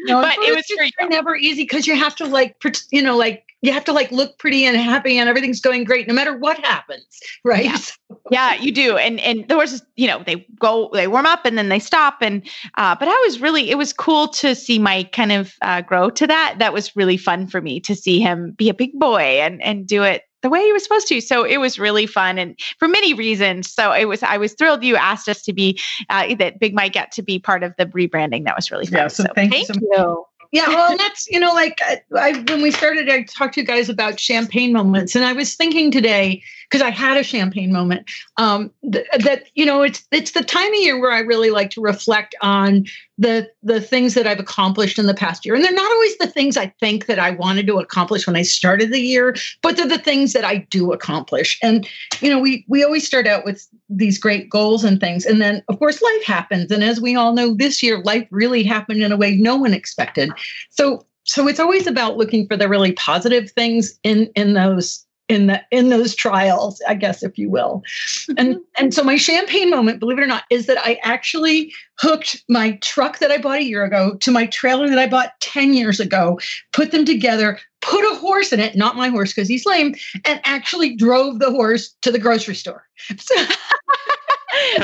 no, 0.00 0.20
but 0.20 0.36
it 0.38 0.54
was 0.54 0.66
just 0.66 0.94
never 1.08 1.36
easy 1.36 1.62
because 1.62 1.86
you 1.86 1.96
have 1.96 2.14
to 2.16 2.26
like, 2.26 2.56
you 2.90 3.02
know, 3.02 3.16
like 3.16 3.44
you 3.62 3.72
have 3.72 3.84
to 3.84 3.92
like 3.92 4.12
look 4.12 4.38
pretty 4.38 4.66
and 4.66 4.76
happy 4.76 5.18
and 5.18 5.28
everything's 5.28 5.60
going 5.60 5.84
great 5.84 6.06
no 6.06 6.12
matter 6.12 6.36
what 6.36 6.58
happens, 6.64 7.06
right? 7.44 7.64
Yeah, 7.64 7.78
yeah 8.30 8.54
you 8.54 8.72
do. 8.72 8.98
And 8.98 9.18
and 9.20 9.48
the 9.48 9.54
horses, 9.54 9.82
you 9.96 10.06
know, 10.06 10.22
they 10.24 10.46
go, 10.58 10.90
they 10.92 11.08
warm 11.08 11.26
up 11.26 11.46
and 11.46 11.56
then 11.56 11.70
they 11.70 11.78
stop. 11.78 12.18
And 12.20 12.46
uh, 12.76 12.94
but 12.94 13.08
I 13.08 13.22
was 13.24 13.40
really, 13.40 13.70
it 13.70 13.78
was 13.78 13.92
cool 13.92 14.28
to 14.28 14.54
see 14.54 14.78
Mike 14.78 15.12
kind 15.12 15.32
of 15.32 15.54
uh, 15.62 15.80
grow 15.80 16.10
to 16.10 16.26
that. 16.26 16.56
That 16.58 16.74
was 16.74 16.94
really 16.94 17.16
fun 17.16 17.46
for 17.46 17.62
me 17.62 17.80
to 17.80 17.94
see 17.94 18.20
him 18.20 18.52
be 18.52 18.68
a 18.68 18.74
big 18.74 18.92
boy 18.98 19.40
and 19.40 19.62
and 19.62 19.86
do 19.86 20.02
it 20.02 20.22
the 20.44 20.50
way 20.50 20.60
he 20.60 20.72
was 20.72 20.82
supposed 20.82 21.08
to. 21.08 21.20
So 21.22 21.42
it 21.44 21.56
was 21.56 21.78
really 21.78 22.06
fun 22.06 22.38
and 22.38 22.54
for 22.78 22.86
many 22.86 23.14
reasons. 23.14 23.72
So 23.72 23.92
it 23.92 24.04
was, 24.04 24.22
I 24.22 24.36
was 24.36 24.52
thrilled 24.52 24.84
you 24.84 24.94
asked 24.94 25.26
us 25.26 25.40
to 25.42 25.54
be, 25.54 25.80
uh, 26.10 26.34
that 26.34 26.60
Big 26.60 26.74
Mike 26.74 26.92
got 26.92 27.10
to 27.12 27.22
be 27.22 27.38
part 27.38 27.62
of 27.62 27.72
the 27.78 27.86
rebranding. 27.86 28.44
That 28.44 28.54
was 28.54 28.70
really 28.70 28.84
fun. 28.84 28.98
Yeah, 28.98 29.08
so, 29.08 29.22
so 29.24 29.32
thank, 29.34 29.52
thank, 29.52 29.68
you. 29.68 29.74
So 29.74 29.80
you. 29.80 30.26
Yeah, 30.52 30.68
well, 30.68 30.92
and 30.92 31.00
that's 31.00 31.26
you 31.28 31.40
know, 31.40 31.52
like 31.52 31.80
I, 31.82 32.00
I 32.14 32.32
when 32.46 32.62
we 32.62 32.70
started, 32.70 33.10
I 33.10 33.24
talked 33.24 33.54
to 33.54 33.60
you 33.60 33.66
guys 33.66 33.88
about 33.88 34.20
champagne 34.20 34.72
moments, 34.72 35.16
and 35.16 35.24
I 35.24 35.32
was 35.32 35.56
thinking 35.56 35.90
today 35.90 36.44
because 36.74 36.84
I 36.84 36.90
had 36.90 37.16
a 37.16 37.22
champagne 37.22 37.72
moment 37.72 38.10
um, 38.36 38.68
th- 38.90 39.06
that 39.20 39.44
you 39.54 39.64
know 39.64 39.82
it's 39.82 40.04
it's 40.10 40.32
the 40.32 40.42
time 40.42 40.72
of 40.72 40.80
year 40.80 41.00
where 41.00 41.12
I 41.12 41.20
really 41.20 41.50
like 41.50 41.70
to 41.70 41.80
reflect 41.80 42.34
on 42.42 42.86
the 43.16 43.48
the 43.62 43.80
things 43.80 44.14
that 44.14 44.26
I've 44.26 44.40
accomplished 44.40 44.98
in 44.98 45.06
the 45.06 45.14
past 45.14 45.46
year, 45.46 45.54
and 45.54 45.62
they're 45.62 45.72
not 45.72 45.92
always 45.92 46.18
the 46.18 46.26
things 46.26 46.56
I 46.56 46.74
think 46.80 47.06
that 47.06 47.20
I 47.20 47.30
wanted 47.30 47.68
to 47.68 47.78
accomplish 47.78 48.26
when 48.26 48.34
I 48.34 48.42
started 48.42 48.92
the 48.92 48.98
year, 48.98 49.36
but 49.62 49.76
they're 49.76 49.86
the 49.86 49.98
things 49.98 50.32
that 50.32 50.44
I 50.44 50.66
do 50.68 50.92
accomplish. 50.92 51.60
And 51.62 51.86
you 52.20 52.28
know, 52.28 52.40
we 52.40 52.64
we 52.66 52.82
always 52.82 53.06
start 53.06 53.28
out 53.28 53.44
with 53.44 53.64
these 53.88 54.18
great 54.18 54.50
goals 54.50 54.82
and 54.82 54.98
things, 54.98 55.24
and 55.24 55.40
then 55.40 55.62
of 55.68 55.78
course 55.78 56.02
life 56.02 56.24
happens, 56.24 56.72
and 56.72 56.82
as 56.82 57.00
we 57.00 57.14
all 57.14 57.34
know, 57.34 57.54
this 57.54 57.84
year 57.84 58.02
life 58.02 58.26
really 58.32 58.64
happened 58.64 59.00
in 59.00 59.12
a 59.12 59.16
way 59.16 59.36
no 59.36 59.54
one 59.54 59.74
expected. 59.74 60.32
So 60.70 61.06
so 61.22 61.46
it's 61.46 61.60
always 61.60 61.86
about 61.86 62.16
looking 62.16 62.48
for 62.48 62.56
the 62.56 62.68
really 62.68 62.92
positive 62.94 63.52
things 63.52 63.96
in 64.02 64.28
in 64.34 64.54
those 64.54 65.06
in 65.28 65.46
the 65.46 65.60
in 65.70 65.88
those 65.88 66.14
trials 66.14 66.80
i 66.86 66.94
guess 66.94 67.22
if 67.22 67.38
you 67.38 67.48
will. 67.50 67.82
Mm-hmm. 68.28 68.34
And 68.38 68.60
and 68.76 68.94
so 68.94 69.02
my 69.02 69.16
champagne 69.16 69.70
moment 69.70 70.00
believe 70.00 70.18
it 70.18 70.22
or 70.22 70.26
not 70.26 70.44
is 70.50 70.66
that 70.66 70.78
i 70.78 70.98
actually 71.02 71.72
hooked 71.98 72.42
my 72.48 72.72
truck 72.82 73.18
that 73.18 73.30
i 73.30 73.38
bought 73.38 73.58
a 73.58 73.64
year 73.64 73.84
ago 73.84 74.16
to 74.16 74.30
my 74.30 74.46
trailer 74.46 74.88
that 74.88 74.98
i 74.98 75.06
bought 75.06 75.32
10 75.40 75.74
years 75.74 76.00
ago 76.00 76.38
put 76.72 76.90
them 76.90 77.04
together 77.04 77.58
put 77.84 78.04
a 78.12 78.16
horse 78.16 78.52
in 78.52 78.60
it 78.60 78.76
not 78.76 78.96
my 78.96 79.08
horse 79.08 79.32
because 79.32 79.48
he's 79.48 79.66
lame 79.66 79.94
and 80.24 80.40
actually 80.44 80.96
drove 80.96 81.38
the 81.38 81.50
horse 81.50 81.94
to 82.02 82.10
the 82.10 82.18
grocery 82.18 82.54
store. 82.54 82.86
So 83.18 83.34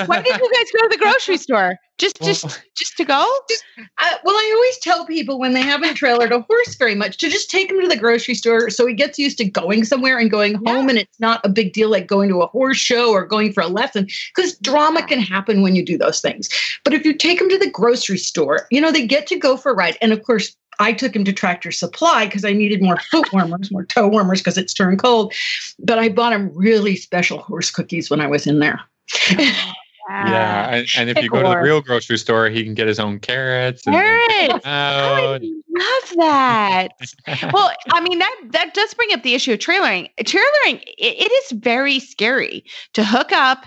Why 0.06 0.22
did 0.22 0.38
you 0.40 0.50
guys 0.52 0.70
go 0.72 0.82
to 0.82 0.88
the 0.90 0.98
grocery 0.98 1.36
store? 1.46 1.78
Just, 1.98 2.18
just, 2.22 2.62
just 2.78 2.96
to 2.96 3.04
go? 3.04 3.30
Just, 3.50 3.62
uh, 3.78 4.14
well, 4.24 4.34
I 4.34 4.52
always 4.54 4.78
tell 4.78 5.04
people 5.04 5.38
when 5.38 5.52
they 5.52 5.60
haven't 5.60 5.98
trailered 5.98 6.30
a 6.30 6.40
horse 6.40 6.74
very 6.76 6.94
much 6.94 7.18
to 7.18 7.28
just 7.28 7.50
take 7.50 7.70
him 7.70 7.78
to 7.78 7.88
the 7.88 7.96
grocery 7.96 8.34
store 8.34 8.70
so 8.70 8.86
he 8.86 8.94
gets 8.94 9.18
used 9.18 9.36
to 9.36 9.44
going 9.44 9.84
somewhere 9.84 10.18
and 10.18 10.30
going 10.30 10.54
home, 10.66 10.88
and 10.88 10.96
it's 10.96 11.20
not 11.20 11.44
a 11.44 11.50
big 11.50 11.74
deal 11.74 11.90
like 11.90 12.06
going 12.06 12.30
to 12.30 12.40
a 12.40 12.46
horse 12.46 12.78
show 12.78 13.10
or 13.12 13.26
going 13.26 13.52
for 13.52 13.60
a 13.60 13.66
lesson 13.66 14.08
because 14.34 14.56
drama 14.58 15.06
can 15.06 15.20
happen 15.20 15.60
when 15.60 15.76
you 15.76 15.84
do 15.84 15.98
those 15.98 16.22
things. 16.22 16.48
But 16.84 16.94
if 16.94 17.04
you 17.04 17.12
take 17.12 17.38
him 17.38 17.50
to 17.50 17.58
the 17.58 17.70
grocery 17.70 18.18
store, 18.18 18.66
you 18.70 18.80
know 18.80 18.90
they 18.90 19.06
get 19.06 19.26
to 19.26 19.36
go 19.36 19.58
for 19.58 19.72
a 19.72 19.74
ride, 19.74 19.98
and 20.00 20.12
of 20.12 20.22
course. 20.22 20.56
I 20.82 20.94
took 20.94 21.14
him 21.14 21.24
to 21.24 21.32
Tractor 21.34 21.72
Supply 21.72 22.24
because 22.24 22.42
I 22.42 22.54
needed 22.54 22.82
more 22.82 22.96
foot 23.10 23.30
warmers, 23.34 23.70
more 23.70 23.84
toe 23.84 24.08
warmers 24.08 24.40
because 24.40 24.56
it's 24.56 24.72
turned 24.72 24.98
cold. 24.98 25.34
But 25.78 25.98
I 25.98 26.08
bought 26.08 26.32
him 26.32 26.50
really 26.54 26.96
special 26.96 27.40
horse 27.40 27.70
cookies 27.70 28.08
when 28.08 28.18
I 28.18 28.26
was 28.26 28.46
in 28.46 28.60
there. 28.60 28.80
Yeah, 30.10 30.74
and, 30.74 30.88
and 30.96 31.10
if 31.10 31.22
you 31.22 31.30
go 31.30 31.42
to 31.42 31.48
the 31.48 31.58
real 31.58 31.80
grocery 31.80 32.18
store, 32.18 32.48
he 32.48 32.64
can 32.64 32.74
get 32.74 32.88
his 32.88 32.98
own 32.98 33.20
carrots. 33.20 33.86
And, 33.86 33.94
Carrots. 33.94 34.64
Oh, 34.66 35.34
I 35.34 35.38
love 35.38 36.16
that. 36.16 36.88
well, 37.52 37.70
I 37.92 38.00
mean 38.00 38.18
that 38.18 38.36
that 38.50 38.74
does 38.74 38.92
bring 38.94 39.12
up 39.12 39.22
the 39.22 39.34
issue 39.34 39.52
of 39.52 39.60
trailering. 39.60 40.10
Trailering 40.20 40.82
it, 40.82 40.96
it 40.98 41.30
is 41.30 41.52
very 41.52 42.00
scary 42.00 42.64
to 42.94 43.04
hook 43.04 43.30
up, 43.30 43.66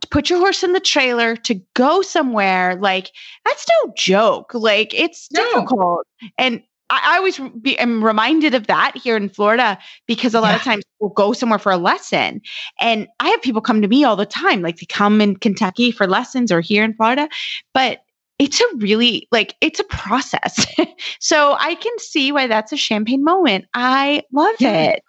to 0.00 0.08
put 0.08 0.28
your 0.28 0.40
horse 0.40 0.64
in 0.64 0.72
the 0.72 0.80
trailer, 0.80 1.36
to 1.36 1.54
go 1.74 2.02
somewhere. 2.02 2.74
Like 2.76 3.12
that's 3.44 3.66
no 3.84 3.92
joke. 3.96 4.54
Like 4.54 4.92
it's 4.92 5.28
difficult, 5.28 6.06
and 6.36 6.62
I, 6.90 7.14
I 7.14 7.16
always 7.18 7.38
be, 7.60 7.78
am 7.78 8.02
reminded 8.04 8.54
of 8.54 8.66
that 8.68 8.96
here 8.96 9.16
in 9.16 9.28
Florida 9.28 9.78
because 10.06 10.34
a 10.34 10.40
lot 10.40 10.50
Yeah. 10.50 10.56
of 10.56 10.62
times 10.62 10.84
we'll 11.00 11.10
go 11.10 11.32
somewhere 11.32 11.58
for 11.58 11.72
a 11.72 11.76
lesson. 11.76 12.40
And 12.80 13.08
I 13.20 13.28
have 13.30 13.42
people 13.42 13.60
come 13.60 13.82
to 13.82 13.88
me 13.88 14.04
all 14.04 14.16
the 14.16 14.26
time, 14.26 14.62
like 14.62 14.76
they 14.78 14.86
come 14.86 15.20
in 15.20 15.36
Kentucky 15.36 15.90
for 15.90 16.06
lessons 16.06 16.52
or 16.52 16.60
here 16.60 16.84
in 16.84 16.94
Florida. 16.94 17.28
But 17.74 18.00
it's 18.38 18.60
a 18.60 18.64
really 18.76 19.26
like 19.32 19.54
it's 19.60 19.80
a 19.80 19.84
process. 19.84 20.66
so 21.20 21.56
I 21.58 21.74
can 21.76 21.98
see 21.98 22.32
why 22.32 22.46
that's 22.46 22.72
a 22.72 22.76
champagne 22.76 23.24
moment. 23.24 23.64
I 23.74 24.22
love 24.32 24.56
Yeah. 24.58 24.92
it. 24.92 25.02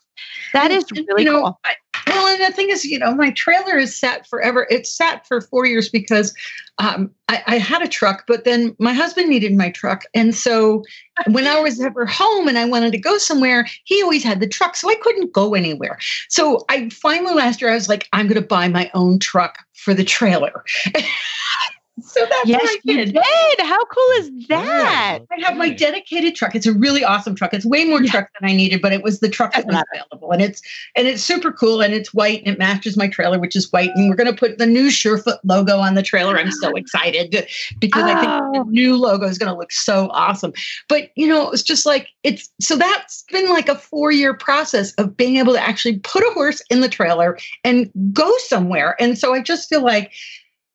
That 0.54 0.72
is 0.72 0.86
really 0.92 1.24
you 1.24 1.32
know, 1.32 1.42
cool. 1.42 1.60
I, 1.66 1.74
well, 2.08 2.28
and 2.28 2.42
the 2.42 2.56
thing 2.56 2.70
is, 2.70 2.86
you 2.86 3.00
know, 3.00 3.14
my 3.14 3.32
trailer 3.32 3.78
is 3.78 3.96
sat 3.96 4.28
forever. 4.28 4.68
It's 4.70 4.92
sat 4.92 5.28
for 5.28 5.42
four 5.42 5.66
years 5.66 5.90
because 5.90 6.34
um, 6.78 7.12
I, 7.28 7.44
I 7.48 7.58
had 7.58 7.82
a 7.82 7.88
truck, 7.88 8.26
but 8.28 8.46
then 8.46 8.76
my 8.80 8.94
husband 8.94 9.30
needed 9.30 9.56
my 9.56 9.72
truck, 9.72 10.04
and 10.14 10.34
so 10.34 10.84
when 11.28 11.48
I 11.48 11.60
was 11.60 11.82
ever 11.82 12.06
home 12.06 12.48
and 12.48 12.58
I 12.58 12.66
wanted 12.66 12.92
to 12.92 12.98
go 12.98 13.18
somewhere, 13.18 13.68
he 13.84 14.02
always 14.02 14.24
had 14.24 14.40
the 14.40 14.48
truck, 14.48 14.76
so 14.76 14.90
I 14.90 14.96
couldn't 14.96 15.34
go 15.34 15.54
anywhere. 15.54 15.98
So 16.30 16.66
I 16.70 16.90
finally 16.90 17.34
last 17.34 17.62
year 17.62 17.72
I 17.72 17.76
was 17.76 17.90
like, 17.90 18.08
I'm 18.14 18.28
going 18.28 18.42
to 18.42 18.48
buy 18.48 18.68
my 18.68 18.92
own 18.94 19.20
truck 19.20 19.60
for 19.74 19.94
the 19.94 20.04
trailer. 20.04 20.64
so 22.00 22.26
that's 22.30 22.48
Yes, 22.48 22.62
what 22.62 22.70
I 22.70 22.80
you 22.84 22.98
did. 22.98 23.14
did. 23.14 23.66
How 23.66 23.84
cool 23.86 24.10
is 24.20 24.48
that? 24.50 25.20
I 25.32 25.42
have 25.48 25.58
my 25.58 25.70
dedicated 25.70 26.36
truck. 26.36 26.54
It's 26.54 26.68
a 26.68 26.74
really 26.74 27.04
awesome 27.04 27.34
truck. 27.34 27.54
It's 27.54 27.66
way 27.66 27.86
more 27.86 28.02
truck 28.02 28.30
than 28.40 28.50
I 28.50 28.54
needed, 28.54 28.82
but 28.82 28.94
it 28.94 29.02
was 29.04 29.20
the 29.20 29.30
truck 29.30 29.54
that 29.54 29.66
was 29.66 29.84
available, 29.92 30.32
and 30.32 30.42
it's 30.42 30.62
and 30.96 31.08
it's 31.08 31.24
super 31.24 31.52
cool, 31.52 31.82
and 31.82 31.94
it's 31.94 32.14
white, 32.14 32.40
and 32.40 32.50
it 32.50 32.60
matches 32.60 32.98
my 32.98 33.08
trailer, 33.08 33.40
which 33.40 33.56
is 33.56 33.72
white. 33.72 33.90
And 33.96 34.10
we're 34.10 34.16
going 34.16 34.32
to 34.32 34.38
put 34.38 34.60
the 34.60 34.68
new 34.68 34.88
Surefoot 34.90 35.40
logo 35.44 35.80
on 35.80 35.96
the 35.96 36.04
trailer. 36.04 36.38
I'm 36.38 36.52
so 36.52 36.70
excited 36.76 37.32
to- 37.32 37.48
because 37.80 38.04
I 38.04 38.20
think 38.20 38.32
oh. 38.32 38.64
the 38.64 38.72
new 38.72 38.96
logo 38.96 39.26
is 39.26 39.38
going 39.38 39.52
to 39.52 39.58
look 39.58 39.72
so 39.72 40.10
awesome. 40.12 40.54
But 40.88 41.10
you 41.16 41.28
know, 41.28 41.50
it's 41.52 41.64
just 41.64 41.86
like 41.86 42.10
it's 42.24 42.50
so 42.62 42.76
that's 42.76 43.24
been 43.32 43.50
like 43.50 43.70
a 43.70 43.76
four 43.76 44.12
year 44.12 44.34
process 44.34 44.94
of 44.94 45.18
being 45.18 45.38
able 45.38 45.54
to 45.54 45.62
actually 45.62 45.98
put 46.00 46.22
a 46.24 46.32
horse 46.34 46.62
in 46.70 46.82
the 46.82 46.90
trailer 46.90 47.38
and 47.64 47.92
go 48.14 48.32
somewhere. 48.40 48.96
And 49.00 49.18
so 49.18 49.34
I 49.34 49.42
just 49.42 49.68
feel 49.68 49.84
like 49.84 50.12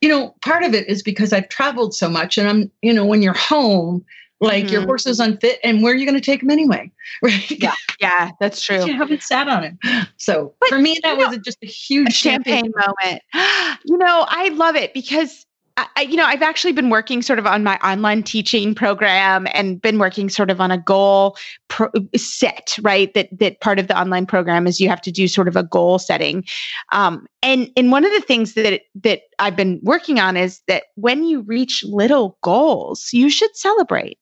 you 0.02 0.08
know, 0.08 0.34
part 0.42 0.64
of 0.64 0.74
it 0.74 0.88
is 0.88 1.02
because 1.02 1.32
I've 1.32 1.48
traveled 1.48 1.94
so 1.94 2.08
much 2.10 2.36
and 2.36 2.48
I'm, 2.48 2.70
you 2.82 2.92
know, 2.92 3.06
when 3.06 3.22
you're 3.22 3.32
home, 3.32 4.04
like 4.40 4.68
your 4.72 4.82
Mhm. 4.82 4.86
horse 4.86 5.06
is 5.06 5.20
unfit 5.20 5.60
and 5.62 5.80
where 5.82 5.92
are 5.92 5.96
you 5.96 6.04
going 6.04 6.20
to 6.20 6.24
take 6.24 6.42
him 6.42 6.50
anyway? 6.50 6.90
Right. 7.22 7.50
Yeah, 7.52 7.74
yeah, 8.00 8.30
that's 8.40 8.60
true. 8.60 8.84
You 8.84 8.96
haven't 8.96 9.22
sat 9.22 9.46
on 9.46 9.62
him. 9.62 9.78
So 10.16 10.54
for 10.68 10.78
me, 10.78 10.98
that 11.04 11.16
was 11.16 11.38
just 11.44 11.58
a 11.62 11.66
huge 11.66 12.08
a 12.08 12.12
champagne 12.12 12.72
moment. 12.76 13.22
You 13.84 13.96
know, 13.96 14.26
I 14.28 14.48
love 14.50 14.74
it 14.76 14.92
because 14.92 15.46
I, 15.76 16.02
you 16.02 16.16
know 16.16 16.24
I've 16.24 16.42
actually 16.42 16.72
been 16.72 16.90
working 16.90 17.22
sort 17.22 17.38
of 17.38 17.46
on 17.46 17.64
my 17.64 17.76
online 17.78 18.22
teaching 18.22 18.74
program 18.74 19.46
and 19.52 19.80
been 19.80 19.98
working 19.98 20.28
sort 20.28 20.50
of 20.50 20.60
on 20.60 20.70
a 20.70 20.78
goal 20.78 21.36
pro- 21.68 21.90
set. 22.16 22.76
Right, 22.82 23.12
that 23.14 23.28
that 23.38 23.60
part 23.60 23.78
of 23.78 23.88
the 23.88 23.98
online 23.98 24.26
program 24.26 24.66
is 24.66 24.80
you 24.80 24.88
have 24.88 25.00
to 25.02 25.12
do 25.12 25.28
sort 25.28 25.48
of 25.48 25.56
a 25.56 25.62
goal 25.62 25.98
setting, 25.98 26.44
um, 26.92 27.26
and 27.42 27.70
and 27.76 27.90
one 27.90 28.04
of 28.04 28.12
the 28.12 28.20
things 28.20 28.54
that 28.54 28.82
that 29.02 29.22
I've 29.38 29.56
been 29.56 29.80
working 29.82 30.18
on 30.18 30.36
is 30.36 30.60
that 30.68 30.84
when 30.96 31.24
you 31.24 31.40
reach 31.42 31.84
little 31.84 32.38
goals, 32.42 33.08
you 33.12 33.30
should 33.30 33.54
celebrate, 33.56 34.18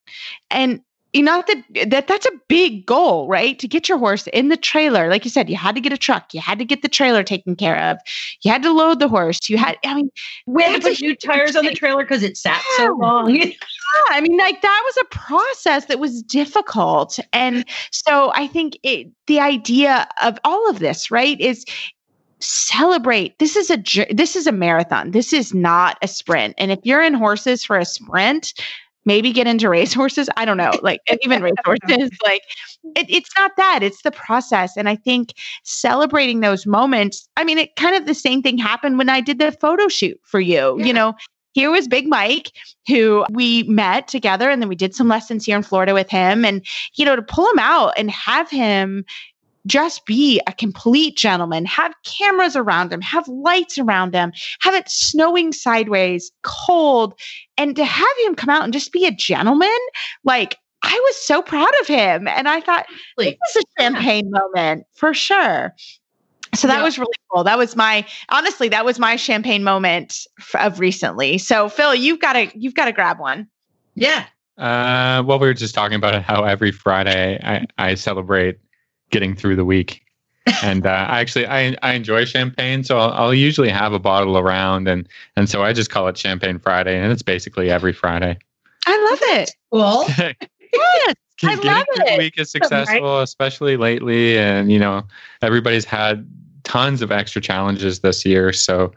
and 0.51 0.80
you 1.12 1.22
know 1.22 1.42
that 1.46 1.90
that 1.90 2.06
that's 2.06 2.26
a 2.26 2.32
big 2.48 2.86
goal 2.86 3.28
right 3.28 3.58
to 3.58 3.66
get 3.66 3.88
your 3.88 3.98
horse 3.98 4.26
in 4.28 4.48
the 4.48 4.56
trailer 4.56 5.08
like 5.08 5.24
you 5.24 5.30
said 5.30 5.48
you 5.48 5.56
had 5.56 5.74
to 5.74 5.80
get 5.80 5.92
a 5.92 5.98
truck 5.98 6.32
you 6.32 6.40
had 6.40 6.58
to 6.58 6.64
get 6.64 6.82
the 6.82 6.88
trailer 6.88 7.22
taken 7.22 7.56
care 7.56 7.78
of 7.78 7.98
you 8.42 8.50
had 8.50 8.62
to 8.62 8.72
load 8.72 8.98
the 9.00 9.08
horse 9.08 9.48
you 9.48 9.58
had 9.58 9.76
i 9.84 9.94
mean 9.94 10.11
We 10.46 10.62
had 10.62 10.80
to 10.80 10.88
put 10.88 11.00
new 11.00 11.16
tires 11.16 11.56
on 11.56 11.64
the 11.64 11.74
trailer 11.74 12.02
because 12.02 12.22
it 12.22 12.36
sat 12.36 12.62
so 12.76 12.96
long. 12.96 13.34
yeah, 13.34 13.52
I 14.08 14.20
mean, 14.20 14.36
like 14.36 14.62
that 14.62 14.82
was 14.84 14.96
a 14.98 15.16
process 15.16 15.86
that 15.86 15.98
was 15.98 16.22
difficult. 16.22 17.18
And 17.32 17.64
so 17.90 18.32
I 18.34 18.46
think 18.46 18.78
it, 18.82 19.08
the 19.26 19.40
idea 19.40 20.08
of 20.22 20.38
all 20.44 20.68
of 20.68 20.78
this, 20.78 21.11
right, 21.11 21.40
is 21.40 21.64
celebrate. 22.40 23.38
This 23.38 23.56
is 23.56 23.70
a 23.70 23.82
this 24.12 24.36
is 24.36 24.46
a 24.46 24.52
marathon. 24.52 25.11
This 25.11 25.32
is 25.32 25.54
not 25.54 25.98
a 26.02 26.08
sprint. 26.08 26.54
And 26.58 26.70
if 26.70 26.80
you're 26.84 27.02
in 27.02 27.14
horses 27.14 27.64
for 27.64 27.76
a 27.76 27.84
sprint, 27.84 28.54
maybe 29.05 29.32
get 29.32 29.46
into 29.46 29.68
race 29.68 29.92
horses. 29.92 30.28
I 30.36 30.44
don't 30.44 30.57
know, 30.57 30.72
like 30.82 31.01
even 31.22 31.42
race 31.44 31.55
horses. 31.64 32.11
Like 32.24 32.42
it, 32.96 33.07
it's 33.09 33.30
not 33.36 33.53
that. 33.57 33.82
It's 33.82 34.03
the 34.03 34.11
process. 34.11 34.76
And 34.76 34.88
I 34.88 34.96
think 34.96 35.34
celebrating 35.64 36.40
those 36.40 36.66
moments. 36.66 37.28
I 37.36 37.44
mean, 37.44 37.59
it 37.59 37.76
kind 37.76 37.96
of 37.96 38.07
the 38.07 38.14
same 38.14 38.42
thing 38.42 38.59
happened 38.59 38.98
when 38.98 39.09
I 39.09 39.20
did 39.20 39.38
the 39.38 39.53
photo 39.53 39.88
shoot 39.88 40.20
for 40.24 40.40
you. 40.40 40.82
You 40.82 40.92
know, 40.92 41.14
here 41.53 41.70
was 41.70 41.88
Big 41.88 42.07
Mike, 42.07 42.53
who 42.86 43.24
we 43.32 43.64
met 43.64 44.09
together, 44.09 44.51
and 44.51 44.62
then 44.62 44.68
we 44.68 44.76
did 44.76 44.94
some 44.94 45.09
lessons 45.09 45.44
here 45.44 45.57
in 45.57 45.62
Florida 45.62 45.94
with 45.94 46.09
him. 46.09 46.44
And, 46.44 46.64
you 46.94 47.05
know, 47.05 47.16
to 47.16 47.22
pull 47.22 47.51
him 47.51 47.59
out 47.59 47.92
and 47.96 48.11
have 48.11 48.51
him 48.51 49.05
just 49.70 50.04
be 50.04 50.40
a 50.48 50.52
complete 50.52 51.16
gentleman, 51.16 51.64
have 51.64 51.94
cameras 52.04 52.56
around 52.56 52.92
him, 52.92 53.00
have 53.00 53.26
lights 53.28 53.78
around 53.78 54.14
him, 54.14 54.32
have 54.60 54.74
it 54.74 54.90
snowing 54.90 55.52
sideways, 55.52 56.32
cold, 56.42 57.14
and 57.56 57.76
to 57.76 57.84
have 57.84 58.16
him 58.24 58.34
come 58.34 58.50
out 58.50 58.64
and 58.64 58.72
just 58.72 58.92
be 58.92 59.06
a 59.06 59.12
gentleman, 59.12 59.70
like, 60.24 60.56
I 60.82 60.98
was 61.06 61.16
so 61.16 61.40
proud 61.40 61.70
of 61.82 61.86
him. 61.86 62.26
And 62.26 62.48
I 62.48 62.60
thought, 62.60 62.86
this 63.16 63.36
is 63.54 63.64
a 63.78 63.82
champagne 63.82 64.30
moment 64.30 64.86
for 64.94 65.14
sure. 65.14 65.74
So 66.54 66.66
that 66.66 66.78
Yeah. 66.78 66.82
was 66.82 66.98
really 66.98 67.12
cool. 67.30 67.44
That 67.44 67.58
was 67.58 67.76
my 67.76 68.04
honestly, 68.30 68.68
that 68.70 68.84
was 68.84 68.98
my 68.98 69.14
champagne 69.14 69.62
moment 69.62 70.26
of 70.58 70.80
recently. 70.80 71.38
So 71.38 71.68
Phil, 71.68 71.94
you've 71.94 72.18
got 72.18 72.32
to 72.32 72.50
you've 72.58 72.74
got 72.74 72.86
to 72.86 72.92
grab 72.92 73.20
one. 73.20 73.46
Yeah. 73.94 74.24
Uh, 74.58 75.22
well, 75.24 75.38
we 75.38 75.46
were 75.46 75.54
just 75.54 75.74
talking 75.74 75.94
about 75.94 76.22
how 76.22 76.42
every 76.44 76.72
Friday 76.72 77.38
I, 77.44 77.66
I 77.78 77.94
celebrate 77.94 78.58
getting 79.11 79.34
through 79.34 79.56
the 79.56 79.64
week. 79.64 80.02
and 80.62 80.86
uh, 80.86 80.90
I 80.90 81.20
actually 81.20 81.46
I, 81.46 81.76
I 81.82 81.92
enjoy 81.92 82.24
champagne, 82.24 82.82
so 82.82 82.98
I'll, 82.98 83.12
I'll 83.12 83.34
usually 83.34 83.68
have 83.68 83.92
a 83.92 83.98
bottle 83.98 84.38
around, 84.38 84.88
and 84.88 85.06
and 85.36 85.48
so 85.50 85.62
I 85.62 85.72
just 85.74 85.90
call 85.90 86.08
it 86.08 86.16
Champagne 86.16 86.58
Friday, 86.58 86.98
and 86.98 87.12
it's 87.12 87.22
basically 87.22 87.70
every 87.70 87.92
Friday. 87.92 88.38
I 88.86 89.11
love 89.11 89.18
it. 89.38 89.50
Well, 89.70 90.06
Yes, 90.72 91.14
I 91.44 91.54
love 91.54 91.86
through 91.94 92.04
the 92.04 92.12
it. 92.12 92.18
week 92.18 92.38
is 92.38 92.50
successful, 92.50 93.20
especially 93.20 93.76
lately. 93.76 94.38
And, 94.38 94.70
you 94.70 94.78
know, 94.78 95.02
everybody's 95.42 95.84
had 95.84 96.28
tons 96.64 97.02
of 97.02 97.11
extra 97.11 97.40
challenges 97.40 98.00
this 98.00 98.24
year. 98.24 98.52
So 98.52 98.92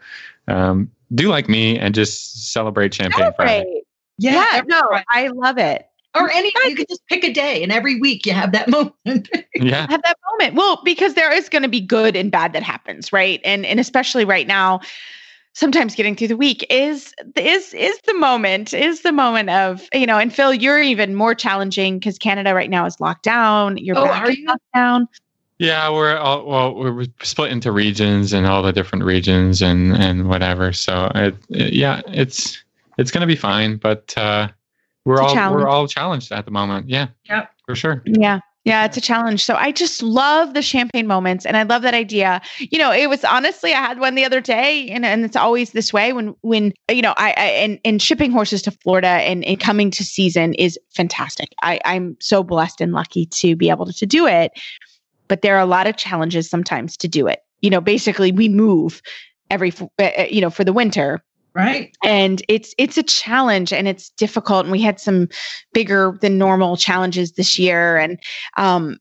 um, 0.48 0.92
do 1.16 1.30
like 1.30 1.50
me 1.50 1.80
and 1.80 1.96
just 1.96 2.52
celebrate 2.54 2.94
Champagne 2.94 3.32
Friday. 3.36 3.82
Yeah, 4.18 4.56
Yeah, 4.56 4.62
no, 4.68 4.82
Friday. 4.88 5.06
I 5.10 5.28
love 5.30 5.58
it. 5.58 5.88
Or 6.16 6.30
any 6.32 6.52
you 6.66 6.76
could 6.76 6.88
just 6.88 7.06
pick 7.08 7.24
a 7.24 7.34
day, 7.34 7.64
and 7.64 7.72
every 7.72 8.00
week 8.00 8.26
you 8.26 8.34
have 8.34 8.52
that 8.52 8.70
moment. 9.06 9.30
Yeah. 9.56 9.88
have 9.90 10.02
that 10.04 10.18
moment. 10.32 10.56
Well, 10.56 10.82
because 10.84 11.14
there 11.16 11.32
is 11.32 11.50
going 11.50 11.64
to 11.64 11.70
be 11.70 11.82
good 11.82 12.16
and 12.16 12.32
bad 12.32 12.54
that 12.54 12.64
happens, 12.64 13.12
right? 13.12 13.42
And 13.44 13.66
and 13.66 13.80
especially 13.80 14.26
right 14.26 14.48
now, 14.48 14.82
sometimes 15.54 15.96
getting 15.96 16.16
through 16.16 16.28
the 16.30 16.38
week 16.38 16.66
is 16.70 17.14
is 17.36 17.74
is 17.74 18.00
the 18.06 18.14
moment 18.14 18.74
is 18.74 19.02
the 19.02 19.12
moment 19.12 19.50
of 19.50 19.88
you 19.94 20.06
know. 20.06 20.18
And 20.18 20.34
Phil, 20.34 20.54
you're 20.54 20.82
even 20.82 21.16
more 21.16 21.36
challenging 21.36 22.00
because 22.00 22.18
Canada 22.18 22.54
right 22.54 22.70
now 22.70 22.86
is 22.86 23.00
locked 23.00 23.24
down. 23.24 23.78
You're 23.78 23.98
Oh, 23.98 24.06
back 24.06 24.24
are 24.24 24.30
in 24.32 24.38
you? 24.38 24.48
lockdown. 24.76 25.08
Yeah, 25.60 25.90
we're 25.92 26.18
all 26.18 26.46
well. 26.46 26.76
We're 26.76 27.06
split 27.22 27.52
into 27.52 27.72
regions 27.72 28.34
and 28.34 28.46
all 28.46 28.64
the 28.64 28.74
different 28.74 29.06
regions 29.06 29.62
and 29.62 29.96
and 29.96 30.28
whatever. 30.28 30.74
So 30.74 31.12
it, 31.16 31.36
it- 31.50 31.74
yeah, 31.74 32.02
it's 32.08 32.62
it's 32.98 33.12
gonna 33.12 33.28
be 33.28 33.36
fine. 33.36 33.78
But 33.78 34.14
uh, 34.18 34.50
we're 35.06 35.22
all 35.22 35.34
challenge. 35.34 35.62
we're 35.62 35.70
all 35.70 35.88
challenged 35.88 36.32
at 36.32 36.46
the 36.46 36.52
moment. 36.52 36.90
Yeah, 36.90 37.08
Yep. 37.30 37.50
for 37.66 37.76
sure. 37.76 38.04
Yeah. 38.06 38.40
Yeah, 38.66 38.86
it's 38.86 38.96
a 38.96 39.02
challenge. 39.02 39.44
So 39.44 39.56
I 39.56 39.74
just 39.74 40.02
love 40.02 40.54
the 40.54 40.62
champagne 40.62 41.06
moments 41.06 41.46
and 41.46 41.58
I 41.58 41.64
love 41.64 41.82
that 41.82 41.94
idea. 41.94 42.42
You 42.60 42.80
know, 42.80 42.94
it 42.94 43.10
was 43.10 43.26
honestly 43.26 43.74
I 43.74 43.82
had 43.82 44.00
one 44.00 44.16
the 44.16 44.24
other 44.24 44.40
day 44.40 44.88
and, 44.88 45.06
and 45.06 45.26
it's 45.26 45.36
always 45.36 45.72
this 45.72 45.92
way 45.92 46.14
when 46.14 46.34
when 46.44 46.72
you 46.90 47.02
know, 47.02 47.14
I, 47.18 47.32
I 47.36 47.46
and, 47.60 47.78
and 47.84 48.02
shipping 48.02 48.32
horses 48.32 48.62
to 48.62 48.72
Florida 48.72 49.10
and, 49.10 49.44
and 49.44 49.60
coming 49.60 49.92
to 49.92 50.06
season 50.06 50.54
is 50.54 50.80
fantastic. 50.96 51.50
I, 51.62 51.82
I'm 51.84 52.16
so 52.22 52.42
blessed 52.42 52.80
and 52.80 52.94
lucky 52.94 53.26
to 53.26 53.58
be 53.58 53.70
able 53.70 53.86
to, 53.86 53.92
to 53.92 54.06
do 54.06 54.28
it. 54.28 54.54
But 55.28 55.42
there 55.42 55.58
are 55.58 55.62
a 55.62 55.66
lot 55.66 55.86
of 55.86 55.98
challenges 55.98 56.50
sometimes 56.50 56.96
to 56.98 57.10
do 57.10 57.28
it. 57.28 57.42
You 57.62 57.70
know, 57.70 57.82
basically 57.82 58.32
we 58.32 58.48
move 58.48 59.02
every 59.50 59.74
uh, 60.00 60.04
uh, 60.04 60.26
you 60.30 60.40
know, 60.40 60.50
for 60.50 60.64
the 60.64 60.72
winter 60.74 61.22
right? 61.56 61.96
and 62.04 62.42
it's 62.50 62.74
it's 62.78 62.98
a 62.98 63.04
challenge 63.04 63.72
and 63.72 63.88
it's 63.88 64.10
difficult. 64.12 64.66
And 64.66 64.72
we 64.72 64.82
had 64.82 65.00
some 65.00 65.30
bigger 65.74 66.18
than 66.22 66.38
normal 66.38 66.76
challenges 66.78 67.34
this 67.34 67.58
year 67.58 67.98
and 67.98 68.20
um 68.58 68.98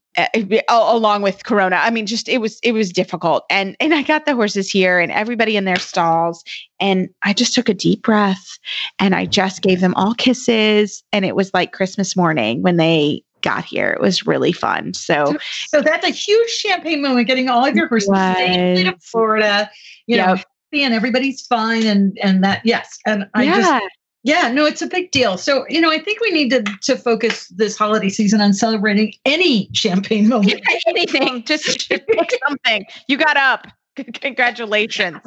along 0.68 1.22
with 1.22 1.44
corona. 1.44 1.76
I 1.76 1.90
mean 1.90 2.06
just 2.06 2.28
it 2.28 2.38
was 2.38 2.58
it 2.62 2.72
was 2.72 2.92
difficult. 2.92 3.44
And 3.50 3.76
and 3.80 3.94
i 3.94 4.02
got 4.02 4.26
the 4.26 4.34
horses 4.34 4.70
here 4.70 5.00
and 5.00 5.10
everybody 5.10 5.56
in 5.56 5.64
their 5.64 5.78
stalls. 5.78 6.44
And 6.80 7.08
i 7.22 7.32
just 7.32 7.54
took 7.54 7.68
a 7.68 7.74
deep 7.74 8.02
breath 8.02 8.58
and 8.98 9.14
i 9.14 9.26
just 9.26 9.62
gave 9.62 9.80
them 9.80 9.94
all 9.94 10.14
kisses. 10.14 11.02
And 11.12 11.24
it 11.24 11.34
was 11.34 11.52
like 11.54 11.72
christmas 11.72 12.16
morning 12.16 12.62
when 12.62 12.76
they 12.76 13.24
got 13.42 13.64
here. 13.64 13.90
It 13.90 14.00
was 14.00 14.24
really 14.26 14.52
fun. 14.52 14.94
So 14.94 15.36
So 15.66 15.80
that's 15.82 16.06
a 16.06 16.10
huge 16.10 16.48
champagne 16.50 17.02
moment, 17.02 17.26
getting 17.26 17.48
all 17.48 17.64
of 17.66 17.74
your 17.74 17.88
horses 17.88 18.08
safely 18.08 18.84
to 18.84 18.96
Florida. 19.00 19.68
You 20.06 20.16
know, 20.16 20.34
Yep. 20.34 20.38
happy 20.38 20.44
and 20.72 20.94
everybody's 20.94 21.42
fine, 21.46 21.86
and 21.86 22.18
and 22.22 22.42
that 22.44 22.62
yes, 22.64 22.98
and 23.06 23.28
I 23.34 23.44
yeah 23.44 23.56
just 23.56 23.84
yeah, 24.24 24.52
no, 24.52 24.64
it's 24.64 24.82
a 24.82 24.86
big 24.86 25.10
deal. 25.10 25.36
So 25.36 25.66
you 25.68 25.80
know, 25.80 25.90
I 25.90 25.98
think 25.98 26.20
we 26.20 26.30
need 26.30 26.50
to 26.50 26.62
to 26.62 26.96
focus 26.96 27.48
this 27.48 27.76
holiday 27.76 28.08
season 28.08 28.40
on 28.40 28.52
celebrating 28.52 29.14
any 29.24 29.68
champagne 29.72 30.28
moment. 30.28 30.60
anything 30.86 31.44
just, 31.44 31.92
something. 32.46 32.84
You 33.08 33.16
got 33.16 33.36
up. 33.36 33.66
Congratulations. 34.14 35.20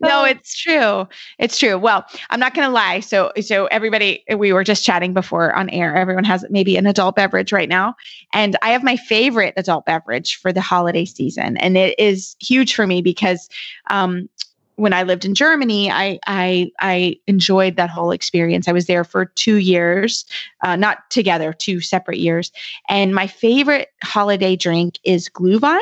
No 0.00 0.24
it's 0.24 0.56
true. 0.56 1.06
It's 1.38 1.58
true. 1.58 1.76
Well 1.76 2.02
i'm 2.30 2.40
not 2.40 2.54
going 2.54 2.66
to 2.66 2.72
lie. 2.72 3.00
So 3.00 3.30
so 3.42 3.66
everybody 3.66 4.24
we 4.38 4.54
were 4.54 4.64
just 4.64 4.86
chatting 4.86 5.12
before 5.12 5.54
on 5.54 5.68
air. 5.68 5.94
Everyone 5.94 6.24
has 6.24 6.42
maybe 6.48 6.78
an 6.78 6.86
adult 6.86 7.16
beverage 7.16 7.52
right 7.52 7.68
now. 7.68 7.94
And 8.32 8.56
i 8.62 8.70
have 8.70 8.82
my 8.82 8.96
favorite 8.96 9.52
adult 9.58 9.84
beverage 9.84 10.36
for 10.36 10.50
the 10.50 10.62
holiday 10.62 11.04
season. 11.04 11.58
And 11.58 11.76
it 11.76 11.98
is 11.98 12.36
huge 12.40 12.74
for 12.74 12.86
me 12.86 13.02
because 13.02 13.50
um 13.90 14.30
when 14.76 14.92
I 14.92 15.02
lived 15.02 15.24
in 15.24 15.34
Germany, 15.34 15.90
I 15.90 16.18
I 16.26 16.70
I 16.80 17.16
enjoyed 17.26 17.76
that 17.76 17.90
whole 17.90 18.10
experience. 18.10 18.68
I 18.68 18.72
was 18.72 18.86
there 18.86 19.04
for 19.04 19.24
two 19.24 19.56
years, 19.56 20.24
uh, 20.62 20.76
not 20.76 21.10
together, 21.10 21.52
two 21.52 21.80
separate 21.80 22.18
years. 22.18 22.52
And 22.88 23.14
my 23.14 23.26
favorite 23.26 23.88
holiday 24.04 24.54
drink 24.54 24.98
is 25.04 25.28
Glühwein, 25.28 25.78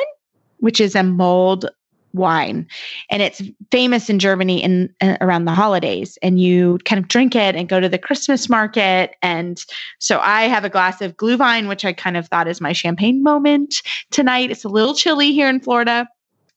which 0.58 0.80
is 0.80 0.94
a 0.94 1.02
mulled 1.02 1.66
wine, 2.12 2.64
and 3.10 3.20
it's 3.20 3.42
famous 3.72 4.08
in 4.08 4.20
Germany 4.20 4.62
in 4.62 4.94
uh, 5.00 5.16
around 5.20 5.46
the 5.46 5.52
holidays. 5.52 6.16
And 6.22 6.40
you 6.40 6.78
kind 6.84 7.00
of 7.02 7.08
drink 7.08 7.34
it 7.34 7.56
and 7.56 7.68
go 7.68 7.80
to 7.80 7.88
the 7.88 7.98
Christmas 7.98 8.48
market. 8.48 9.16
And 9.20 9.62
so 9.98 10.20
I 10.20 10.42
have 10.42 10.64
a 10.64 10.70
glass 10.70 11.02
of 11.02 11.16
Glühwein, 11.16 11.68
which 11.68 11.84
I 11.84 11.92
kind 11.92 12.16
of 12.16 12.28
thought 12.28 12.46
is 12.46 12.60
my 12.60 12.72
champagne 12.72 13.24
moment 13.24 13.82
tonight. 14.12 14.52
It's 14.52 14.64
a 14.64 14.68
little 14.68 14.94
chilly 14.94 15.32
here 15.32 15.48
in 15.48 15.58
Florida, 15.58 16.08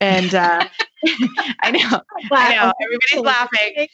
and 0.01 0.33
uh, 0.33 0.67
I 1.61 1.71
know, 1.71 2.01
I 2.31 2.55
know, 2.55 2.73
everybody's 2.81 3.21
laughing. 3.21 3.87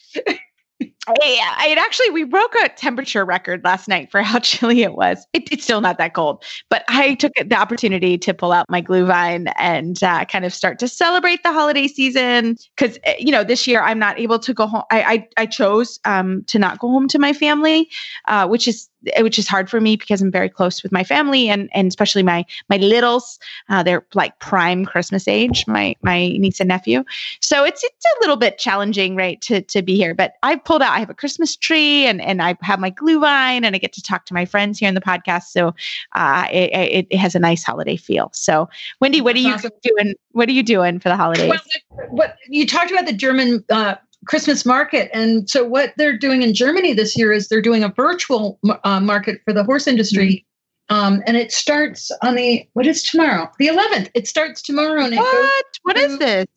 I, 1.08 1.56
I 1.58 1.68
it 1.68 1.78
actually 1.78 2.10
we 2.12 2.24
broke 2.24 2.56
a 2.56 2.70
temperature 2.70 3.26
record 3.26 3.62
last 3.64 3.88
night 3.88 4.10
for 4.10 4.22
how 4.22 4.40
chilly 4.44 4.84
it 4.84 4.94
was. 4.94 5.26
It, 5.34 5.52
it's 5.52 5.64
still 5.64 5.82
not 5.82 5.98
that 5.98 6.14
cold, 6.14 6.44
but 6.70 6.84
I 6.88 7.16
took 7.16 7.34
the 7.36 7.56
opportunity 7.56 8.18
to 8.20 8.34
pull 8.34 8.52
out 8.52 8.70
my 8.70 8.82
Glühwein 8.82 9.52
and 9.58 10.02
uh, 10.02 10.26
kind 10.26 10.46
of 10.46 10.54
start 10.54 10.80
to 10.80 10.88
celebrate 10.88 11.44
the 11.44 11.52
holiday 11.52 11.88
season. 11.88 12.58
Because 12.76 12.98
you 13.20 13.32
know, 13.32 13.44
this 13.44 13.68
year 13.68 13.82
I'm 13.82 14.00
not 14.00 14.20
able 14.20 14.40
to 14.40 14.54
go 14.54 14.68
home. 14.68 14.84
I 14.92 15.04
I, 15.04 15.44
I 15.44 15.46
chose 15.46 16.00
um, 16.06 16.44
to 16.46 16.60
not 16.60 16.80
go 16.80 16.90
home 16.90 17.08
to 17.10 17.20
my 17.20 17.34
family, 17.34 17.90
uh, 18.28 18.48
which 18.48 18.68
is 18.68 18.90
which 19.20 19.38
is 19.40 19.48
hard 19.48 19.70
for 19.70 19.82
me 19.82 19.96
because 19.96 20.22
I'm 20.22 20.32
very 20.32 20.50
close 20.50 20.84
with 20.84 20.92
my 20.92 21.04
family 21.04 21.50
and 21.50 21.70
and 21.74 21.88
especially 21.88 22.24
my 22.24 22.46
my 22.70 22.78
littles. 22.78 23.40
Uh, 23.70 23.84
they're 23.84 24.06
like 24.14 24.40
prime 24.40 24.86
Christmas 24.86 25.28
age. 25.28 25.66
My 25.68 25.96
my 26.02 26.30
niece 26.30 26.60
and 26.60 26.68
nephew. 26.68 27.04
So 27.42 27.64
it's 27.64 27.84
it's 27.84 28.06
a 28.06 28.22
little 28.22 28.38
bit 28.38 28.58
challenging, 28.58 29.16
right, 29.16 29.42
to 29.42 29.62
to 29.62 29.82
be 29.82 29.96
here. 29.96 30.14
But 30.14 30.34
I 30.44 30.56
pulled 30.56 30.82
out. 30.82 30.92
I 30.92 31.00
have 31.00 31.10
a 31.10 31.14
Christmas 31.14 31.56
tree, 31.56 32.06
and 32.06 32.22
and 32.22 32.42
I 32.42 32.56
have 32.62 32.80
my 32.80 32.92
Glühwein, 32.92 33.64
and 33.64 33.76
I 33.76 33.78
get 33.78 33.94
to 33.94 34.02
talk 34.02 34.26
to 34.26 34.34
my 34.34 34.46
friends 34.46 34.80
here 34.80 34.90
in 34.90 34.96
the 34.96 35.02
podcast. 35.02 35.44
So 35.44 35.76
uh, 36.14 36.48
it, 36.52 36.72
it, 36.74 37.08
it 37.10 37.18
has 37.18 37.36
a 37.36 37.40
nice 37.40 37.64
holiday 37.64 37.96
feel. 37.98 38.30
So 38.34 38.70
Wendy, 39.00 39.22
what 39.22 39.36
are 39.36 39.40
you 39.40 39.54
Awesome. 39.54 39.72
doing? 39.84 40.16
What 40.32 40.50
are 40.50 40.54
you 40.54 40.64
doing 40.64 41.00
for 41.00 41.10
the 41.10 41.16
holidays? 41.16 41.50
Well, 41.50 42.08
what 42.10 42.36
you 42.48 42.66
talked 42.66 42.92
about 42.92 43.06
the 43.06 43.14
German 43.14 43.64
uh, 43.70 43.96
Christmas 44.26 44.66
market, 44.66 45.10
and 45.14 45.50
so 45.50 45.64
what 45.64 45.94
they're 45.98 46.18
doing 46.18 46.42
in 46.42 46.54
Germany 46.54 46.94
this 46.94 47.18
year 47.18 47.32
is 47.32 47.48
they're 47.48 47.62
doing 47.62 47.84
a 47.84 47.90
virtual 47.90 48.60
uh, 48.84 49.00
market 49.00 49.42
for 49.46 49.54
the 49.54 49.64
horse 49.64 49.88
industry, 49.88 50.46
um, 50.90 51.22
and 51.26 51.38
it 51.38 51.52
starts 51.52 52.12
on 52.22 52.36
the 52.36 52.68
what 52.74 52.86
is 52.86 53.04
tomorrow, 53.04 53.50
the 53.60 53.68
11th. 53.68 54.10
It 54.14 54.28
starts 54.28 54.62
tomorrow, 54.62 55.04
and 55.04 55.16
what? 55.16 55.66
What 55.84 55.98
is 55.98 56.18
this? 56.20 56.48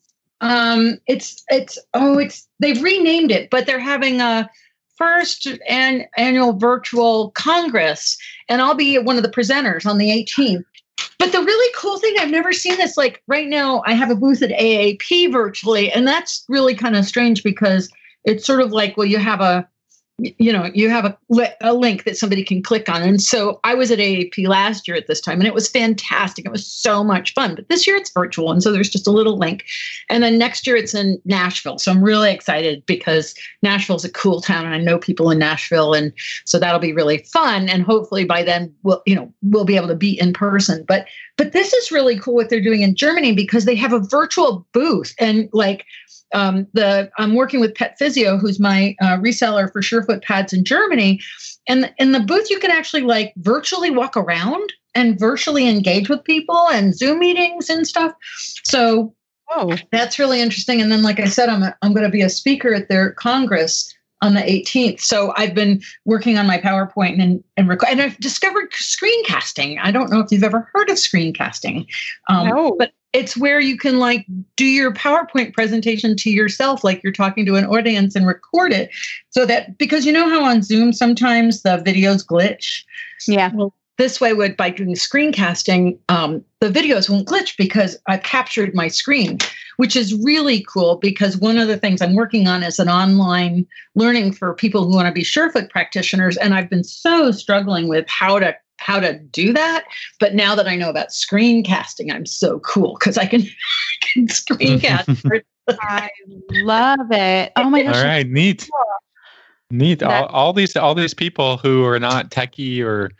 um 0.41 0.97
it's 1.07 1.43
it's 1.49 1.79
oh 1.93 2.19
it's 2.19 2.47
they've 2.59 2.81
renamed 2.81 3.31
it 3.31 3.49
but 3.49 3.65
they're 3.65 3.79
having 3.79 4.21
a 4.21 4.49
first 4.95 5.47
and 5.67 6.05
annual 6.15 6.53
virtual 6.53 7.31
congress 7.31 8.17
and 8.47 8.61
i'll 8.61 8.75
be 8.75 8.97
one 8.99 9.17
of 9.17 9.23
the 9.23 9.29
presenters 9.29 9.85
on 9.85 9.97
the 9.97 10.09
18th 10.09 10.63
but 11.19 11.31
the 11.31 11.39
really 11.39 11.73
cool 11.75 11.99
thing 11.99 12.15
i've 12.19 12.29
never 12.29 12.51
seen 12.53 12.77
this 12.77 12.97
like 12.97 13.21
right 13.27 13.47
now 13.47 13.81
i 13.85 13.93
have 13.93 14.09
a 14.09 14.15
booth 14.15 14.41
at 14.41 14.49
AAEP 14.51 15.31
virtually 15.31 15.91
and 15.91 16.07
that's 16.07 16.45
really 16.49 16.75
kind 16.75 16.95
of 16.95 17.05
strange 17.05 17.43
because 17.43 17.89
it's 18.23 18.45
sort 18.45 18.61
of 18.61 18.71
like 18.71 18.97
well 18.97 19.07
you 19.07 19.17
have 19.17 19.41
a 19.41 19.67
you 20.19 20.51
know 20.51 20.69
you 20.73 20.89
have 20.89 21.05
a, 21.05 21.17
a 21.61 21.73
link 21.75 22.03
that 22.03 22.17
somebody 22.17 22.43
can 22.43 22.63
click 22.63 22.89
on. 22.89 23.03
And 23.03 23.21
so 23.21 23.59
i 23.63 23.75
was 23.75 23.91
at 23.91 23.99
AAEP 23.99 24.47
last 24.47 24.87
year 24.87 24.97
at 24.97 25.05
this 25.07 25.21
time 25.21 25.39
and 25.39 25.47
it 25.47 25.53
was 25.53 25.69
fantastic. 25.69 26.45
It 26.45 26.51
was 26.51 26.65
so 26.65 27.03
much 27.03 27.33
fun. 27.33 27.53
But 27.53 27.69
this 27.69 27.85
year 27.85 27.95
it's 27.95 28.11
virtual 28.11 28.51
and 28.51 28.63
so 28.63 28.71
there's 28.71 28.89
just 28.89 29.07
a 29.07 29.11
little 29.11 29.37
link. 29.37 29.63
And 30.09 30.23
then 30.23 30.39
next 30.39 30.65
year 30.65 30.75
it's 30.75 30.95
in 30.95 31.21
nashville. 31.25 31.77
So 31.77 31.91
i'm 31.91 32.03
really 32.03 32.31
excited 32.31 32.83
because 32.87 33.35
nashville's 33.61 34.05
a 34.05 34.11
cool 34.11 34.41
town 34.41 34.65
and 34.65 34.73
i 34.73 34.79
know 34.79 34.97
people 34.97 35.29
in 35.29 35.37
nashville 35.37 35.93
and 35.93 36.11
so 36.45 36.57
that'll 36.57 36.79
be 36.79 36.93
really 36.93 37.19
fun. 37.19 37.69
And 37.69 37.83
hopefully 37.83 38.25
by 38.25 38.43
then 38.43 38.73
we'll 38.81 39.03
you 39.05 39.15
know 39.15 39.31
we'll 39.43 39.65
be 39.65 39.75
able 39.75 39.89
to 39.89 39.95
be 39.95 40.19
in 40.19 40.33
person. 40.33 40.83
But 40.87 41.05
but 41.37 41.51
this 41.51 41.73
is 41.73 41.91
really 41.91 42.17
cool 42.17 42.33
what 42.33 42.49
they're 42.49 42.59
doing 42.59 42.81
in 42.81 42.95
germany 42.95 43.33
because 43.33 43.65
they 43.65 43.75
have 43.75 43.93
a 43.93 43.99
virtual 43.99 44.65
booth. 44.73 45.13
And 45.19 45.47
like 45.53 45.85
um, 46.33 46.67
the 46.73 47.09
I'm 47.17 47.35
working 47.35 47.59
with 47.59 47.75
Pet 47.75 47.97
Physio, 47.97 48.37
who's 48.37 48.59
my 48.59 48.95
uh, 49.01 49.17
reseller 49.17 49.71
for 49.71 49.81
Surefoot 50.07 50.23
pads 50.23 50.53
in 50.53 50.63
Germany, 50.63 51.19
and 51.67 51.93
in 51.97 52.11
the 52.11 52.19
booth 52.19 52.49
you 52.49 52.59
can 52.59 52.71
actually 52.71 53.03
like 53.03 53.33
virtually 53.37 53.89
walk 53.89 54.17
around 54.17 54.73
and 54.95 55.19
virtually 55.19 55.67
engage 55.67 56.09
with 56.09 56.23
people 56.23 56.69
and 56.69 56.95
Zoom 56.95 57.19
meetings 57.19 57.69
and 57.69 57.85
stuff. 57.87 58.13
So 58.63 59.13
Oh, 59.49 59.77
that's 59.91 60.19
really 60.19 60.41
interesting. 60.41 60.81
And 60.81 60.91
then, 60.91 61.03
like 61.03 61.19
I 61.19 61.25
said, 61.25 61.47
I'm 61.47 61.63
a, 61.63 61.75
I'm 61.81 61.93
going 61.93 62.05
to 62.05 62.11
be 62.11 62.21
a 62.21 62.29
speaker 62.29 62.73
at 62.73 62.89
their 62.89 63.11
congress 63.11 63.93
on 64.21 64.33
the 64.33 64.41
18th. 64.41 64.99
So 65.01 65.33
I've 65.37 65.53
been 65.53 65.81
working 66.05 66.37
on 66.37 66.47
my 66.47 66.57
PowerPoint 66.57 67.21
and 67.21 67.43
and, 67.55 67.67
rec- 67.67 67.87
and 67.89 68.01
I've 68.01 68.17
discovered 68.19 68.71
screencasting. 68.71 69.79
I 69.81 69.91
don't 69.91 70.09
know 70.11 70.19
if 70.19 70.31
you've 70.31 70.43
ever 70.43 70.69
heard 70.73 70.89
of 70.89 70.97
screencasting, 70.97 71.85
um, 72.29 72.47
No. 72.47 72.75
but 72.77 72.91
it's 73.13 73.37
where 73.37 73.59
you 73.59 73.77
can 73.77 73.99
like 73.99 74.25
do 74.55 74.65
your 74.65 74.91
PowerPoint 74.93 75.53
presentation 75.53 76.15
to 76.17 76.29
yourself, 76.29 76.83
like 76.83 77.01
you're 77.03 77.13
talking 77.13 77.45
to 77.45 77.55
an 77.55 77.65
audience 77.65 78.15
and 78.15 78.27
record 78.27 78.73
it, 78.73 78.89
so 79.29 79.45
that 79.45 79.77
because 79.77 80.05
you 80.05 80.11
know 80.11 80.29
how 80.29 80.43
on 80.43 80.61
Zoom 80.61 80.93
sometimes 80.93 81.61
the 81.63 81.77
videos 81.85 82.25
glitch. 82.25 82.83
yeah. 83.27 83.51
This 83.97 84.21
way 84.21 84.33
would 84.33 84.55
by 84.55 84.69
doing 84.69 84.93
screencasting 84.93 85.97
um, 86.09 86.43
the 86.59 86.69
videos 86.69 87.09
won't 87.09 87.27
glitch 87.27 87.57
because 87.57 87.97
i've 88.07 88.23
captured 88.23 88.73
my 88.73 88.87
screen 88.87 89.37
which 89.77 89.95
is 89.95 90.13
really 90.23 90.65
cool 90.67 90.97
because 90.97 91.37
one 91.37 91.57
of 91.57 91.67
the 91.67 91.77
things 91.77 92.01
i'm 92.01 92.15
working 92.15 92.47
on 92.47 92.63
is 92.63 92.79
an 92.79 92.89
online 92.89 93.65
learning 93.95 94.31
for 94.31 94.53
people 94.53 94.85
who 94.85 94.95
want 94.95 95.07
to 95.07 95.11
be 95.11 95.23
surefoot 95.23 95.69
practitioners 95.69 96.37
and 96.37 96.53
i've 96.53 96.69
been 96.69 96.83
so 96.83 97.31
struggling 97.31 97.87
with 97.87 98.07
how 98.07 98.39
to 98.39 98.55
how 98.79 98.99
to 98.99 99.17
do 99.17 99.53
that. 99.53 99.85
But 100.19 100.35
now 100.35 100.55
that 100.55 100.67
i 100.67 100.75
know 100.75 100.89
about 100.89 101.09
screencasting 101.09 102.13
i'm 102.13 102.25
so 102.25 102.59
cool 102.59 102.95
because 102.99 103.17
i 103.17 103.25
can, 103.25 103.41
can 104.13 104.27
screencast 104.27 105.41
i 105.81 106.09
love 106.51 107.11
it. 107.11 107.51
Oh 107.57 107.69
my 107.69 107.83
gosh 107.83 107.95
all 107.95 108.03
right 108.03 108.27
neat. 108.27 108.69
neat. 109.69 110.01
All, 110.01 110.25
all 110.27 110.53
these 110.53 110.75
all 110.77 110.95
these 110.95 111.13
people 111.13 111.57
who 111.57 111.83
are 111.85 111.99
not 111.99 112.31
techie 112.31 112.81
or 112.81 113.11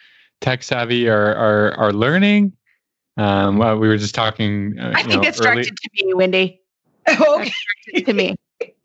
tech 0.41 0.63
savvy 0.63 1.09
are 1.09 1.35
are, 1.35 1.73
are 1.73 1.93
learning. 1.93 2.53
Um, 3.17 3.57
well, 3.57 3.77
we 3.77 3.88
were 3.88 3.97
just 3.97 4.15
talking. 4.15 4.77
Uh, 4.79 4.93
I 4.95 5.03
think 5.03 5.23
know, 5.23 5.27
it's 5.27 5.39
directed 5.39 5.75
to 5.75 6.05
me, 6.05 6.13
Wendy. 6.13 6.61
okay. 7.09 8.03
to 8.03 8.13
me. 8.13 8.35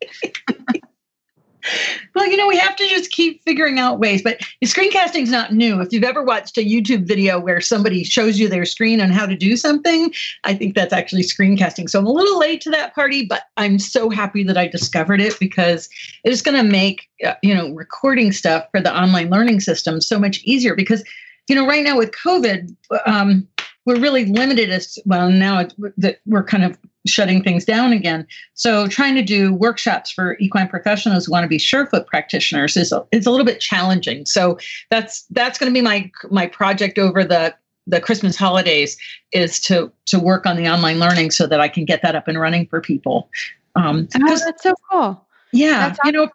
well, 2.15 2.29
you 2.29 2.37
know, 2.37 2.47
we 2.47 2.57
have 2.57 2.75
to 2.75 2.87
just 2.87 3.11
keep 3.11 3.43
figuring 3.43 3.79
out 3.79 3.99
ways. 3.99 4.21
But 4.21 4.39
screencasting 4.63 5.23
is 5.23 5.31
not 5.31 5.53
new. 5.53 5.81
If 5.81 5.91
you've 5.91 6.03
ever 6.03 6.23
watched 6.23 6.57
a 6.57 6.61
YouTube 6.61 7.07
video 7.07 7.39
where 7.39 7.61
somebody 7.61 8.03
shows 8.03 8.39
you 8.39 8.49
their 8.49 8.65
screen 8.65 9.01
on 9.01 9.11
how 9.11 9.25
to 9.25 9.35
do 9.35 9.55
something, 9.55 10.13
I 10.43 10.53
think 10.53 10.75
that's 10.75 10.93
actually 10.93 11.23
screencasting. 11.23 11.89
So 11.89 11.99
I'm 11.99 12.05
a 12.05 12.11
little 12.11 12.39
late 12.39 12.61
to 12.61 12.69
that 12.71 12.95
party, 12.95 13.25
but 13.25 13.43
I'm 13.57 13.79
so 13.79 14.09
happy 14.09 14.43
that 14.43 14.57
I 14.57 14.67
discovered 14.67 15.21
it 15.21 15.37
because 15.39 15.89
it's 16.23 16.41
going 16.41 16.57
to 16.57 16.69
make 16.69 17.09
uh, 17.25 17.35
you 17.41 17.53
know 17.53 17.73
recording 17.73 18.31
stuff 18.31 18.65
for 18.71 18.81
the 18.81 18.95
online 18.95 19.29
learning 19.29 19.59
system 19.59 20.01
so 20.01 20.19
much 20.19 20.41
easier. 20.43 20.75
Because 20.75 21.03
you 21.47 21.55
know, 21.55 21.67
right 21.67 21.83
now 21.83 21.97
with 21.97 22.11
COVID, 22.11 22.75
um, 23.05 23.47
we're 23.85 23.99
really 23.99 24.25
limited 24.25 24.69
as 24.69 24.97
well 25.05 25.29
now 25.29 25.67
that 25.97 26.19
we're 26.25 26.43
kind 26.43 26.63
of 26.63 26.77
shutting 27.05 27.43
things 27.43 27.65
down 27.65 27.91
again. 27.91 28.25
So 28.53 28.87
trying 28.87 29.15
to 29.15 29.21
do 29.21 29.53
workshops 29.53 30.11
for 30.11 30.37
equine 30.39 30.69
professionals 30.69 31.25
who 31.25 31.33
want 31.33 31.43
to 31.43 31.49
be 31.49 31.57
surefoot 31.57 32.07
practitioners 32.07 32.77
is 32.77 32.93
a, 32.93 33.05
is 33.11 33.25
a 33.25 33.31
little 33.31 33.45
bit 33.45 33.59
challenging. 33.59 34.25
So 34.25 34.57
that's 34.89 35.25
that's 35.31 35.59
going 35.59 35.71
to 35.71 35.73
be 35.73 35.81
my 35.81 36.09
my 36.31 36.47
project 36.47 36.97
over 36.97 37.23
the 37.23 37.53
the 37.85 37.99
Christmas 37.99 38.37
holidays 38.37 38.97
is 39.33 39.59
to 39.61 39.91
to 40.05 40.19
work 40.19 40.45
on 40.45 40.55
the 40.55 40.69
online 40.69 40.99
learning 40.99 41.31
so 41.31 41.45
that 41.47 41.59
I 41.59 41.67
can 41.67 41.83
get 41.83 42.01
that 42.03 42.15
up 42.15 42.27
and 42.27 42.39
running 42.39 42.67
for 42.67 42.79
people. 42.79 43.29
Um, 43.75 44.07
oh, 44.15 44.37
that's 44.37 44.63
so 44.63 44.73
cool. 44.91 45.27
Yeah, 45.51 45.89
awesome. 45.89 45.97
you 46.05 46.11
know, 46.13 46.29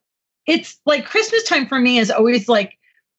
it's 0.47 0.79
like 0.85 1.07
Christmas 1.07 1.45
time 1.45 1.67
for 1.67 1.79
me 1.79 1.99
is 1.99 2.11
always 2.11 2.49
like 2.49 2.78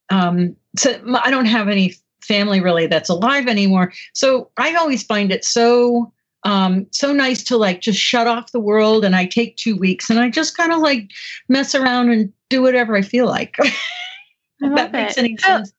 um, 0.09 0.55
so 0.77 0.99
I 1.23 1.31
don't 1.31 1.45
have 1.45 1.67
any 1.67 1.95
family 2.21 2.61
really 2.61 2.87
that's 2.87 3.09
alive 3.09 3.47
anymore. 3.47 3.93
So 4.13 4.49
I 4.57 4.75
always 4.75 5.03
find 5.03 5.31
it 5.31 5.43
so 5.45 6.11
um, 6.43 6.87
so 6.91 7.11
nice 7.11 7.43
to 7.45 7.57
like 7.57 7.81
just 7.81 7.99
shut 7.99 8.27
off 8.27 8.51
the 8.51 8.59
world 8.59 9.03
and 9.03 9.15
I 9.15 9.25
take 9.25 9.57
two 9.57 9.75
weeks 9.75 10.09
and 10.09 10.19
I 10.19 10.29
just 10.29 10.55
kind 10.55 10.71
of 10.71 10.79
like 10.79 11.11
mess 11.49 11.75
around 11.75 12.11
and 12.11 12.31
do 12.49 12.61
whatever 12.61 12.95
I 12.95 13.01
feel 13.01 13.25
like. 13.25 13.57
that 14.61 14.91
makes 14.91 15.17
any 15.17 15.35
sense. 15.37 15.73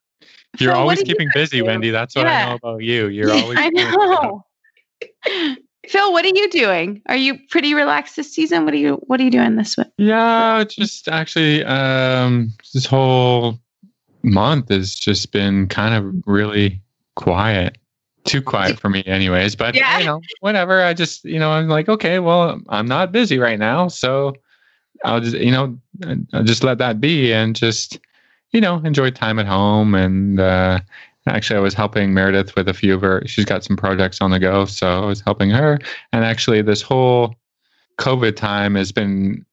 You're 0.58 0.74
always 0.74 1.02
keeping 1.02 1.28
you 1.28 1.32
busy, 1.34 1.58
do? 1.58 1.66
Wendy. 1.66 1.90
That's 1.90 2.14
what 2.14 2.26
yeah. 2.26 2.44
I 2.44 2.48
know 2.50 2.54
about 2.56 2.82
you. 2.82 3.06
You're 3.08 3.32
always. 3.32 3.58
I 3.58 3.68
know. 3.70 4.44
Phil, 5.88 6.12
what 6.12 6.24
are 6.24 6.28
you 6.28 6.50
doing? 6.50 7.00
Are 7.06 7.16
you 7.16 7.38
pretty 7.48 7.72
relaxed 7.72 8.16
this 8.16 8.32
season? 8.32 8.64
What 8.64 8.74
are 8.74 8.78
you 8.78 8.94
What 9.06 9.20
are 9.20 9.22
you 9.22 9.30
doing 9.30 9.56
this 9.56 9.76
week? 9.76 9.86
Yeah, 9.96 10.64
just 10.68 11.08
actually 11.08 11.64
um, 11.64 12.52
this 12.74 12.84
whole 12.84 13.58
month 14.22 14.68
has 14.68 14.94
just 14.94 15.32
been 15.32 15.66
kind 15.68 15.94
of 15.94 16.14
really 16.26 16.80
quiet. 17.16 17.78
Too 18.24 18.42
quiet 18.42 18.78
for 18.78 18.90
me, 18.90 19.02
anyways. 19.06 19.56
But 19.56 19.74
yeah. 19.74 19.98
you 19.98 20.04
know, 20.04 20.20
whatever. 20.40 20.82
I 20.82 20.92
just, 20.92 21.24
you 21.24 21.38
know, 21.38 21.52
I'm 21.52 21.68
like, 21.68 21.88
okay, 21.88 22.18
well, 22.18 22.60
I'm 22.68 22.86
not 22.86 23.12
busy 23.12 23.38
right 23.38 23.58
now, 23.58 23.88
so 23.88 24.34
I'll 25.04 25.20
just, 25.20 25.36
you 25.36 25.50
know, 25.50 25.78
I'll 26.32 26.44
just 26.44 26.62
let 26.62 26.78
that 26.78 27.00
be 27.00 27.32
and 27.32 27.56
just, 27.56 27.98
you 28.50 28.60
know, 28.60 28.76
enjoy 28.84 29.10
time 29.10 29.38
at 29.38 29.46
home. 29.46 29.94
And 29.94 30.38
uh, 30.38 30.80
actually, 31.26 31.56
I 31.56 31.60
was 31.60 31.72
helping 31.72 32.12
Meredith 32.12 32.54
with 32.56 32.68
a 32.68 32.74
few 32.74 32.94
of 32.94 33.00
her. 33.00 33.22
She's 33.26 33.46
got 33.46 33.64
some 33.64 33.76
projects 33.76 34.20
on 34.20 34.30
the 34.30 34.38
go, 34.38 34.66
so 34.66 35.02
I 35.02 35.06
was 35.06 35.22
helping 35.22 35.50
her. 35.50 35.78
And 36.12 36.24
actually, 36.24 36.60
this 36.60 36.82
whole 36.82 37.34
COVID 37.98 38.36
time 38.36 38.74
has 38.74 38.92
been 38.92 39.46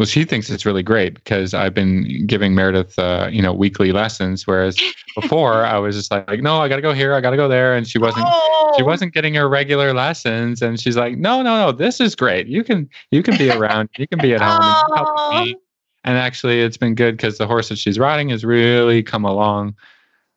well, 0.00 0.06
she 0.06 0.24
thinks 0.24 0.48
it's 0.48 0.64
really 0.64 0.82
great 0.82 1.12
because 1.12 1.52
I've 1.52 1.74
been 1.74 2.26
giving 2.26 2.54
Meredith, 2.54 2.98
uh, 2.98 3.28
you 3.30 3.42
know, 3.42 3.52
weekly 3.52 3.92
lessons, 3.92 4.46
whereas 4.46 4.74
before 5.14 5.66
I 5.66 5.76
was 5.76 5.94
just 5.94 6.10
like, 6.10 6.40
no, 6.40 6.56
I 6.56 6.70
got 6.70 6.76
to 6.76 6.82
go 6.82 6.94
here, 6.94 7.12
I 7.12 7.20
got 7.20 7.32
to 7.32 7.36
go 7.36 7.48
there, 7.48 7.74
and 7.74 7.86
she 7.86 7.98
wasn't, 7.98 8.24
oh. 8.26 8.72
she 8.78 8.82
wasn't 8.82 9.12
getting 9.12 9.34
her 9.34 9.46
regular 9.46 9.92
lessons, 9.92 10.62
and 10.62 10.80
she's 10.80 10.96
like, 10.96 11.18
no, 11.18 11.42
no, 11.42 11.66
no, 11.66 11.70
this 11.70 12.00
is 12.00 12.14
great. 12.14 12.46
You 12.46 12.64
can, 12.64 12.88
you 13.10 13.22
can 13.22 13.36
be 13.36 13.50
around, 13.50 13.90
you 13.98 14.08
can 14.08 14.18
be 14.20 14.32
at 14.32 14.40
home, 14.40 14.62
and 14.62 14.96
help 14.96 15.34
me. 15.34 15.56
And 16.04 16.16
actually, 16.16 16.62
it's 16.62 16.78
been 16.78 16.94
good 16.94 17.18
because 17.18 17.36
the 17.36 17.46
horse 17.46 17.68
that 17.68 17.76
she's 17.76 17.98
riding 17.98 18.30
has 18.30 18.42
really 18.42 19.02
come 19.02 19.26
along 19.26 19.74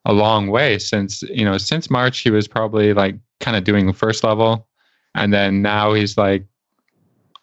a 0.04 0.12
long 0.12 0.48
way 0.48 0.78
since 0.78 1.22
you 1.22 1.42
know 1.42 1.56
since 1.56 1.88
March. 1.88 2.18
He 2.18 2.30
was 2.30 2.46
probably 2.46 2.92
like 2.92 3.16
kind 3.40 3.56
of 3.56 3.64
doing 3.64 3.90
first 3.94 4.24
level, 4.24 4.68
and 5.14 5.32
then 5.32 5.62
now 5.62 5.94
he's 5.94 6.18
like 6.18 6.44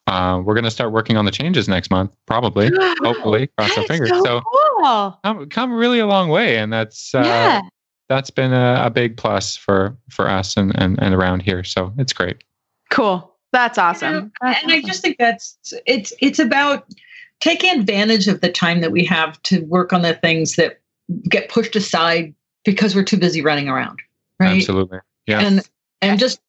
uh, 0.08 0.42
we're 0.44 0.54
going 0.54 0.66
to 0.66 0.72
start 0.72 0.92
working 0.92 1.18
on 1.18 1.26
the 1.26 1.32
changes 1.32 1.68
next 1.68 1.92
month, 1.92 2.16
probably, 2.26 2.70
hopefully, 3.02 3.48
cross 3.58 3.78
our 3.78 3.84
fingers. 3.86 4.10
So, 4.10 4.24
so 4.24 4.42
cool. 4.42 5.20
come, 5.24 5.50
come 5.50 5.74
really 5.74 6.00
a 6.00 6.08
long 6.08 6.30
way, 6.30 6.58
and 6.58 6.72
that's 6.72 7.14
uh, 7.14 7.22
yeah. 7.24 7.62
that's 8.10 8.30
been 8.30 8.54
a, 8.54 8.84
a, 8.86 8.90
big 8.90 9.18
plus 9.18 9.56
for 9.56 9.98
for 10.10 10.28
us 10.28 10.58
and, 10.58 10.78
and 10.80 11.02
and 11.02 11.14
around 11.14 11.42
here. 11.42 11.64
So 11.64 11.94
it's 11.98 12.14
great. 12.14 12.44
Cool. 12.90 13.32
That's 13.54 13.78
awesome. 13.78 14.14
You 14.14 14.22
know, 14.22 14.32
that's 14.42 14.64
and 14.64 14.72
awesome. 14.72 14.86
I 14.86 14.88
just 14.88 15.02
think 15.02 15.18
that's 15.18 15.58
it's 15.86 16.14
it's 16.20 16.40
about 16.40 16.88
taking 17.40 17.78
advantage 17.80 18.28
of 18.28 18.42
the 18.42 18.52
time 18.52 18.82
that 18.82 18.92
we 18.92 19.04
have 19.06 19.42
to 19.44 19.62
work 19.66 19.94
on 19.94 20.02
the 20.02 20.14
things 20.16 20.56
that 20.56 20.80
get 21.30 21.50
pushed 21.50 21.76
aside 21.76 22.34
because 22.64 22.96
we're 22.96 23.04
too 23.04 23.18
busy 23.18 23.42
running 23.42 23.68
around. 23.68 24.00
Right. 24.40 24.58
Absolutely. 24.58 25.00
Yeah. 25.28 25.42
And 25.42 25.70
and 26.02 26.20
just 26.20 26.40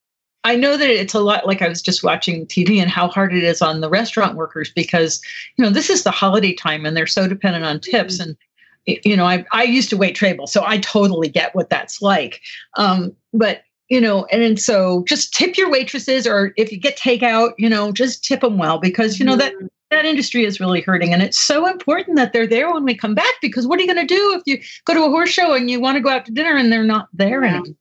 I 0.44 0.56
know 0.56 0.76
that 0.76 0.88
it's 0.88 1.14
a 1.14 1.20
lot 1.20 1.46
like 1.46 1.62
I 1.62 1.68
was 1.68 1.80
just 1.80 2.02
watching 2.02 2.46
TV 2.46 2.80
and 2.80 2.90
how 2.90 3.08
hard 3.08 3.32
it 3.32 3.44
is 3.44 3.62
on 3.62 3.80
the 3.80 3.88
restaurant 3.88 4.36
workers 4.36 4.70
because, 4.74 5.20
you 5.56 5.64
know, 5.64 5.70
this 5.70 5.88
is 5.88 6.02
the 6.02 6.10
holiday 6.10 6.52
time 6.52 6.84
and 6.84 6.96
they're 6.96 7.06
so 7.06 7.28
dependent 7.28 7.64
on 7.64 7.78
tips. 7.78 8.20
Mm-hmm. 8.20 8.30
And, 8.30 9.00
you 9.04 9.16
know, 9.16 9.24
I, 9.24 9.44
I 9.52 9.62
used 9.62 9.88
to 9.90 9.96
wait 9.96 10.16
table, 10.16 10.48
so 10.48 10.64
I 10.66 10.78
totally 10.78 11.28
get 11.28 11.54
what 11.54 11.70
that's 11.70 12.02
like. 12.02 12.40
Um, 12.76 13.14
but, 13.32 13.62
you 13.88 14.00
know, 14.00 14.24
and, 14.32 14.42
and 14.42 14.60
so 14.60 15.04
just 15.06 15.32
tip 15.32 15.56
your 15.56 15.70
waitresses 15.70 16.26
or 16.26 16.52
if 16.56 16.72
you 16.72 16.78
get 16.78 16.98
takeout, 16.98 17.52
you 17.56 17.68
know, 17.68 17.92
just 17.92 18.24
tip 18.24 18.40
them 18.40 18.58
well 18.58 18.78
because, 18.78 19.20
you 19.20 19.24
know, 19.24 19.36
that 19.36 19.54
mm-hmm. 19.54 19.66
that 19.92 20.04
industry 20.04 20.44
is 20.44 20.58
really 20.58 20.80
hurting. 20.80 21.12
And 21.12 21.22
it's 21.22 21.38
so 21.38 21.68
important 21.68 22.16
that 22.16 22.32
they're 22.32 22.48
there 22.48 22.72
when 22.72 22.82
we 22.82 22.96
come 22.96 23.14
back 23.14 23.34
because 23.40 23.68
what 23.68 23.78
are 23.78 23.82
you 23.82 23.94
going 23.94 24.08
to 24.08 24.14
do 24.14 24.34
if 24.36 24.42
you 24.46 24.60
go 24.86 24.94
to 24.94 25.04
a 25.04 25.10
horse 25.10 25.30
show 25.30 25.54
and 25.54 25.70
you 25.70 25.80
want 25.80 25.96
to 25.96 26.02
go 26.02 26.10
out 26.10 26.26
to 26.26 26.32
dinner 26.32 26.56
and 26.56 26.72
they're 26.72 26.82
not 26.82 27.06
there 27.12 27.44
yeah. 27.44 27.50
anymore? 27.50 27.76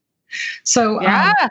So, 0.62 0.98
um, 0.98 1.02
yeah. 1.02 1.32
Um, 1.42 1.48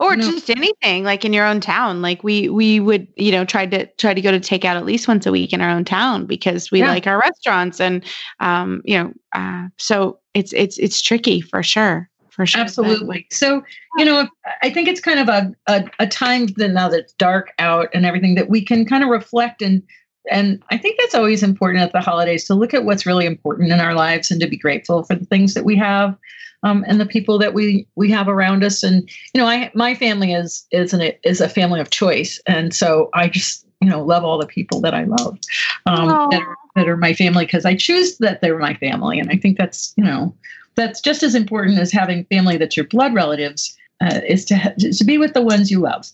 or 0.00 0.16
no. 0.16 0.28
just 0.28 0.50
anything 0.50 1.04
like 1.04 1.24
in 1.24 1.32
your 1.32 1.46
own 1.46 1.60
town 1.60 2.02
like 2.02 2.24
we 2.24 2.48
we 2.48 2.80
would 2.80 3.06
you 3.16 3.30
know 3.30 3.44
try 3.44 3.66
to 3.66 3.86
try 3.96 4.12
to 4.12 4.20
go 4.20 4.32
to 4.32 4.40
take 4.40 4.64
out 4.64 4.76
at 4.76 4.84
least 4.84 5.06
once 5.06 5.26
a 5.26 5.30
week 5.30 5.52
in 5.52 5.60
our 5.60 5.70
own 5.70 5.84
town 5.84 6.26
because 6.26 6.70
we 6.70 6.80
yeah. 6.80 6.88
like 6.88 7.06
our 7.06 7.20
restaurants 7.20 7.80
and 7.80 8.04
um 8.40 8.82
you 8.84 8.98
know 8.98 9.12
uh, 9.32 9.68
so 9.76 10.18
it's 10.34 10.52
it's 10.54 10.78
it's 10.78 11.00
tricky 11.00 11.40
for 11.40 11.62
sure 11.62 12.08
for 12.30 12.46
sure 12.46 12.60
absolutely 12.60 13.26
so 13.30 13.62
you 13.98 14.04
know 14.04 14.26
i 14.62 14.70
think 14.70 14.88
it's 14.88 15.00
kind 15.00 15.20
of 15.20 15.28
a 15.28 15.54
a, 15.66 15.84
a 16.00 16.06
time 16.06 16.46
that 16.56 16.70
now 16.70 16.88
that's 16.88 17.12
dark 17.14 17.52
out 17.58 17.88
and 17.92 18.06
everything 18.06 18.34
that 18.34 18.48
we 18.48 18.64
can 18.64 18.84
kind 18.84 19.04
of 19.04 19.10
reflect 19.10 19.60
and 19.62 19.82
and 20.30 20.62
i 20.70 20.78
think 20.78 20.98
that's 20.98 21.14
always 21.14 21.42
important 21.42 21.82
at 21.82 21.92
the 21.92 22.00
holidays 22.00 22.44
to 22.44 22.54
look 22.54 22.72
at 22.72 22.84
what's 22.84 23.04
really 23.04 23.26
important 23.26 23.70
in 23.70 23.80
our 23.80 23.94
lives 23.94 24.30
and 24.30 24.40
to 24.40 24.46
be 24.46 24.56
grateful 24.56 25.02
for 25.02 25.14
the 25.14 25.26
things 25.26 25.54
that 25.54 25.64
we 25.64 25.76
have 25.76 26.16
um, 26.62 26.84
and 26.86 27.00
the 27.00 27.06
people 27.06 27.38
that 27.38 27.54
we 27.54 27.86
we 27.94 28.10
have 28.10 28.28
around 28.28 28.64
us. 28.64 28.82
And 28.82 29.08
you 29.34 29.40
know, 29.40 29.46
I 29.46 29.70
my 29.74 29.94
family 29.94 30.32
is 30.32 30.66
is 30.70 30.92
an 30.92 31.12
is 31.24 31.40
a 31.40 31.48
family 31.48 31.80
of 31.80 31.90
choice, 31.90 32.40
and 32.46 32.74
so 32.74 33.10
I 33.14 33.28
just 33.28 33.66
you 33.80 33.88
know 33.88 34.04
love 34.04 34.24
all 34.24 34.38
the 34.38 34.46
people 34.46 34.80
that 34.82 34.94
I 34.94 35.04
love 35.04 35.38
um, 35.86 36.08
that, 36.30 36.42
are, 36.42 36.56
that 36.76 36.88
are 36.88 36.96
my 36.96 37.14
family 37.14 37.46
because 37.46 37.64
I 37.64 37.74
choose 37.74 38.18
that 38.18 38.40
they're 38.40 38.58
my 38.58 38.74
family, 38.74 39.18
and 39.18 39.30
I 39.30 39.36
think 39.36 39.58
that's 39.58 39.92
you 39.96 40.04
know 40.04 40.34
that's 40.74 41.00
just 41.00 41.22
as 41.22 41.34
important 41.34 41.78
as 41.78 41.92
having 41.92 42.24
family 42.26 42.56
that's 42.56 42.76
your 42.76 42.86
blood 42.86 43.14
relatives 43.14 43.76
uh, 44.00 44.20
is 44.26 44.44
to 44.46 44.74
to 44.78 45.04
be 45.04 45.18
with 45.18 45.34
the 45.34 45.42
ones 45.42 45.70
you 45.70 45.80
love. 45.80 46.06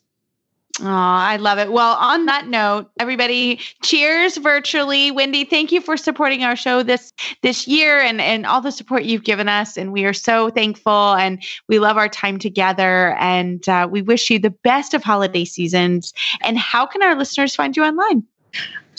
Oh, 0.80 0.86
I 0.86 1.36
love 1.36 1.58
it. 1.58 1.72
Well, 1.72 1.94
on 1.94 2.26
that 2.26 2.48
note, 2.48 2.90
everybody, 3.00 3.60
cheers 3.82 4.36
virtually. 4.36 5.10
Wendy, 5.10 5.44
thank 5.44 5.72
you 5.72 5.80
for 5.80 5.96
supporting 5.96 6.44
our 6.44 6.54
show 6.54 6.82
this 6.82 7.14
this 7.42 7.66
year 7.66 8.00
and 8.00 8.20
and 8.20 8.44
all 8.44 8.60
the 8.60 8.70
support 8.70 9.04
you've 9.04 9.24
given 9.24 9.48
us, 9.48 9.78
and 9.78 9.90
we 9.90 10.04
are 10.04 10.12
so 10.12 10.50
thankful 10.50 11.14
and 11.14 11.42
we 11.68 11.78
love 11.78 11.96
our 11.96 12.10
time 12.10 12.38
together. 12.38 13.16
And 13.18 13.66
uh, 13.68 13.88
we 13.90 14.02
wish 14.02 14.28
you 14.28 14.38
the 14.38 14.50
best 14.50 14.92
of 14.92 15.02
holiday 15.02 15.46
seasons. 15.46 16.12
And 16.42 16.58
how 16.58 16.84
can 16.84 17.02
our 17.02 17.14
listeners 17.14 17.54
find 17.54 17.74
you 17.74 17.82
online? 17.82 18.22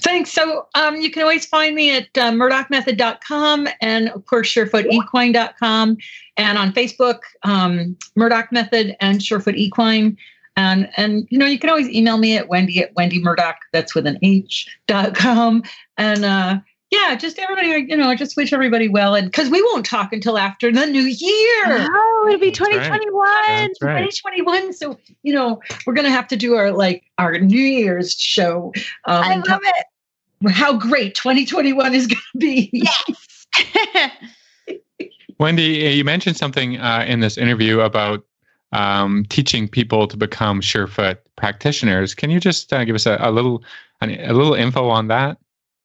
Thanks. 0.01 0.31
So 0.31 0.67
um, 0.75 0.95
you 0.97 1.11
can 1.11 1.23
always 1.23 1.45
find 1.45 1.75
me 1.75 1.95
at 1.95 2.07
uh, 2.17 2.31
murdochmethod.com 2.31 3.67
and, 3.81 4.09
of 4.09 4.25
course, 4.25 4.53
surefoot.equine.com 4.53 5.97
and 6.37 6.57
on 6.57 6.71
Facebook, 6.71 7.19
um, 7.43 7.97
Murdoch 8.15 8.51
Method 8.51 8.95
and 8.99 9.19
Surefoot 9.19 9.55
Equine. 9.55 10.17
And, 10.57 10.89
and, 10.97 11.27
you 11.29 11.37
know, 11.37 11.45
you 11.45 11.59
can 11.59 11.69
always 11.69 11.87
email 11.87 12.17
me 12.17 12.35
at 12.35 12.49
wendy 12.49 12.81
at 12.81 12.93
wendy 12.95 13.21
murdoch, 13.21 13.57
that's 13.71 13.93
with 13.93 14.07
an 14.07 14.17
H, 14.23 14.67
dot 14.87 15.15
com. 15.15 15.63
And, 15.97 16.25
uh, 16.25 16.59
yeah, 16.89 17.15
just 17.15 17.37
everybody, 17.37 17.85
you 17.89 17.95
know, 17.97 18.07
I 18.09 18.15
just 18.15 18.35
wish 18.35 18.53
everybody 18.53 18.87
well. 18.87 19.13
And 19.13 19.27
because 19.27 19.49
we 19.49 19.61
won't 19.61 19.85
talk 19.85 20.13
until 20.13 20.37
after 20.37 20.71
the 20.71 20.85
new 20.85 21.01
year. 21.01 21.65
Oh, 21.67 22.25
it'll 22.27 22.39
be 22.39 22.51
2021. 22.51 23.27
That's 23.47 23.81
right. 23.81 24.09
2021. 24.09 24.73
So, 24.73 24.97
you 25.21 25.33
know, 25.33 25.61
we're 25.85 25.93
going 25.93 26.05
to 26.05 26.11
have 26.11 26.27
to 26.29 26.37
do 26.37 26.55
our 26.55 26.71
like 26.71 27.03
our 27.17 27.37
New 27.37 27.59
Year's 27.59 28.13
show. 28.13 28.71
Um, 29.05 29.23
I 29.23 29.35
love 29.35 29.61
it. 29.63 30.49
How 30.49 30.77
great 30.77 31.13
2021 31.15 31.93
is 31.93 32.07
going 32.07 32.21
to 32.31 32.37
be. 32.37 32.69
Yes. 32.71 34.11
Wendy, 35.39 35.63
you 35.63 36.03
mentioned 36.03 36.37
something 36.37 36.77
uh, 36.77 37.05
in 37.07 37.19
this 37.19 37.37
interview 37.37 37.81
about 37.81 38.25
um, 38.71 39.25
teaching 39.29 39.67
people 39.67 40.07
to 40.07 40.17
become 40.17 40.61
Surefoot 40.61 41.17
practitioners. 41.35 42.13
Can 42.13 42.29
you 42.29 42.39
just 42.39 42.73
uh, 42.73 42.83
give 42.83 42.95
us 42.95 43.05
a, 43.05 43.17
a 43.19 43.31
little 43.31 43.63
a 44.01 44.33
little 44.33 44.53
info 44.53 44.89
on 44.89 45.07
that? 45.07 45.37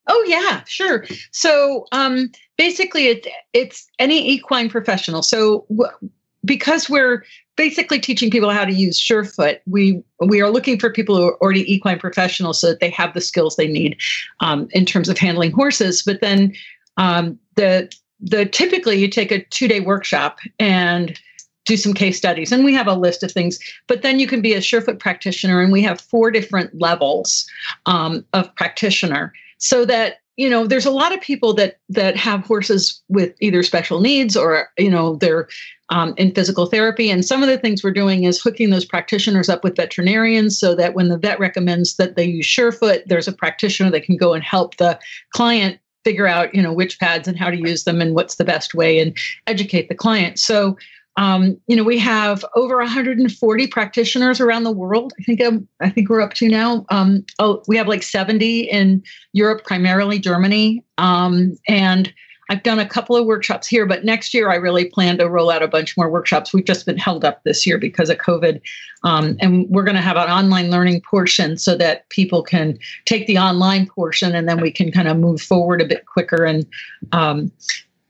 Oh 0.09 0.25
yeah, 0.27 0.63
sure. 0.65 1.07
So 1.31 1.87
um, 1.93 2.31
basically, 2.59 3.07
it, 3.07 3.27
it's 3.53 3.87
any 3.99 4.29
equine 4.29 4.69
professional. 4.69 5.23
So 5.23 5.65
w- 5.71 6.11
because 6.45 6.91
we're 6.91 7.25
basically 7.57 8.01
teaching 8.01 8.31
people 8.31 8.51
how 8.51 8.65
to 8.65 8.73
use 8.73 9.01
Surefoot, 9.01 9.61
we 9.67 10.03
we 10.19 10.41
are 10.41 10.51
looking 10.51 10.79
for 10.79 10.91
people 10.91 11.17
who 11.17 11.29
are 11.29 11.37
already 11.41 11.73
equine 11.73 11.99
professionals 11.99 12.61
so 12.61 12.69
that 12.69 12.81
they 12.81 12.91
have 12.91 13.15
the 13.15 13.21
skills 13.21 13.57
they 13.57 13.69
need 13.69 13.97
um, 14.41 14.69
in 14.73 14.85
terms 14.85 15.09
of 15.09 15.19
handling 15.19 15.53
horses. 15.53 16.03
But 16.03 16.21
then 16.21 16.53
um, 16.97 17.39
the 17.55 17.91
the 18.21 18.47
typically 18.47 18.99
you 18.99 19.09
take 19.09 19.31
a 19.31 19.45
two 19.45 19.69
day 19.69 19.81
workshop 19.81 20.39
and 20.59 21.19
do 21.65 21.77
some 21.77 21.95
case 21.95 22.17
studies 22.17 22.51
and 22.51 22.65
we 22.65 22.75
have 22.75 22.89
a 22.89 22.95
list 22.95 23.23
of 23.23 23.31
things 23.31 23.59
but 23.87 24.03
then 24.03 24.19
you 24.19 24.27
can 24.27 24.41
be 24.41 24.55
a 24.55 24.59
surefoot 24.59 24.99
practitioner 24.99 25.61
and 25.61 25.73
we 25.73 25.83
have 25.83 26.01
four 26.01 26.31
different 26.31 26.79
levels 26.79 27.47
um, 27.87 28.25
of 28.33 28.55
practitioner. 28.57 29.33
So 29.59 29.85
that 29.85 30.17
you 30.37 30.49
know 30.49 30.67
there's 30.67 30.87
a 30.87 30.91
lot 30.91 31.13
of 31.13 31.21
people 31.21 31.53
that 31.55 31.79
that 31.89 32.17
have 32.17 32.45
horses 32.45 33.03
with 33.09 33.35
either 33.41 33.63
special 33.63 34.01
needs 34.01 34.37
or 34.37 34.71
you 34.79 34.91
know 34.91 35.17
they're 35.17 35.49
um, 35.91 36.15
in 36.17 36.33
physical 36.33 36.67
therapy. 36.67 37.11
And 37.11 37.25
some 37.25 37.43
of 37.43 37.49
the 37.49 37.59
things 37.59 37.85
we're 37.85 37.93
doing 37.93 38.25
is 38.25 38.41
hooking 38.41 38.71
those 38.71 38.87
practitioners 38.87 39.51
up 39.51 39.63
with 39.63 39.77
veterinarians 39.77 40.59
so 40.59 40.75
that 40.75 40.95
when 40.95 41.09
the 41.09 41.19
vet 41.19 41.39
recommends 41.39 41.97
that 41.97 42.17
they 42.17 42.25
use 42.25 42.47
surefoot 42.47 43.03
there's 43.07 43.29
a 43.29 43.33
practitioner 43.33 43.91
that 43.91 44.05
can 44.05 44.17
go 44.17 44.33
and 44.33 44.43
help 44.43 44.77
the 44.79 44.99
client 45.35 45.79
figure 46.03 46.27
out 46.27 46.53
you 46.55 46.63
know 46.63 46.73
which 46.73 46.99
pads 46.99 47.29
and 47.29 47.39
how 47.39 47.51
to 47.51 47.59
use 47.59 47.85
them 47.85 48.01
and 48.01 48.15
what's 48.15 48.37
the 48.37 48.45
best 48.45 48.75
way 48.75 48.99
and 48.99 49.17
educate 49.47 49.89
the 49.89 49.95
client. 49.95 50.39
So 50.39 50.77
um, 51.17 51.61
you 51.67 51.77
know 51.77 51.85
we 51.85 51.99
have 51.99 52.45
over 52.55 52.77
140 52.79 53.67
practitioners 53.67 54.41
around 54.41 54.65
the 54.65 54.73
world. 54.73 55.13
I 55.21 55.23
think 55.25 55.41
um, 55.43 55.69
i 55.81 55.91
think 55.91 56.09
we're 56.09 56.21
up 56.21 56.35
to 56.35 56.49
now 56.49 56.87
um, 56.91 57.25
oh 57.39 57.63
we 57.69 57.77
have 57.77 57.89
like 57.89 58.03
70 58.03 58.61
in 58.63 59.03
europe 59.33 59.65
primarily 59.65 60.19
germany. 60.19 60.85
Um, 60.99 61.57
and 61.69 62.13
i've 62.49 62.63
done 62.63 62.79
a 62.79 62.89
couple 62.89 63.17
of 63.17 63.27
workshops 63.27 63.67
here 63.67 63.87
but 63.87 64.05
next 64.05 64.35
year 64.35 64.51
i 64.51 64.57
really 64.57 64.87
plan 64.87 65.19
to 65.19 65.29
roll 65.29 65.51
out 65.51 65.63
a 65.63 65.69
bunch 65.69 65.97
more 65.97 66.11
workshops. 66.11 66.53
We've 66.53 66.65
just 66.65 66.87
been 66.87 66.99
held 66.99 67.25
up 67.25 67.43
this 67.45 67.67
year 67.67 67.79
because 67.79 68.09
of 68.09 68.19
covid. 68.19 68.61
Um, 69.05 69.37
and 69.41 69.69
we're 69.69 69.83
going 69.83 69.97
to 69.97 70.01
have 70.01 70.17
an 70.17 70.31
online 70.31 70.71
learning 70.71 71.03
portion 71.03 71.59
so 71.59 71.77
that 71.77 72.09
people 72.09 72.43
can 72.43 72.79
take 73.05 73.27
the 73.27 73.37
online 73.37 73.87
portion 73.87 74.35
and 74.35 74.49
then 74.49 74.61
we 74.61 74.71
can 74.71 74.93
kind 74.93 75.09
of 75.09 75.17
move 75.19 75.43
forward 75.43 75.83
a 75.83 75.87
bit 75.87 76.07
quicker 76.07 76.45
and 76.45 76.67
um, 77.11 77.51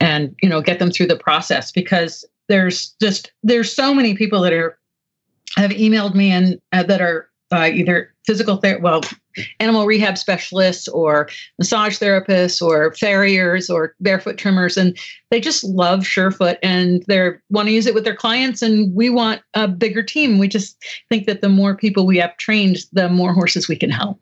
and 0.03 0.35
you 0.43 0.49
know 0.49 0.61
get 0.61 0.79
them 0.79 0.91
through 0.91 1.07
the 1.07 1.17
process 1.17 1.73
because 1.73 2.25
there's 2.49 2.95
just 3.01 3.33
there's 3.43 3.75
so 3.75 3.95
many 3.95 4.15
people 4.15 4.41
that 4.43 4.53
are 4.53 4.79
have 5.57 5.71
emailed 5.71 6.15
me 6.15 6.31
and 6.31 6.61
uh, 6.73 6.83
that 6.83 7.01
are 7.01 7.29
uh, 7.53 7.69
either 7.73 8.15
physical 8.25 8.57
ther- 8.57 8.79
well 8.81 9.03
animal 9.61 9.85
rehab 9.85 10.17
specialists 10.17 10.89
or 10.89 11.29
massage 11.59 11.99
therapists 11.99 12.63
or 12.63 12.95
farriers 12.95 13.69
or 13.69 13.95
barefoot 14.01 14.39
trimmers 14.39 14.77
and 14.77 14.97
they 15.31 15.41
just 15.41 15.65
love 15.65 16.01
surefoot 16.01 16.57
and 16.63 17.03
they 17.09 17.31
want 17.51 17.67
to 17.67 17.73
use 17.73 17.87
it 17.87 17.95
with 17.95 18.05
their 18.05 18.17
clients 18.17 18.63
and 18.63 18.95
we 18.95 19.11
want 19.11 19.43
a 19.55 19.67
bigger 19.67 20.03
team 20.03 20.39
we 20.39 20.49
just 20.49 20.83
think 21.09 21.27
that 21.27 21.43
the 21.43 21.49
more 21.49 21.77
people 21.77 22.07
we 22.07 22.17
have 22.17 22.37
trained 22.37 22.79
the 22.93 23.09
more 23.09 23.35
horses 23.35 23.69
we 23.69 23.77
can 23.77 23.91
help 23.91 24.13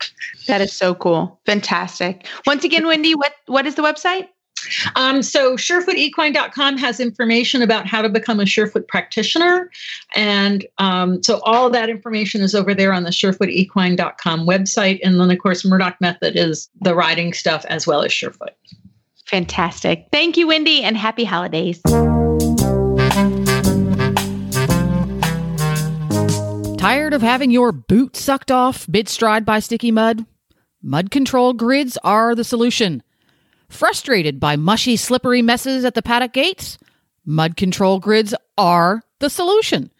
That 0.47 0.61
is 0.61 0.73
so 0.73 0.95
cool. 0.95 1.41
Fantastic. 1.47 2.27
Once 2.47 2.65
again, 2.65 2.87
Wendy, 2.87 3.15
what 3.15 3.35
what 3.47 3.67
is 3.67 3.75
the 3.75 3.83
website? 3.83 4.29
Um, 4.97 5.23
so 5.23 5.57
surefootequine.com 5.57 6.79
has 6.79 7.01
information 7.01 7.63
about 7.63 7.87
how 7.87 8.03
to 8.03 8.09
become 8.09 8.41
a 8.41 8.45
Surefoot 8.45 8.89
practitioner. 8.89 9.71
And 10.15 10.67
um, 10.79 11.23
so 11.23 11.41
all 11.45 11.71
that 11.71 11.89
information 11.89 12.41
is 12.41 12.55
over 12.55 12.75
there 12.75 12.93
on 12.93 13.05
the 13.05 13.11
surefootequine.com 13.11 14.47
website. 14.47 15.01
And 15.03 15.21
then, 15.21 15.31
of 15.31 15.39
course, 15.39 15.65
Murdoch 15.65 16.01
Method 16.01 16.37
is 16.37 16.69
the 16.81 16.95
riding 16.95 17.33
stuff 17.33 17.65
as 17.69 17.87
well 17.87 18.03
as 18.03 18.13
Surefoot. 18.13 18.55
Fantastic. 19.27 20.09
Thank 20.11 20.37
you, 20.37 20.49
Wendy, 20.49 20.83
and 20.83 20.97
happy 20.97 21.25
holidays. 21.25 21.81
Tired 26.81 27.13
of 27.13 27.21
having 27.21 27.51
your 27.51 27.73
boot 27.73 28.17
sucked 28.17 28.51
off 28.51 28.89
mid 28.89 29.09
stride 29.09 29.45
by 29.45 29.61
sticky 29.61 29.91
mud? 29.93 30.25
Mud 30.83 31.11
control 31.11 31.53
grids 31.53 31.99
are 32.03 32.35
the 32.35 32.43
solution. 32.43 33.03
Frustrated 33.71 34.39
by 34.41 34.57
mushy, 34.57 34.97
slippery 34.97 35.41
messes 35.41 35.85
at 35.85 35.95
the 35.95 36.03
paddock 36.03 36.33
gates? 36.33 36.77
Mud 37.25 37.57
control 37.57 38.01
grids 38.01 38.35
are 38.59 39.03
the 39.21 39.31
solution. 39.31 39.91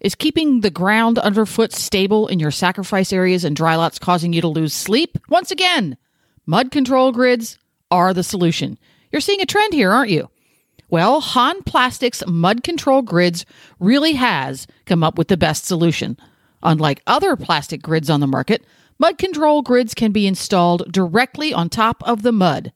Is 0.00 0.14
keeping 0.14 0.60
the 0.60 0.70
ground 0.70 1.18
underfoot 1.18 1.72
stable 1.72 2.28
in 2.28 2.38
your 2.38 2.50
sacrifice 2.50 3.12
areas 3.12 3.42
and 3.42 3.56
dry 3.56 3.74
lots 3.74 3.98
causing 3.98 4.32
you 4.32 4.42
to 4.42 4.48
lose 4.48 4.74
sleep? 4.74 5.18
Once 5.28 5.50
again, 5.50 5.96
mud 6.46 6.70
control 6.70 7.10
grids 7.10 7.58
are 7.90 8.14
the 8.14 8.22
solution. 8.22 8.78
You're 9.10 9.20
seeing 9.20 9.40
a 9.40 9.46
trend 9.46 9.72
here, 9.72 9.90
aren't 9.90 10.10
you? 10.10 10.28
Well, 10.88 11.20
Hahn 11.20 11.62
Plastics 11.62 12.22
Mud 12.26 12.62
Control 12.62 13.02
Grids 13.02 13.46
really 13.78 14.12
has 14.12 14.66
come 14.84 15.02
up 15.02 15.16
with 15.16 15.28
the 15.28 15.36
best 15.36 15.64
solution. 15.64 16.18
Unlike 16.62 17.02
other 17.06 17.34
plastic 17.34 17.80
grids 17.82 18.10
on 18.10 18.20
the 18.20 18.26
market, 18.26 18.64
mud 18.98 19.16
control 19.16 19.62
grids 19.62 19.94
can 19.94 20.12
be 20.12 20.26
installed 20.26 20.92
directly 20.92 21.54
on 21.54 21.68
top 21.68 22.02
of 22.06 22.22
the 22.22 22.32
mud. 22.32 22.72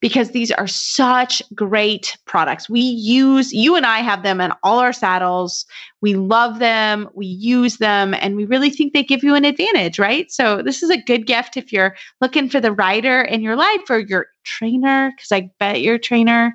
because 0.00 0.30
these 0.30 0.50
are 0.50 0.66
such 0.66 1.42
great 1.54 2.16
products. 2.26 2.68
We 2.68 2.80
use, 2.80 3.52
you 3.52 3.76
and 3.76 3.86
I 3.86 4.00
have 4.00 4.22
them 4.22 4.40
in 4.40 4.52
all 4.62 4.80
our 4.80 4.92
saddles. 4.92 5.64
We 6.02 6.14
love 6.14 6.58
them, 6.58 7.08
we 7.14 7.26
use 7.26 7.78
them, 7.78 8.12
and 8.14 8.36
we 8.36 8.44
really 8.44 8.70
think 8.70 8.92
they 8.92 9.04
give 9.04 9.24
you 9.24 9.34
an 9.34 9.44
advantage, 9.44 9.98
right? 9.98 10.30
So, 10.30 10.62
this 10.62 10.82
is 10.82 10.90
a 10.90 11.00
good 11.00 11.26
gift 11.26 11.56
if 11.56 11.72
you're 11.72 11.96
looking 12.20 12.48
for 12.50 12.60
the 12.60 12.72
rider 12.72 13.22
in 13.22 13.40
your 13.40 13.56
life 13.56 13.88
or 13.88 14.00
your 14.00 14.26
trainer, 14.44 15.12
because 15.16 15.32
I 15.32 15.48
bet 15.58 15.80
your 15.80 15.98
trainer 15.98 16.54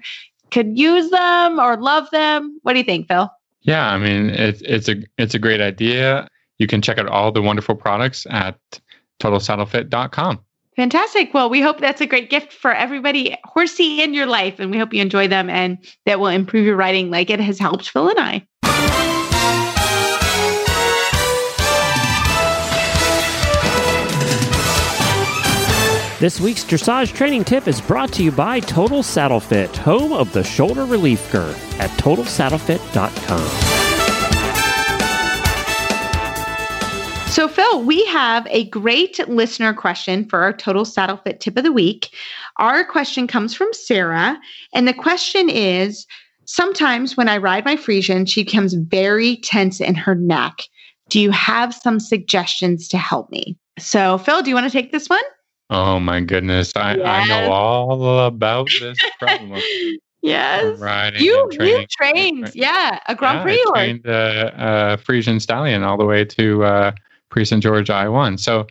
could 0.51 0.77
use 0.77 1.09
them 1.09 1.59
or 1.59 1.77
love 1.77 2.09
them. 2.11 2.59
What 2.63 2.73
do 2.73 2.79
you 2.79 2.85
think, 2.85 3.07
Phil? 3.07 3.29
Yeah, 3.61 3.89
I 3.89 3.97
mean 3.97 4.29
it's 4.29 4.61
it's 4.61 4.87
a 4.87 4.95
it's 5.17 5.33
a 5.33 5.39
great 5.39 5.61
idea. 5.61 6.27
You 6.57 6.67
can 6.67 6.81
check 6.81 6.97
out 6.97 7.07
all 7.07 7.31
the 7.31 7.41
wonderful 7.41 7.75
products 7.75 8.25
at 8.29 8.57
totalsaddlefit.com. 9.19 10.39
Fantastic. 10.79 11.33
Well, 11.33 11.49
we 11.49 11.59
hope 11.59 11.81
that's 11.81 11.99
a 11.99 12.05
great 12.05 12.29
gift 12.29 12.53
for 12.53 12.73
everybody 12.73 13.35
horsey 13.43 14.01
in 14.01 14.13
your 14.13 14.27
life, 14.27 14.61
and 14.61 14.71
we 14.71 14.77
hope 14.77 14.93
you 14.93 15.01
enjoy 15.01 15.27
them 15.27 15.49
and 15.49 15.77
that 16.05 16.21
will 16.21 16.27
improve 16.27 16.65
your 16.65 16.77
riding 16.77 17.11
like 17.11 17.29
it 17.29 17.41
has 17.41 17.59
helped 17.59 17.89
Phil 17.89 18.07
and 18.07 18.17
I. 18.17 18.47
This 26.21 26.39
week's 26.39 26.63
dressage 26.63 27.13
training 27.13 27.43
tip 27.43 27.67
is 27.67 27.81
brought 27.81 28.13
to 28.13 28.23
you 28.23 28.31
by 28.31 28.61
Total 28.61 29.03
Saddle 29.03 29.41
Fit, 29.41 29.75
home 29.75 30.13
of 30.13 30.31
the 30.31 30.45
shoulder 30.45 30.85
relief 30.85 31.29
girth 31.29 31.81
at 31.81 31.89
totalsaddlefit.com. 31.99 33.88
So, 37.29 37.47
Phil, 37.47 37.83
we 37.83 38.03
have 38.07 38.47
a 38.49 38.67
great 38.69 39.19
listener 39.29 39.73
question 39.73 40.25
for 40.25 40.39
our 40.39 40.51
Total 40.51 40.83
Saddle 40.83 41.17
Fit 41.17 41.39
tip 41.39 41.57
of 41.57 41.63
the 41.63 41.71
week. 41.71 42.09
Our 42.57 42.83
question 42.83 43.27
comes 43.27 43.53
from 43.53 43.71
Sarah, 43.71 44.37
and 44.73 44.87
the 44.87 44.93
question 44.93 45.49
is 45.49 46.05
Sometimes 46.45 47.15
when 47.15 47.29
I 47.29 47.37
ride 47.37 47.63
my 47.63 47.75
Friesian, 47.75 48.27
she 48.27 48.43
becomes 48.43 48.73
very 48.73 49.37
tense 49.37 49.79
in 49.79 49.93
her 49.93 50.15
neck. 50.15 50.63
Do 51.07 51.19
you 51.19 51.29
have 51.29 51.75
some 51.75 51.99
suggestions 51.99 52.87
to 52.87 52.97
help 52.97 53.29
me? 53.29 53.55
So, 53.77 54.17
Phil, 54.17 54.41
do 54.41 54.49
you 54.49 54.55
want 54.55 54.65
to 54.65 54.71
take 54.71 54.91
this 54.91 55.07
one? 55.07 55.21
Oh 55.69 55.99
my 55.99 56.21
goodness. 56.21 56.73
I, 56.75 56.95
yes. 56.95 57.05
I 57.07 57.27
know 57.27 57.51
all 57.51 58.25
about 58.25 58.69
this 58.79 58.97
problem. 59.19 59.61
yes. 60.23 60.79
Riding 60.79 61.21
you, 61.21 61.47
training. 61.51 61.81
you 61.81 61.85
trained, 61.87 62.51
yeah, 62.55 62.99
a 63.07 63.13
Grand 63.13 63.37
yeah, 63.37 63.43
Prix. 63.43 63.63
I 63.67 63.71
trained 63.75 64.07
uh, 64.07 64.09
uh, 64.09 64.97
Friesian 64.97 65.39
Stallion 65.39 65.83
all 65.83 65.97
the 65.97 66.05
way 66.05 66.25
to 66.25 66.63
uh, 66.63 66.91
Prix 67.29 67.45
St. 67.45 67.63
George 67.63 67.89
I1. 67.89 68.39
So 68.39 68.67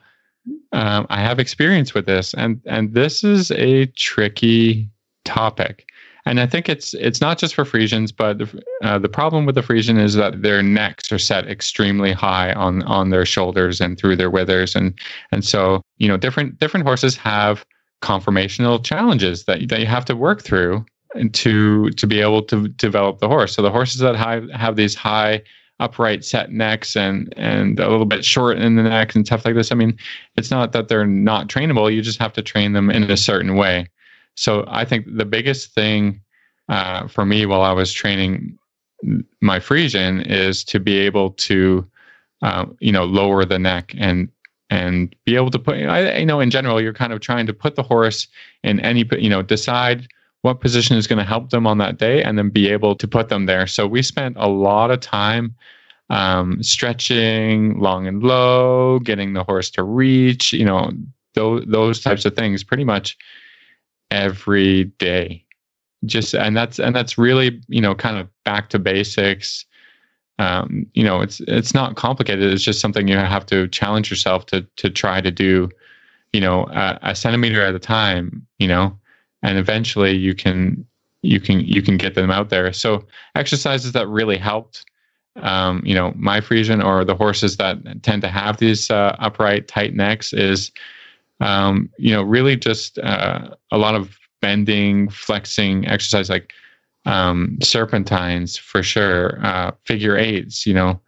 um, 0.73 1.07
I 1.11 1.21
have 1.21 1.39
experience 1.39 1.95
with 1.95 2.07
this, 2.07 2.35
and 2.35 2.61
and 2.67 2.95
this 2.95 3.25
is 3.25 3.51
a 3.53 3.87
tricky 3.87 4.89
topic. 5.25 5.87
And 6.27 6.41
I 6.41 6.47
think 6.47 6.69
it's 6.69 6.95
it's 6.95 7.21
not 7.21 7.39
just 7.39 7.55
for 7.55 7.65
Friesians, 7.65 8.15
but 8.15 8.39
the, 8.39 8.63
uh, 8.83 8.99
the 8.99 9.09
problem 9.09 9.47
with 9.47 9.55
the 9.55 9.63
Friesian 9.63 9.99
is 9.99 10.15
that 10.15 10.43
their 10.43 10.63
necks 10.63 11.11
are 11.11 11.19
set 11.19 11.49
extremely 11.49 12.13
high 12.13 12.53
on 12.53 12.83
on 12.83 13.11
their 13.11 13.25
shoulders 13.25 13.81
and 13.81 13.99
through 13.99 14.17
their 14.17 14.31
withers, 14.31 14.77
and 14.77 14.99
and 15.33 15.45
so 15.45 15.81
you 15.97 16.09
know 16.09 16.17
different 16.17 16.59
different 16.59 16.87
horses 16.87 17.17
have 17.17 17.65
conformational 18.03 18.83
challenges 18.85 19.45
that 19.45 19.69
that 19.69 19.81
you 19.81 19.87
have 19.87 20.05
to 20.05 20.17
work 20.17 20.43
through 20.43 20.85
to 21.33 21.91
to 21.91 22.07
be 22.07 22.21
able 22.21 22.43
to 22.43 22.69
develop 22.69 23.21
the 23.21 23.29
horse. 23.29 23.55
So 23.55 23.63
the 23.63 23.71
horses 23.71 24.01
that 24.01 24.17
have 24.17 24.51
have 24.51 24.77
these 24.77 24.95
high 24.95 25.43
upright 25.81 26.25
set 26.25 26.51
necks 26.51 26.97
and 26.97 27.33
and 27.37 27.79
a 27.79 27.89
little 27.89 28.07
bit 28.07 28.25
short 28.25 28.59
in 28.59 28.77
the 28.77 28.83
neck 28.83 29.15
and 29.15 29.27
stuff 29.27 29.45
like 29.45 29.55
this. 29.55 29.71
I 29.71 29.75
mean, 29.75 29.97
it's 30.37 30.51
not 30.51 30.73
that 30.73 30.89
they're 30.89 31.07
not 31.07 31.49
trainable. 31.49 31.93
You 31.93 32.03
just 32.03 32.19
have 32.19 32.33
to 32.35 32.43
train 32.43 32.73
them 32.73 32.91
in 32.91 33.11
a 33.11 33.17
certain 33.17 33.55
way. 33.55 33.89
So 34.35 34.65
I 34.69 34.85
think 34.85 35.07
the 35.09 35.25
biggest 35.25 35.75
thing 35.75 36.21
uh, 36.69 37.09
for 37.09 37.25
me 37.25 37.47
while 37.47 37.63
I 37.63 37.73
was 37.73 37.93
training 37.93 38.59
my 39.41 39.59
Friesian 39.59 40.27
is 40.29 40.65
to 40.65 40.81
be 40.81 40.99
able 40.99 41.31
to, 41.31 41.87
uh, 42.43 42.67
you 42.81 42.93
know, 42.93 43.05
lower 43.05 43.45
the 43.45 43.59
neck 43.59 43.95
and 43.97 44.29
and 44.71 45.15
be 45.25 45.35
able 45.35 45.51
to 45.51 45.59
put. 45.59 45.77
I, 45.77 46.19
you 46.19 46.27
know, 46.27 46.41
in 46.41 46.51
general, 46.51 46.81
you're 46.81 46.93
kind 46.93 47.13
of 47.13 47.21
trying 47.21 47.47
to 47.47 47.55
put 47.55 47.75
the 47.75 47.83
horse 47.83 48.27
in 48.63 48.81
any, 48.81 49.09
you 49.19 49.31
know, 49.31 49.43
decide 49.43 50.09
what 50.49 50.61
position 50.61 50.97
is 50.97 51.07
going 51.07 51.19
to 51.19 51.25
help 51.25 51.51
them 51.51 51.67
on 51.67 51.77
that 51.77 51.99
day, 51.99 52.23
and 52.23 52.39
then 52.39 52.49
be 52.49 52.69
able 52.71 52.95
to 52.97 53.07
put 53.07 53.29
them 53.29 53.45
there. 53.45 53.67
So 53.67 53.87
we 53.87 54.01
spent 54.03 54.35
a 54.39 54.49
lot 54.49 54.91
of 54.91 55.01
time 55.01 55.55
um, 56.09 56.63
stretching 56.63 57.79
long 57.79 58.07
and 58.07 58.23
low, 58.23 58.99
getting 59.01 59.35
the 59.35 59.45
horse 59.45 59.69
to 59.73 59.83
reach, 59.83 60.55
you 60.55 60.65
know, 60.65 60.91
those 61.35 61.65
those 61.67 62.01
types 62.01 62.25
of 62.25 62.35
things, 62.35 62.65
pretty 62.65 62.85
much 62.85 63.19
every 64.11 64.85
day. 64.99 65.45
Just 66.07 66.35
and 66.35 66.57
that's 66.57 66.79
and 66.81 66.97
that's 66.97 67.19
really 67.19 67.61
you 67.69 67.83
know 67.83 67.95
kind 67.95 68.17
of 68.17 68.27
back 68.45 68.71
to 68.71 68.79
basics. 68.79 69.67
Um, 70.39 70.87
you 70.95 71.05
know 71.05 71.21
it's 71.21 71.41
it's 71.47 71.75
not 71.75 71.97
complicated. 71.97 72.51
It's 72.51 72.65
just 72.65 72.81
something 72.81 73.07
you 73.07 73.19
have 73.19 73.45
to 73.47 73.69
challenge 73.69 74.09
yourself 74.09 74.47
to 74.47 74.63
to 74.77 74.89
try 74.89 75.21
to 75.21 75.31
do 75.31 75.69
you 76.33 76.41
know 76.41 76.67
a, 76.69 76.99
a 77.03 77.15
centimeter 77.15 77.61
at 77.63 77.75
a 77.75 77.79
time 77.79 78.47
you 78.59 78.69
know 78.69 78.99
and 79.43 79.59
eventually 79.59 80.17
you 80.17 80.35
can 80.35 80.87
you 81.23 81.41
can 81.41 81.61
you 81.61 81.83
can 81.83 81.97
get 81.97 82.15
them 82.15 82.31
out 82.31 82.49
there 82.49 82.73
so 82.73 83.05
exercises 83.35 83.93
that 83.93 84.07
really 84.09 84.39
helped 84.39 84.85
um, 85.43 85.83
you 85.85 85.95
know 85.95 86.13
my 86.17 86.41
Friesian 86.41 86.85
or 86.85 87.05
the 87.05 87.15
horses 87.15 87.57
that 87.57 87.79
tend 88.03 88.23
to 88.23 88.29
have 88.29 88.59
these 88.59 88.91
uh, 88.91 89.17
upright 89.19 89.69
tight 89.69 89.95
necks 89.95 90.33
is 90.33 90.73
um, 91.41 91.91
you 91.99 92.13
know, 92.13 92.23
really 92.23 92.57
just 92.57 92.99
uh, 92.99 93.55
a 93.71 93.79
lot 93.79 93.95
of 93.95 94.19
bending, 94.41 95.09
flexing 95.09 95.87
exercise 95.87 96.31
like 96.31 96.53
um, 97.07 97.59
serpentines 97.63 98.57
for 98.57 98.83
sure, 98.83 99.39
uh, 99.45 99.73
figure 99.85 100.17
eights, 100.17 100.67
you 100.67 100.75
know, 100.75 101.01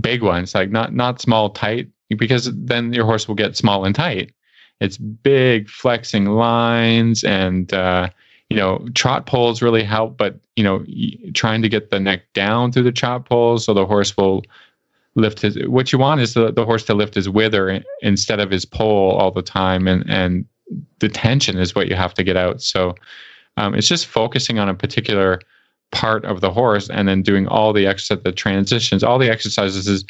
big 0.00 0.22
ones, 0.22 0.54
like 0.54 0.70
not 0.70 0.94
not 0.94 1.20
small, 1.20 1.50
tight, 1.50 1.88
because 2.16 2.50
then 2.54 2.92
your 2.92 3.04
horse 3.04 3.28
will 3.28 3.34
get 3.34 3.56
small 3.56 3.84
and 3.84 3.94
tight. 3.94 4.32
It's 4.80 4.96
big 4.96 5.68
flexing 5.68 6.26
lines 6.26 7.24
and 7.24 7.72
uh, 7.72 8.10
you 8.48 8.56
know 8.56 8.86
trot 8.94 9.26
poles 9.26 9.60
really 9.60 9.82
help, 9.82 10.16
but 10.16 10.38
you 10.56 10.64
know 10.64 10.84
trying 11.34 11.62
to 11.62 11.68
get 11.68 11.90
the 11.90 12.00
neck 12.00 12.22
down 12.34 12.72
through 12.72 12.84
the 12.84 12.92
trot 12.92 13.26
poles 13.26 13.64
so 13.64 13.74
the 13.74 13.86
horse 13.86 14.16
will 14.16 14.42
lift 15.14 15.40
his 15.40 15.58
what 15.66 15.92
you 15.92 15.98
want 15.98 16.20
is 16.20 16.34
the, 16.34 16.52
the 16.52 16.64
horse 16.64 16.84
to 16.84 16.94
lift 16.94 17.14
his 17.14 17.28
wither 17.28 17.82
instead 18.02 18.38
of 18.38 18.50
his 18.50 18.64
pole 18.64 19.12
all 19.12 19.30
the 19.30 19.42
time 19.42 19.88
and 19.88 20.08
and 20.08 20.46
the 20.98 21.08
tension 21.08 21.58
is 21.58 21.74
what 21.74 21.88
you 21.88 21.94
have 21.94 22.14
to 22.14 22.24
get 22.24 22.36
out. 22.36 22.60
So 22.60 22.94
um, 23.56 23.74
it's 23.74 23.88
just 23.88 24.06
focusing 24.06 24.58
on 24.58 24.68
a 24.68 24.74
particular 24.74 25.40
part 25.90 26.24
of 26.24 26.40
the 26.40 26.50
horse 26.50 26.90
and 26.90 27.08
then 27.08 27.22
doing 27.22 27.46
all 27.48 27.72
the 27.72 27.86
extra 27.86 28.14
the 28.14 28.30
transitions 28.30 29.02
all 29.02 29.18
the 29.18 29.30
exercises 29.30 29.88
is 29.88 30.04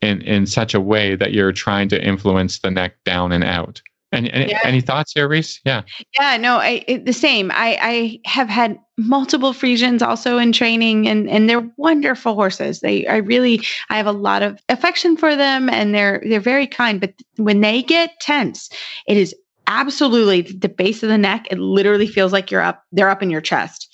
in 0.00 0.22
in 0.22 0.46
such 0.46 0.72
a 0.72 0.80
way 0.80 1.16
that 1.16 1.32
you're 1.32 1.50
trying 1.50 1.88
to 1.88 2.00
influence 2.00 2.60
the 2.60 2.70
neck 2.70 2.94
down 3.04 3.32
and 3.32 3.42
out 3.42 3.82
and, 4.12 4.28
and 4.28 4.50
yeah. 4.50 4.60
any 4.64 4.80
thoughts 4.80 5.12
here, 5.12 5.28
Reese? 5.28 5.60
Yeah. 5.64 5.82
Yeah, 6.18 6.36
no, 6.36 6.56
I, 6.56 6.84
it, 6.88 7.04
the 7.04 7.12
same. 7.12 7.50
I, 7.52 7.78
I 7.80 8.20
have 8.24 8.48
had 8.48 8.78
multiple 8.98 9.52
Friesians 9.52 10.02
also 10.02 10.38
in 10.38 10.52
training 10.52 11.08
and, 11.08 11.28
and 11.30 11.48
they're 11.48 11.68
wonderful 11.76 12.34
horses. 12.34 12.80
They, 12.80 13.06
I 13.06 13.16
really, 13.16 13.60
I 13.88 13.96
have 13.96 14.06
a 14.06 14.12
lot 14.12 14.42
of 14.42 14.60
affection 14.68 15.16
for 15.16 15.36
them 15.36 15.68
and 15.68 15.94
they're, 15.94 16.22
they're 16.26 16.40
very 16.40 16.66
kind, 16.66 17.00
but 17.00 17.14
when 17.36 17.60
they 17.60 17.82
get 17.82 18.20
tense, 18.20 18.68
it 19.06 19.16
is 19.16 19.34
absolutely 19.66 20.42
the 20.42 20.68
base 20.68 21.02
of 21.02 21.08
the 21.08 21.18
neck. 21.18 21.46
It 21.50 21.58
literally 21.58 22.08
feels 22.08 22.32
like 22.32 22.50
you're 22.50 22.60
up, 22.60 22.84
they're 22.92 23.10
up 23.10 23.22
in 23.22 23.30
your 23.30 23.40
chest. 23.40 23.88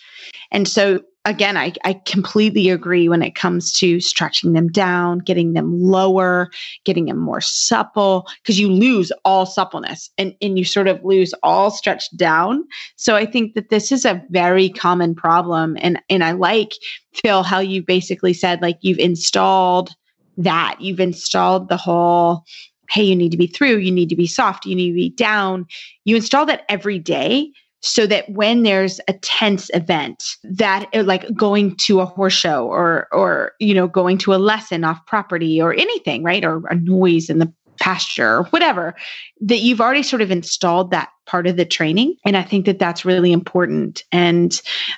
And 0.50 0.66
so 0.66 1.00
again, 1.26 1.56
I, 1.56 1.72
I 1.84 1.94
completely 2.06 2.70
agree 2.70 3.08
when 3.08 3.20
it 3.20 3.34
comes 3.34 3.72
to 3.74 4.00
stretching 4.00 4.52
them 4.52 4.68
down, 4.68 5.18
getting 5.18 5.52
them 5.52 5.82
lower, 5.82 6.50
getting 6.84 7.06
them 7.06 7.18
more 7.18 7.40
supple, 7.40 8.26
because 8.42 8.58
you 8.58 8.70
lose 8.70 9.12
all 9.24 9.44
suppleness 9.44 10.08
and, 10.16 10.34
and 10.40 10.56
you 10.56 10.64
sort 10.64 10.86
of 10.86 11.04
lose 11.04 11.34
all 11.42 11.70
stretch 11.70 12.04
down. 12.16 12.64
So 12.94 13.16
I 13.16 13.26
think 13.26 13.54
that 13.54 13.70
this 13.70 13.90
is 13.90 14.04
a 14.04 14.22
very 14.30 14.70
common 14.70 15.14
problem. 15.14 15.76
And, 15.80 16.00
and 16.08 16.22
I 16.22 16.30
like, 16.30 16.72
Phil, 17.12 17.42
how 17.42 17.58
you 17.58 17.82
basically 17.82 18.32
said, 18.32 18.62
like, 18.62 18.78
you've 18.80 18.98
installed 18.98 19.90
that, 20.38 20.76
you've 20.80 21.00
installed 21.00 21.68
the 21.68 21.76
whole 21.76 22.44
hey, 22.88 23.02
you 23.02 23.16
need 23.16 23.32
to 23.32 23.36
be 23.36 23.48
through, 23.48 23.78
you 23.78 23.90
need 23.90 24.08
to 24.08 24.14
be 24.14 24.28
soft, 24.28 24.64
you 24.64 24.76
need 24.76 24.90
to 24.90 24.94
be 24.94 25.10
down. 25.10 25.66
You 26.04 26.14
install 26.14 26.46
that 26.46 26.64
every 26.68 27.00
day 27.00 27.50
so 27.80 28.06
that 28.06 28.28
when 28.30 28.62
there's 28.62 29.00
a 29.08 29.12
tense 29.14 29.70
event 29.74 30.22
that 30.44 30.88
like 30.94 31.32
going 31.34 31.76
to 31.76 32.00
a 32.00 32.06
horse 32.06 32.34
show 32.34 32.66
or 32.66 33.08
or 33.12 33.52
you 33.60 33.74
know 33.74 33.86
going 33.86 34.18
to 34.18 34.34
a 34.34 34.36
lesson 34.36 34.84
off 34.84 35.04
property 35.06 35.60
or 35.60 35.72
anything 35.74 36.22
right? 36.22 36.44
Or 36.44 36.66
a 36.68 36.74
noise 36.74 37.28
in 37.28 37.38
the 37.38 37.52
pasture 37.78 38.38
or 38.38 38.44
whatever 38.44 38.94
that 39.40 39.58
you've 39.58 39.80
already 39.80 40.02
sort 40.02 40.22
of 40.22 40.30
installed 40.30 40.90
that 40.90 41.10
part 41.26 41.46
of 41.46 41.56
the 41.56 41.64
training. 41.64 42.14
And 42.24 42.36
i 42.36 42.42
think 42.42 42.66
that 42.66 42.78
that's 42.78 43.04
really 43.04 43.32
important. 43.32 44.02
And 44.12 44.52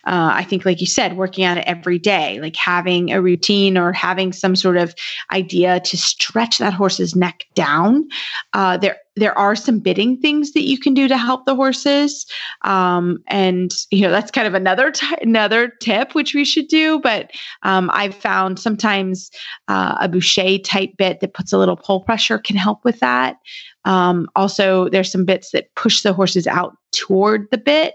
uh, 0.05 0.31
i 0.33 0.45
think 0.45 0.64
like 0.64 0.81
you 0.81 0.87
said 0.87 1.16
working 1.16 1.45
on 1.45 1.59
it 1.59 1.64
every 1.66 1.99
day 1.99 2.41
like 2.41 2.57
having 2.57 3.11
a 3.12 3.20
routine 3.20 3.76
or 3.76 3.93
having 3.93 4.33
some 4.33 4.55
sort 4.57 4.76
of 4.76 4.95
idea 5.33 5.81
to 5.81 5.97
stretch 5.97 6.59
that 6.59 6.72
horse's 6.72 7.16
neck 7.16 7.45
down 7.55 8.09
uh, 8.53 8.76
there 8.76 8.99
there 9.18 9.36
are 9.36 9.56
some 9.56 9.78
bitting 9.78 10.16
things 10.18 10.52
that 10.52 10.66
you 10.66 10.78
can 10.78 10.94
do 10.94 11.08
to 11.08 11.16
help 11.16 11.44
the 11.44 11.54
horses, 11.54 12.26
um, 12.62 13.18
and 13.26 13.72
you 13.90 14.02
know 14.02 14.10
that's 14.10 14.30
kind 14.30 14.46
of 14.46 14.54
another 14.54 14.90
t- 14.90 15.16
another 15.22 15.68
tip 15.80 16.14
which 16.14 16.34
we 16.34 16.44
should 16.44 16.68
do. 16.68 17.00
But 17.00 17.30
um, 17.62 17.90
I've 17.92 18.14
found 18.14 18.58
sometimes 18.58 19.30
uh, 19.68 19.96
a 20.00 20.08
Baucher 20.08 20.58
type 20.58 20.90
bit 20.96 21.20
that 21.20 21.34
puts 21.34 21.52
a 21.52 21.58
little 21.58 21.76
pull 21.76 22.00
pressure 22.00 22.38
can 22.38 22.56
help 22.56 22.84
with 22.84 23.00
that. 23.00 23.36
Um, 23.84 24.28
also, 24.36 24.88
there's 24.88 25.10
some 25.10 25.24
bits 25.24 25.50
that 25.52 25.74
push 25.74 26.02
the 26.02 26.12
horses 26.12 26.46
out 26.46 26.76
toward 26.93 27.49
the 27.51 27.59
bit. 27.59 27.95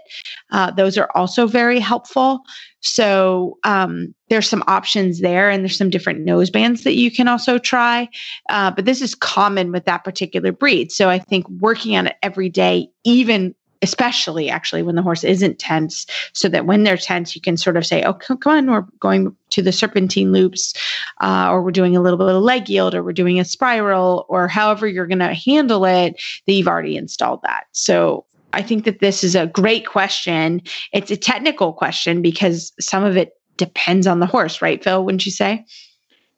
Uh, 0.50 0.70
those 0.70 0.96
are 0.98 1.10
also 1.14 1.46
very 1.46 1.78
helpful. 1.78 2.40
So 2.80 3.58
um, 3.64 4.14
there's 4.28 4.48
some 4.48 4.62
options 4.66 5.20
there, 5.20 5.48
and 5.48 5.62
there's 5.62 5.78
some 5.78 5.90
different 5.90 6.20
nose 6.20 6.50
bands 6.50 6.84
that 6.84 6.94
you 6.94 7.10
can 7.10 7.28
also 7.28 7.58
try. 7.58 8.08
Uh, 8.50 8.70
but 8.70 8.84
this 8.84 9.00
is 9.00 9.14
common 9.14 9.72
with 9.72 9.86
that 9.86 10.04
particular 10.04 10.52
breed. 10.52 10.92
So 10.92 11.08
I 11.08 11.18
think 11.18 11.48
working 11.48 11.96
on 11.96 12.08
it 12.08 12.16
every 12.22 12.50
day, 12.50 12.90
even 13.04 13.54
especially 13.84 14.48
actually 14.48 14.82
when 14.82 14.94
the 14.94 15.02
horse 15.02 15.24
isn't 15.24 15.58
tense, 15.58 16.06
so 16.32 16.48
that 16.48 16.66
when 16.66 16.84
they're 16.84 16.96
tense, 16.96 17.34
you 17.34 17.40
can 17.40 17.56
sort 17.56 17.76
of 17.76 17.86
say, 17.86 18.02
"Oh, 18.02 18.14
come, 18.14 18.38
on, 18.46 18.70
we're 18.70 18.86
going 19.00 19.34
to 19.50 19.62
the 19.62 19.72
serpentine 19.72 20.32
loops, 20.32 20.74
uh, 21.20 21.48
or 21.50 21.62
we're 21.62 21.70
doing 21.70 21.96
a 21.96 22.00
little 22.00 22.18
bit 22.18 22.28
of 22.28 22.42
leg 22.42 22.68
yield, 22.68 22.94
or 22.94 23.02
we're 23.02 23.12
doing 23.12 23.38
a 23.38 23.44
spiral, 23.44 24.26
or 24.28 24.48
however 24.48 24.86
you're 24.86 25.06
going 25.06 25.18
to 25.18 25.34
handle 25.34 25.84
it." 25.84 26.20
That 26.46 26.52
you've 26.52 26.68
already 26.68 26.96
installed 26.96 27.40
that. 27.42 27.64
So 27.72 28.24
I 28.54 28.62
think 28.62 28.84
that 28.84 29.00
this 29.00 29.24
is 29.24 29.34
a 29.34 29.46
great 29.46 29.86
question. 29.86 30.62
It's 30.92 31.10
a 31.10 31.16
technical 31.16 31.72
question 31.72 32.22
because 32.22 32.72
some 32.80 33.04
of 33.04 33.16
it 33.16 33.32
depends 33.56 34.06
on 34.06 34.20
the 34.20 34.26
horse, 34.26 34.62
right, 34.62 34.82
Phil? 34.82 35.04
Wouldn't 35.04 35.26
you 35.26 35.32
say? 35.32 35.64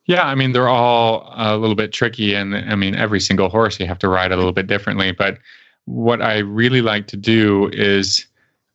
Yeah, 0.06 0.24
I 0.24 0.34
mean, 0.34 0.52
they're 0.52 0.68
all 0.68 1.32
a 1.36 1.56
little 1.56 1.74
bit 1.74 1.92
tricky. 1.92 2.34
And 2.34 2.56
I 2.56 2.74
mean, 2.74 2.94
every 2.94 3.20
single 3.20 3.48
horse 3.48 3.78
you 3.78 3.86
have 3.86 3.98
to 4.00 4.08
ride 4.08 4.32
a 4.32 4.36
little 4.36 4.52
bit 4.52 4.66
differently. 4.66 5.12
But 5.12 5.38
what 5.84 6.22
I 6.22 6.38
really 6.38 6.80
like 6.80 7.06
to 7.08 7.16
do 7.16 7.70
is 7.72 8.26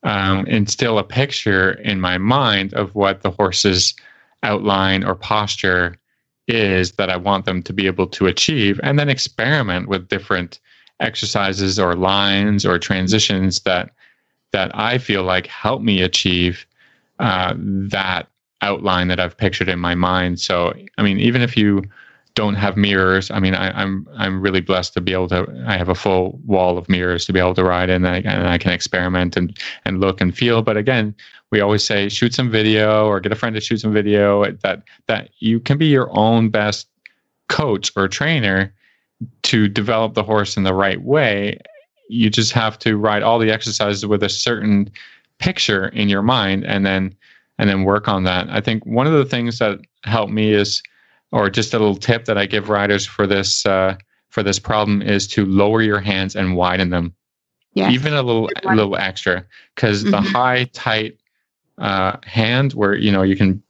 um, 0.03 0.45
instill 0.47 0.97
a 0.97 1.03
picture 1.03 1.73
in 1.73 2.01
my 2.01 2.17
mind 2.17 2.73
of 2.73 2.95
what 2.95 3.21
the 3.21 3.31
horse's 3.31 3.93
outline 4.43 5.03
or 5.03 5.15
posture 5.15 5.97
is 6.47 6.93
that 6.93 7.09
I 7.09 7.17
want 7.17 7.45
them 7.45 7.61
to 7.63 7.73
be 7.73 7.85
able 7.85 8.07
to 8.07 8.27
achieve, 8.27 8.79
and 8.83 8.97
then 8.97 9.09
experiment 9.09 9.87
with 9.87 10.09
different 10.09 10.59
exercises 11.01 11.79
or 11.79 11.95
lines 11.95 12.65
or 12.65 12.79
transitions 12.79 13.61
that 13.61 13.91
that 14.51 14.71
I 14.77 14.97
feel 14.97 15.23
like 15.23 15.47
help 15.47 15.81
me 15.81 16.01
achieve 16.01 16.65
uh, 17.19 17.53
that 17.57 18.27
outline 18.61 19.07
that 19.07 19.19
I've 19.19 19.37
pictured 19.37 19.69
in 19.69 19.79
my 19.79 19.95
mind. 19.95 20.39
So, 20.39 20.73
I 20.97 21.03
mean, 21.03 21.19
even 21.19 21.41
if 21.41 21.55
you 21.55 21.83
don't 22.35 22.55
have 22.55 22.77
mirrors, 22.77 23.31
I 23.31 23.39
mean, 23.39 23.55
I, 23.55 23.69
am 23.69 24.07
I'm, 24.11 24.17
I'm 24.17 24.41
really 24.41 24.61
blessed 24.61 24.93
to 24.93 25.01
be 25.01 25.13
able 25.13 25.27
to. 25.29 25.63
I 25.67 25.77
have 25.77 25.89
a 25.89 25.95
full 25.95 26.39
wall 26.45 26.77
of 26.77 26.87
mirrors 26.87 27.25
to 27.25 27.33
be 27.33 27.39
able 27.39 27.53
to 27.55 27.63
ride 27.63 27.89
in, 27.89 28.05
and 28.05 28.07
I, 28.07 28.17
and 28.31 28.47
I 28.47 28.57
can 28.57 28.71
experiment 28.71 29.35
and 29.35 29.57
and 29.85 29.99
look 29.99 30.21
and 30.21 30.35
feel. 30.35 30.61
But 30.61 30.77
again, 30.77 31.15
we 31.51 31.59
always 31.59 31.83
say 31.83 32.07
shoot 32.09 32.33
some 32.33 32.49
video 32.49 33.05
or 33.07 33.19
get 33.19 33.31
a 33.31 33.35
friend 33.35 33.53
to 33.55 33.61
shoot 33.61 33.77
some 33.77 33.93
video. 33.93 34.49
That 34.51 34.83
that 35.07 35.29
you 35.39 35.59
can 35.59 35.77
be 35.77 35.87
your 35.87 36.09
own 36.17 36.49
best 36.49 36.87
coach 37.49 37.91
or 37.97 38.07
trainer 38.07 38.73
to 39.43 39.67
develop 39.67 40.13
the 40.13 40.23
horse 40.23 40.57
in 40.57 40.63
the 40.63 40.73
right 40.73 41.01
way, 41.01 41.59
you 42.09 42.29
just 42.29 42.51
have 42.53 42.77
to 42.79 42.97
ride 42.97 43.23
all 43.23 43.39
the 43.39 43.51
exercises 43.51 44.05
with 44.05 44.23
a 44.23 44.29
certain 44.29 44.89
picture 45.39 45.87
in 45.89 46.09
your 46.09 46.21
mind 46.21 46.65
and 46.65 46.85
then 46.85 47.15
and 47.57 47.69
then 47.69 47.83
work 47.83 48.07
on 48.07 48.23
that. 48.23 48.49
I 48.49 48.61
think 48.61 48.85
one 48.85 49.07
of 49.07 49.13
the 49.13 49.25
things 49.25 49.59
that 49.59 49.79
helped 50.03 50.33
me 50.33 50.51
is 50.51 50.81
or 51.31 51.49
just 51.49 51.73
a 51.73 51.79
little 51.79 51.95
tip 51.95 52.25
that 52.25 52.37
I 52.37 52.45
give 52.45 52.69
riders 52.69 53.05
for 53.05 53.25
this 53.25 53.65
uh, 53.65 53.95
for 54.29 54.43
this 54.43 54.59
problem 54.59 55.01
is 55.01 55.27
to 55.27 55.45
lower 55.45 55.81
your 55.81 55.99
hands 55.99 56.35
and 56.35 56.55
widen 56.55 56.89
them. 56.89 57.13
Yeah. 57.73 57.89
Even 57.89 58.13
a 58.13 58.21
little 58.21 58.49
a 58.65 58.75
little 58.75 58.97
extra 58.97 59.45
because 59.75 60.01
mm-hmm. 60.01 60.11
the 60.11 60.21
high 60.21 60.65
tight 60.73 61.17
uh, 61.77 62.17
hand 62.23 62.73
where 62.73 62.95
you 62.95 63.11
know 63.11 63.21
you 63.21 63.35
can 63.35 63.63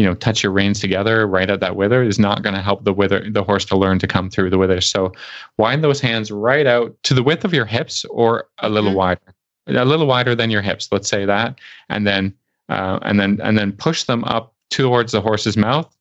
you 0.00 0.06
know 0.06 0.14
touch 0.14 0.42
your 0.42 0.50
reins 0.50 0.80
together 0.80 1.26
right 1.26 1.50
at 1.50 1.60
that 1.60 1.76
wither 1.76 2.02
is 2.02 2.18
not 2.18 2.42
going 2.42 2.54
to 2.54 2.62
help 2.62 2.84
the 2.84 2.92
wither 2.92 3.30
the 3.30 3.44
horse 3.44 3.66
to 3.66 3.76
learn 3.76 3.98
to 3.98 4.06
come 4.06 4.30
through 4.30 4.48
the 4.48 4.56
wither. 4.56 4.80
So 4.80 5.12
wind 5.58 5.84
those 5.84 6.00
hands 6.00 6.30
right 6.30 6.66
out 6.66 6.96
to 7.02 7.12
the 7.12 7.22
width 7.22 7.44
of 7.44 7.52
your 7.52 7.66
hips 7.66 8.06
or 8.06 8.46
a 8.60 8.70
little 8.70 8.92
mm-hmm. 8.92 8.96
wider 8.96 9.34
a 9.66 9.84
little 9.84 10.06
wider 10.06 10.34
than 10.34 10.48
your 10.48 10.62
hips 10.62 10.88
let's 10.90 11.06
say 11.06 11.26
that 11.26 11.58
and 11.90 12.06
then 12.06 12.34
uh, 12.70 12.98
and 13.02 13.20
then 13.20 13.38
and 13.42 13.58
then 13.58 13.72
push 13.72 14.04
them 14.04 14.24
up 14.24 14.54
towards 14.70 15.12
the 15.12 15.20
horse's 15.20 15.58
mouth 15.58 15.94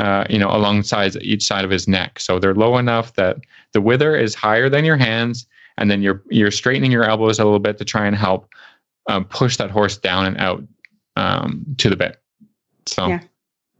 uh, 0.00 0.24
you 0.28 0.38
know 0.38 0.50
alongside 0.50 1.14
each 1.22 1.44
side 1.44 1.64
of 1.64 1.70
his 1.70 1.86
neck. 1.86 2.18
So 2.18 2.40
they're 2.40 2.56
low 2.56 2.76
enough 2.76 3.14
that 3.14 3.36
the 3.72 3.80
wither 3.80 4.16
is 4.16 4.34
higher 4.34 4.68
than 4.68 4.84
your 4.84 4.96
hands 4.96 5.46
and 5.76 5.88
then 5.88 6.02
you're 6.02 6.24
you're 6.28 6.50
straightening 6.50 6.90
your 6.90 7.04
elbows 7.04 7.38
a 7.38 7.44
little 7.44 7.60
bit 7.60 7.78
to 7.78 7.84
try 7.84 8.04
and 8.04 8.16
help 8.16 8.52
um, 9.08 9.24
push 9.26 9.58
that 9.58 9.70
horse 9.70 9.96
down 9.96 10.26
and 10.26 10.36
out 10.38 10.64
um, 11.14 11.64
to 11.78 11.88
the 11.88 11.96
bit 11.96 12.20
so 12.88 13.06
yeah. 13.08 13.20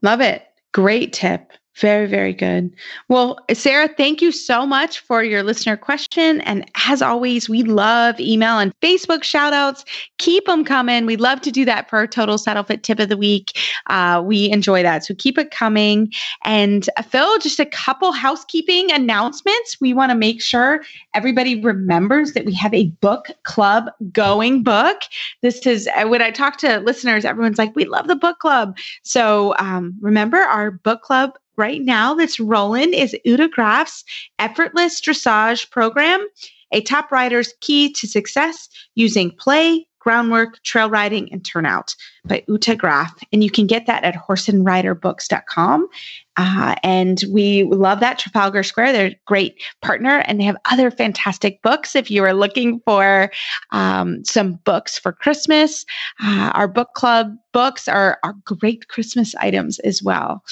Love 0.03 0.21
it. 0.21 0.45
Great 0.73 1.13
tip. 1.13 1.53
Very, 1.81 2.07
very 2.07 2.33
good. 2.33 2.75
Well, 3.09 3.39
Sarah, 3.53 3.89
thank 3.89 4.21
you 4.21 4.33
so 4.33 4.67
much 4.67 4.99
for 4.99 5.23
your 5.23 5.45
listener 5.45 5.77
question. 5.77 6.41
And 6.41 6.69
as 6.89 7.01
always, 7.03 7.49
we 7.49 7.63
love 7.63 8.19
email 8.19 8.59
and 8.59 8.73
Facebook 8.81 9.23
shout 9.23 9.53
outs. 9.53 9.85
Keep 10.19 10.47
them 10.47 10.65
coming. 10.65 11.07
We 11.07 11.17
love 11.17 11.41
to 11.43 11.53
do 11.53 11.65
that 11.67 11.89
for 11.89 11.97
our 11.97 12.07
total 12.09 12.37
saddle 12.37 12.65
fit 12.65 12.83
tip 12.83 12.99
of 12.99 13.09
the 13.09 13.17
week. 13.17 13.57
Uh, 13.87 14.21
we 14.25 14.51
enjoy 14.51 14.83
that. 14.83 15.05
So 15.05 15.15
keep 15.15 15.39
it 15.39 15.53
coming. 15.53 16.13
And 16.45 16.89
uh, 16.97 17.03
Phil, 17.03 17.39
just 17.39 17.61
a 17.61 17.67
couple 17.67 18.11
housekeeping 18.11 18.91
announcements. 18.91 19.77
We 19.81 19.95
want 19.95 20.11
to 20.11 20.17
make 20.17 20.43
sure 20.43 20.83
everybody 21.15 21.63
remembers 21.63 22.33
that 22.33 22.45
we 22.45 22.55
have 22.55 22.75
a 22.75 22.87
book 23.01 23.29
club 23.45 23.85
going 24.11 24.65
book. 24.65 25.03
This 25.43 25.65
is 25.65 25.89
uh, 25.95 26.09
when 26.09 26.23
I 26.23 26.33
talk 26.33 26.57
to 26.59 26.81
listeners, 26.81 27.25
everyone's 27.25 27.59
like, 27.59 27.77
we 27.77 27.85
love 27.85 28.09
the 28.09 28.17
book 28.17 28.41
club. 28.41 28.77
So 29.05 29.55
um, 29.59 29.95
remember 30.01 30.39
our 30.39 30.73
book 30.73 31.03
club 31.03 31.39
right 31.59 31.83
now 31.83 32.15
that's 32.15 32.41
rolling 32.41 32.95
is 32.95 33.17
Uta 33.25 33.49
Graf's 33.49 34.05
Effortless 34.39 35.01
Dressage 35.01 35.71
Program, 35.71 36.25
a 36.73 36.81
top 36.81 37.11
rider's 37.13 37.53
key 37.61 37.93
to 37.95 38.07
success 38.07 38.69
using 38.95 39.31
play, 39.33 39.87
groundwork, 39.99 40.63
trail 40.63 40.89
riding, 40.89 41.31
and 41.33 41.45
turnout 41.45 41.95
by 42.25 42.43
Uta 42.49 42.77
Graf. 42.77 43.13
And 43.33 43.43
you 43.43 43.51
can 43.51 43.67
get 43.67 43.87
that 43.87 44.05
at 44.05 44.15
horseandriderbooks.com. 44.15 45.89
Uh, 46.37 46.75
and 46.85 47.25
we 47.31 47.65
love 47.65 48.01
that 48.01 48.19
Trafalgar 48.19 48.63
Square. 48.63 48.93
They're 48.93 49.07
a 49.09 49.17
great 49.27 49.61
partner 49.83 50.23
and 50.27 50.39
they 50.39 50.45
have 50.45 50.57
other 50.71 50.91
fantastic 50.91 51.61
books. 51.63 51.97
If 51.97 52.11
you 52.11 52.23
are 52.25 52.33
looking 52.33 52.81
for 52.87 53.31
um, 53.73 54.25
some 54.25 54.55
books 54.65 54.99
for 54.99 55.13
Christmas, 55.13 55.85
uh, 56.23 56.53
our 56.55 56.69
book 56.69 56.95
club 56.95 57.35
books 57.53 57.89
are, 57.89 58.19
are 58.23 58.35
great 58.45 58.89
Christmas 58.89 59.35
items 59.35 59.79
as 59.81 60.03
well. 60.03 60.43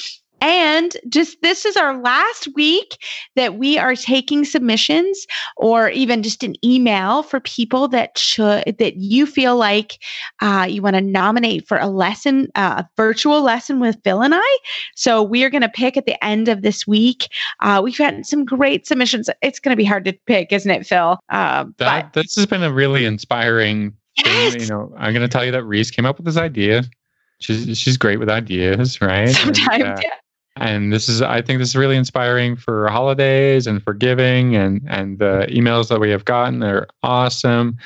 And 0.41 0.97
just 1.09 1.41
this 1.41 1.64
is 1.64 1.76
our 1.76 1.97
last 1.99 2.49
week 2.55 2.99
that 3.37 3.57
we 3.57 3.78
are 3.78 3.97
taking 3.97 4.45
submissions 4.45 5.26
or 5.57 5.89
even 5.91 6.22
just 6.22 6.43
an 6.43 6.55
email 6.64 7.22
for 7.22 7.41
people 7.41 7.89
that 7.89 8.18
should, 8.18 8.76
that 8.78 8.97
you 8.97 9.24
feel 9.24 9.57
like 9.57 9.99
uh, 10.43 10.66
you 10.68 10.82
want 10.82 10.95
to 10.95 11.01
nominate 11.01 11.66
for 11.66 11.78
a 11.78 11.87
lesson, 11.87 12.49
uh, 12.55 12.82
a 12.84 12.89
virtual 12.97 13.43
lesson 13.43 13.80
with 13.80 13.97
Phil 14.05 14.22
and 14.22 14.34
I. 14.37 14.59
So 14.95 15.22
we 15.22 15.43
are 15.43 15.51
going 15.51 15.62
to 15.62 15.70
pick 15.70 15.97
at 15.97 16.05
the 16.05 16.22
end 16.22 16.49
of 16.49 16.61
this 16.61 16.87
week. 16.87 17.28
Uh, 17.61 17.80
we've 17.82 17.97
had 17.97 18.26
some 18.26 18.45
great 18.45 18.87
submissions. 18.87 19.30
It's 19.41 19.59
going 19.59 19.72
to 19.72 19.76
be 19.76 19.84
hard 19.84 20.05
to 20.05 20.12
pick, 20.26 20.53
isn't 20.53 20.70
it, 20.70 20.87
Phil? 20.87 21.18
Uh, 21.30 21.64
that, 21.78 22.12
this 22.12 22.34
has 22.34 22.45
been 22.45 22.62
a 22.62 22.72
really 22.72 23.07
inspiring 23.07 23.97
yes. 24.18 24.53
thing. 24.53 24.62
You 24.62 24.68
know, 24.68 24.93
I'm 24.99 25.14
going 25.14 25.26
to 25.26 25.32
tell 25.32 25.47
you 25.47 25.53
that 25.53 25.64
Reese 25.64 25.91
came 25.91 26.05
up 26.05 26.18
with 26.18 26.26
this 26.26 26.37
idea. 26.37 26.84
She's 27.39 27.76
she's 27.76 27.99
great 27.99 28.18
with 28.18 28.30
ideas, 28.30 29.01
right? 29.03 29.28
Sometimes, 29.28 29.74
and, 29.74 29.82
uh, 29.82 29.97
yeah 30.03 30.11
and 30.57 30.93
this 30.93 31.09
is 31.09 31.23
i 31.23 31.41
think 31.43 31.59
this 31.59 31.69
is 31.69 31.77
really 31.77 31.97
inspiring 31.97 32.57
for 32.57 32.89
holidays 32.89 33.67
and 33.67 33.83
for 33.83 33.95
giving 33.95 34.57
and 34.57 34.81
and 34.89 35.19
the 35.19 35.47
emails 35.51 35.89
that 35.89 36.01
we 36.01 36.11
have 36.11 36.25
gotten 36.25 36.63
are 36.63 36.87
awesome 37.03 37.77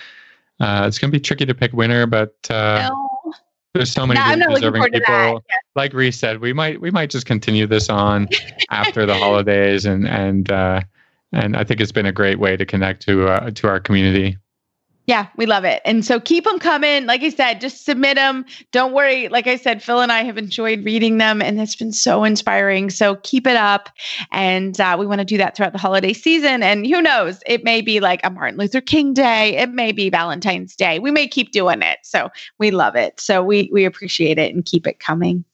uh, 0.61 0.85
it's 0.87 0.99
going 0.99 1.11
to 1.11 1.16
be 1.16 1.21
tricky 1.21 1.47
to 1.47 1.55
pick 1.55 1.73
winner 1.73 2.07
but 2.07 2.35
uh, 2.51 2.89
no. 2.89 3.33
there's 3.73 3.91
so 3.91 4.07
many 4.07 4.21
no, 4.37 4.55
deserving 4.55 4.83
people 4.83 5.43
yeah. 5.49 5.57
like 5.75 5.93
Reese 5.95 6.18
said 6.18 6.41
we 6.41 6.53
might 6.53 6.81
we 6.81 6.91
might 6.91 7.11
just 7.11 7.27
continue 7.27 7.66
this 7.66 7.89
on 7.89 8.29
after 8.71 9.07
the 9.07 9.14
holidays 9.18 9.85
and 9.85 10.07
and 10.07 10.51
uh, 10.53 10.81
and 11.33 11.57
i 11.57 11.64
think 11.64 11.81
it's 11.81 11.93
been 11.93 12.07
a 12.07 12.12
great 12.12 12.39
way 12.39 12.57
to 12.57 12.66
connect 12.66 13.03
to 13.03 13.29
uh, 13.29 13.51
to 13.51 13.68
our 13.68 13.81
community 13.81 14.37
yeah, 15.07 15.26
we 15.36 15.46
love 15.46 15.64
it. 15.64 15.82
And 15.84 16.05
so 16.05 16.20
keep 16.20 16.44
them 16.44 16.59
coming. 16.59 17.07
Like 17.07 17.22
I 17.22 17.30
said, 17.30 17.61
just 17.61 17.84
submit 17.84 18.16
them. 18.16 18.44
Don't 18.70 18.92
worry. 18.92 19.28
Like 19.28 19.46
I 19.46 19.57
said, 19.57 19.82
Phil 19.82 20.01
and 20.01 20.12
I 20.12 20.22
have 20.22 20.38
enjoyed 20.38 20.84
reading 20.84 21.18
them 21.18 21.42
and 21.42 21.61
it's 21.61 21.74
been 21.74 21.92
so 21.92 22.22
inspiring. 22.22 22.90
So 22.90 23.16
keep 23.16 23.46
it 23.46 23.57
up. 23.57 23.88
And 24.30 24.80
uh, 24.80 24.96
we 24.98 25.07
want 25.07 25.20
to 25.20 25.24
do 25.24 25.36
that 25.38 25.57
throughout 25.57 25.72
the 25.72 25.78
holiday 25.78 26.12
season. 26.12 26.62
And 26.62 26.86
who 26.86 27.03
knows, 27.03 27.40
it 27.46 27.64
may 27.64 27.80
be 27.80 27.98
like 27.98 28.20
a 28.24 28.30
Martin 28.30 28.59
Luther 28.59 28.80
King 28.80 29.12
Day, 29.12 29.57
it 29.57 29.70
may 29.70 29.90
be 29.90 30.11
Valentine's 30.11 30.76
Day. 30.76 30.98
We 30.98 31.11
may 31.11 31.26
keep 31.26 31.51
doing 31.51 31.82
it. 31.82 31.98
So 32.05 32.28
we 32.59 32.70
love 32.70 32.94
it. 32.94 33.18
So 33.18 33.42
we, 33.42 33.68
we 33.72 33.84
appreciate 33.84 34.38
it 34.38 34.55
and 34.55 34.64
keep 34.64 34.86
it 34.86 35.01
coming. 35.01 35.44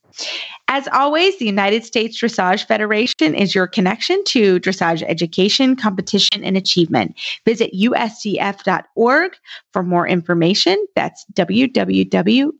As 0.68 0.88
always, 0.92 1.38
the 1.38 1.46
United 1.46 1.84
States 1.84 2.20
Dressage 2.20 2.66
Federation 2.66 3.34
is 3.34 3.54
your 3.54 3.68
connection 3.68 4.24
to 4.24 4.58
dressage 4.58 5.04
education, 5.06 5.76
competition, 5.76 6.42
and 6.42 6.56
achievement. 6.56 7.14
Visit 7.44 7.72
usdf.org 7.72 9.36
for 9.72 9.82
more 9.84 10.08
information. 10.08 10.84
That's 10.96 11.24
www.usdf.org, 11.34 12.50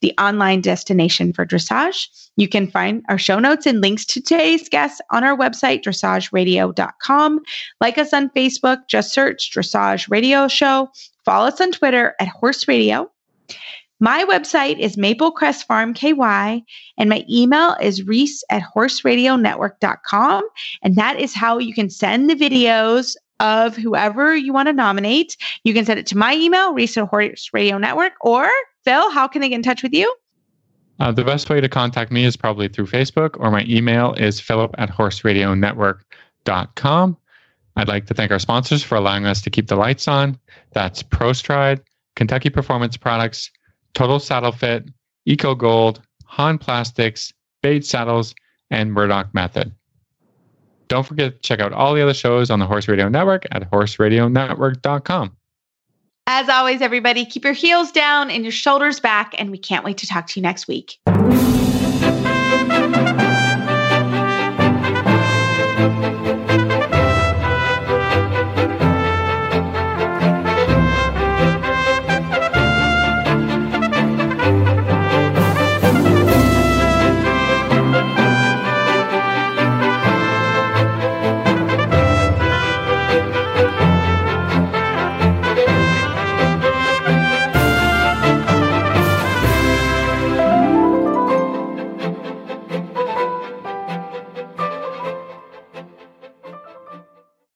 the 0.00 0.14
online 0.18 0.60
destination 0.60 1.32
for 1.32 1.46
dressage. 1.46 2.08
You 2.36 2.48
can 2.48 2.66
find 2.66 3.04
our 3.08 3.18
show 3.18 3.38
notes 3.38 3.66
and 3.66 3.80
links 3.80 4.04
to 4.06 4.20
today's 4.20 4.68
guests 4.68 5.00
on 5.10 5.22
our 5.22 5.36
website, 5.36 5.82
dressageradio.com. 5.82 7.40
Like 7.80 7.98
us 7.98 8.12
on 8.12 8.30
Facebook, 8.30 8.88
just 8.88 9.14
search 9.14 9.52
Dressage 9.54 10.10
Radio 10.10 10.48
Show. 10.48 10.90
Follow 11.24 11.46
us 11.46 11.60
on 11.60 11.70
Twitter 11.72 12.14
at 12.20 12.28
Horse 12.28 12.66
Radio. 12.66 13.10
My 13.98 14.24
website 14.24 14.78
is 14.78 14.96
Maplecrest 14.96 15.64
Farm 15.64 15.94
KY, 15.94 16.62
and 16.98 17.08
my 17.08 17.24
email 17.30 17.76
is 17.80 18.06
reese 18.06 18.44
at 18.50 18.60
horseradionetwork.com. 18.62 20.44
And 20.82 20.96
that 20.96 21.18
is 21.18 21.32
how 21.34 21.56
you 21.58 21.72
can 21.72 21.88
send 21.88 22.28
the 22.28 22.34
videos 22.34 23.16
of 23.40 23.74
whoever 23.76 24.36
you 24.36 24.52
want 24.52 24.68
to 24.68 24.74
nominate. 24.74 25.38
You 25.64 25.72
can 25.72 25.86
send 25.86 25.98
it 25.98 26.06
to 26.06 26.16
my 26.16 26.34
email, 26.34 26.74
reese 26.74 26.96
at 26.96 27.08
Horse 27.08 27.50
Radio 27.52 27.76
Network, 27.78 28.12
or 28.20 28.48
Phil, 28.84 29.10
how 29.10 29.26
can 29.26 29.40
they 29.40 29.48
get 29.48 29.56
in 29.56 29.62
touch 29.62 29.82
with 29.82 29.92
you? 29.92 30.14
Uh, 30.98 31.12
the 31.12 31.24
best 31.24 31.50
way 31.50 31.60
to 31.60 31.68
contact 31.68 32.10
me 32.10 32.24
is 32.24 32.36
probably 32.36 32.68
through 32.68 32.86
Facebook, 32.86 33.36
or 33.38 33.50
my 33.50 33.62
email 33.66 34.14
is 34.14 34.40
philip 34.40 34.74
at 34.78 34.88
horseradionetwork.com. 34.90 37.16
I'd 37.78 37.88
like 37.88 38.06
to 38.06 38.14
thank 38.14 38.30
our 38.30 38.38
sponsors 38.38 38.82
for 38.82 38.94
allowing 38.94 39.26
us 39.26 39.42
to 39.42 39.50
keep 39.50 39.68
the 39.68 39.76
lights 39.76 40.08
on. 40.08 40.38
That's 40.72 41.02
ProStride, 41.02 41.82
Kentucky 42.14 42.48
Performance 42.48 42.96
Products, 42.96 43.50
Total 43.96 44.20
Saddle 44.20 44.52
Fit, 44.52 44.90
Eco 45.24 45.54
Gold, 45.54 46.02
Hahn 46.26 46.58
Plastics, 46.58 47.32
Bates 47.62 47.88
Saddles, 47.88 48.34
and 48.70 48.92
Murdoch 48.92 49.32
Method. 49.32 49.72
Don't 50.88 51.06
forget 51.06 51.34
to 51.34 51.40
check 51.40 51.60
out 51.60 51.72
all 51.72 51.94
the 51.94 52.02
other 52.02 52.12
shows 52.12 52.50
on 52.50 52.58
the 52.58 52.66
Horse 52.66 52.88
Radio 52.88 53.08
Network 53.08 53.46
at 53.52 53.68
horseradionetwork.com. 53.70 55.34
As 56.26 56.48
always, 56.50 56.82
everybody, 56.82 57.24
keep 57.24 57.42
your 57.42 57.54
heels 57.54 57.90
down 57.90 58.30
and 58.30 58.44
your 58.44 58.52
shoulders 58.52 59.00
back, 59.00 59.34
and 59.38 59.50
we 59.50 59.58
can't 59.58 59.84
wait 59.84 59.96
to 59.98 60.06
talk 60.06 60.26
to 60.26 60.40
you 60.40 60.42
next 60.42 60.68
week. 60.68 60.98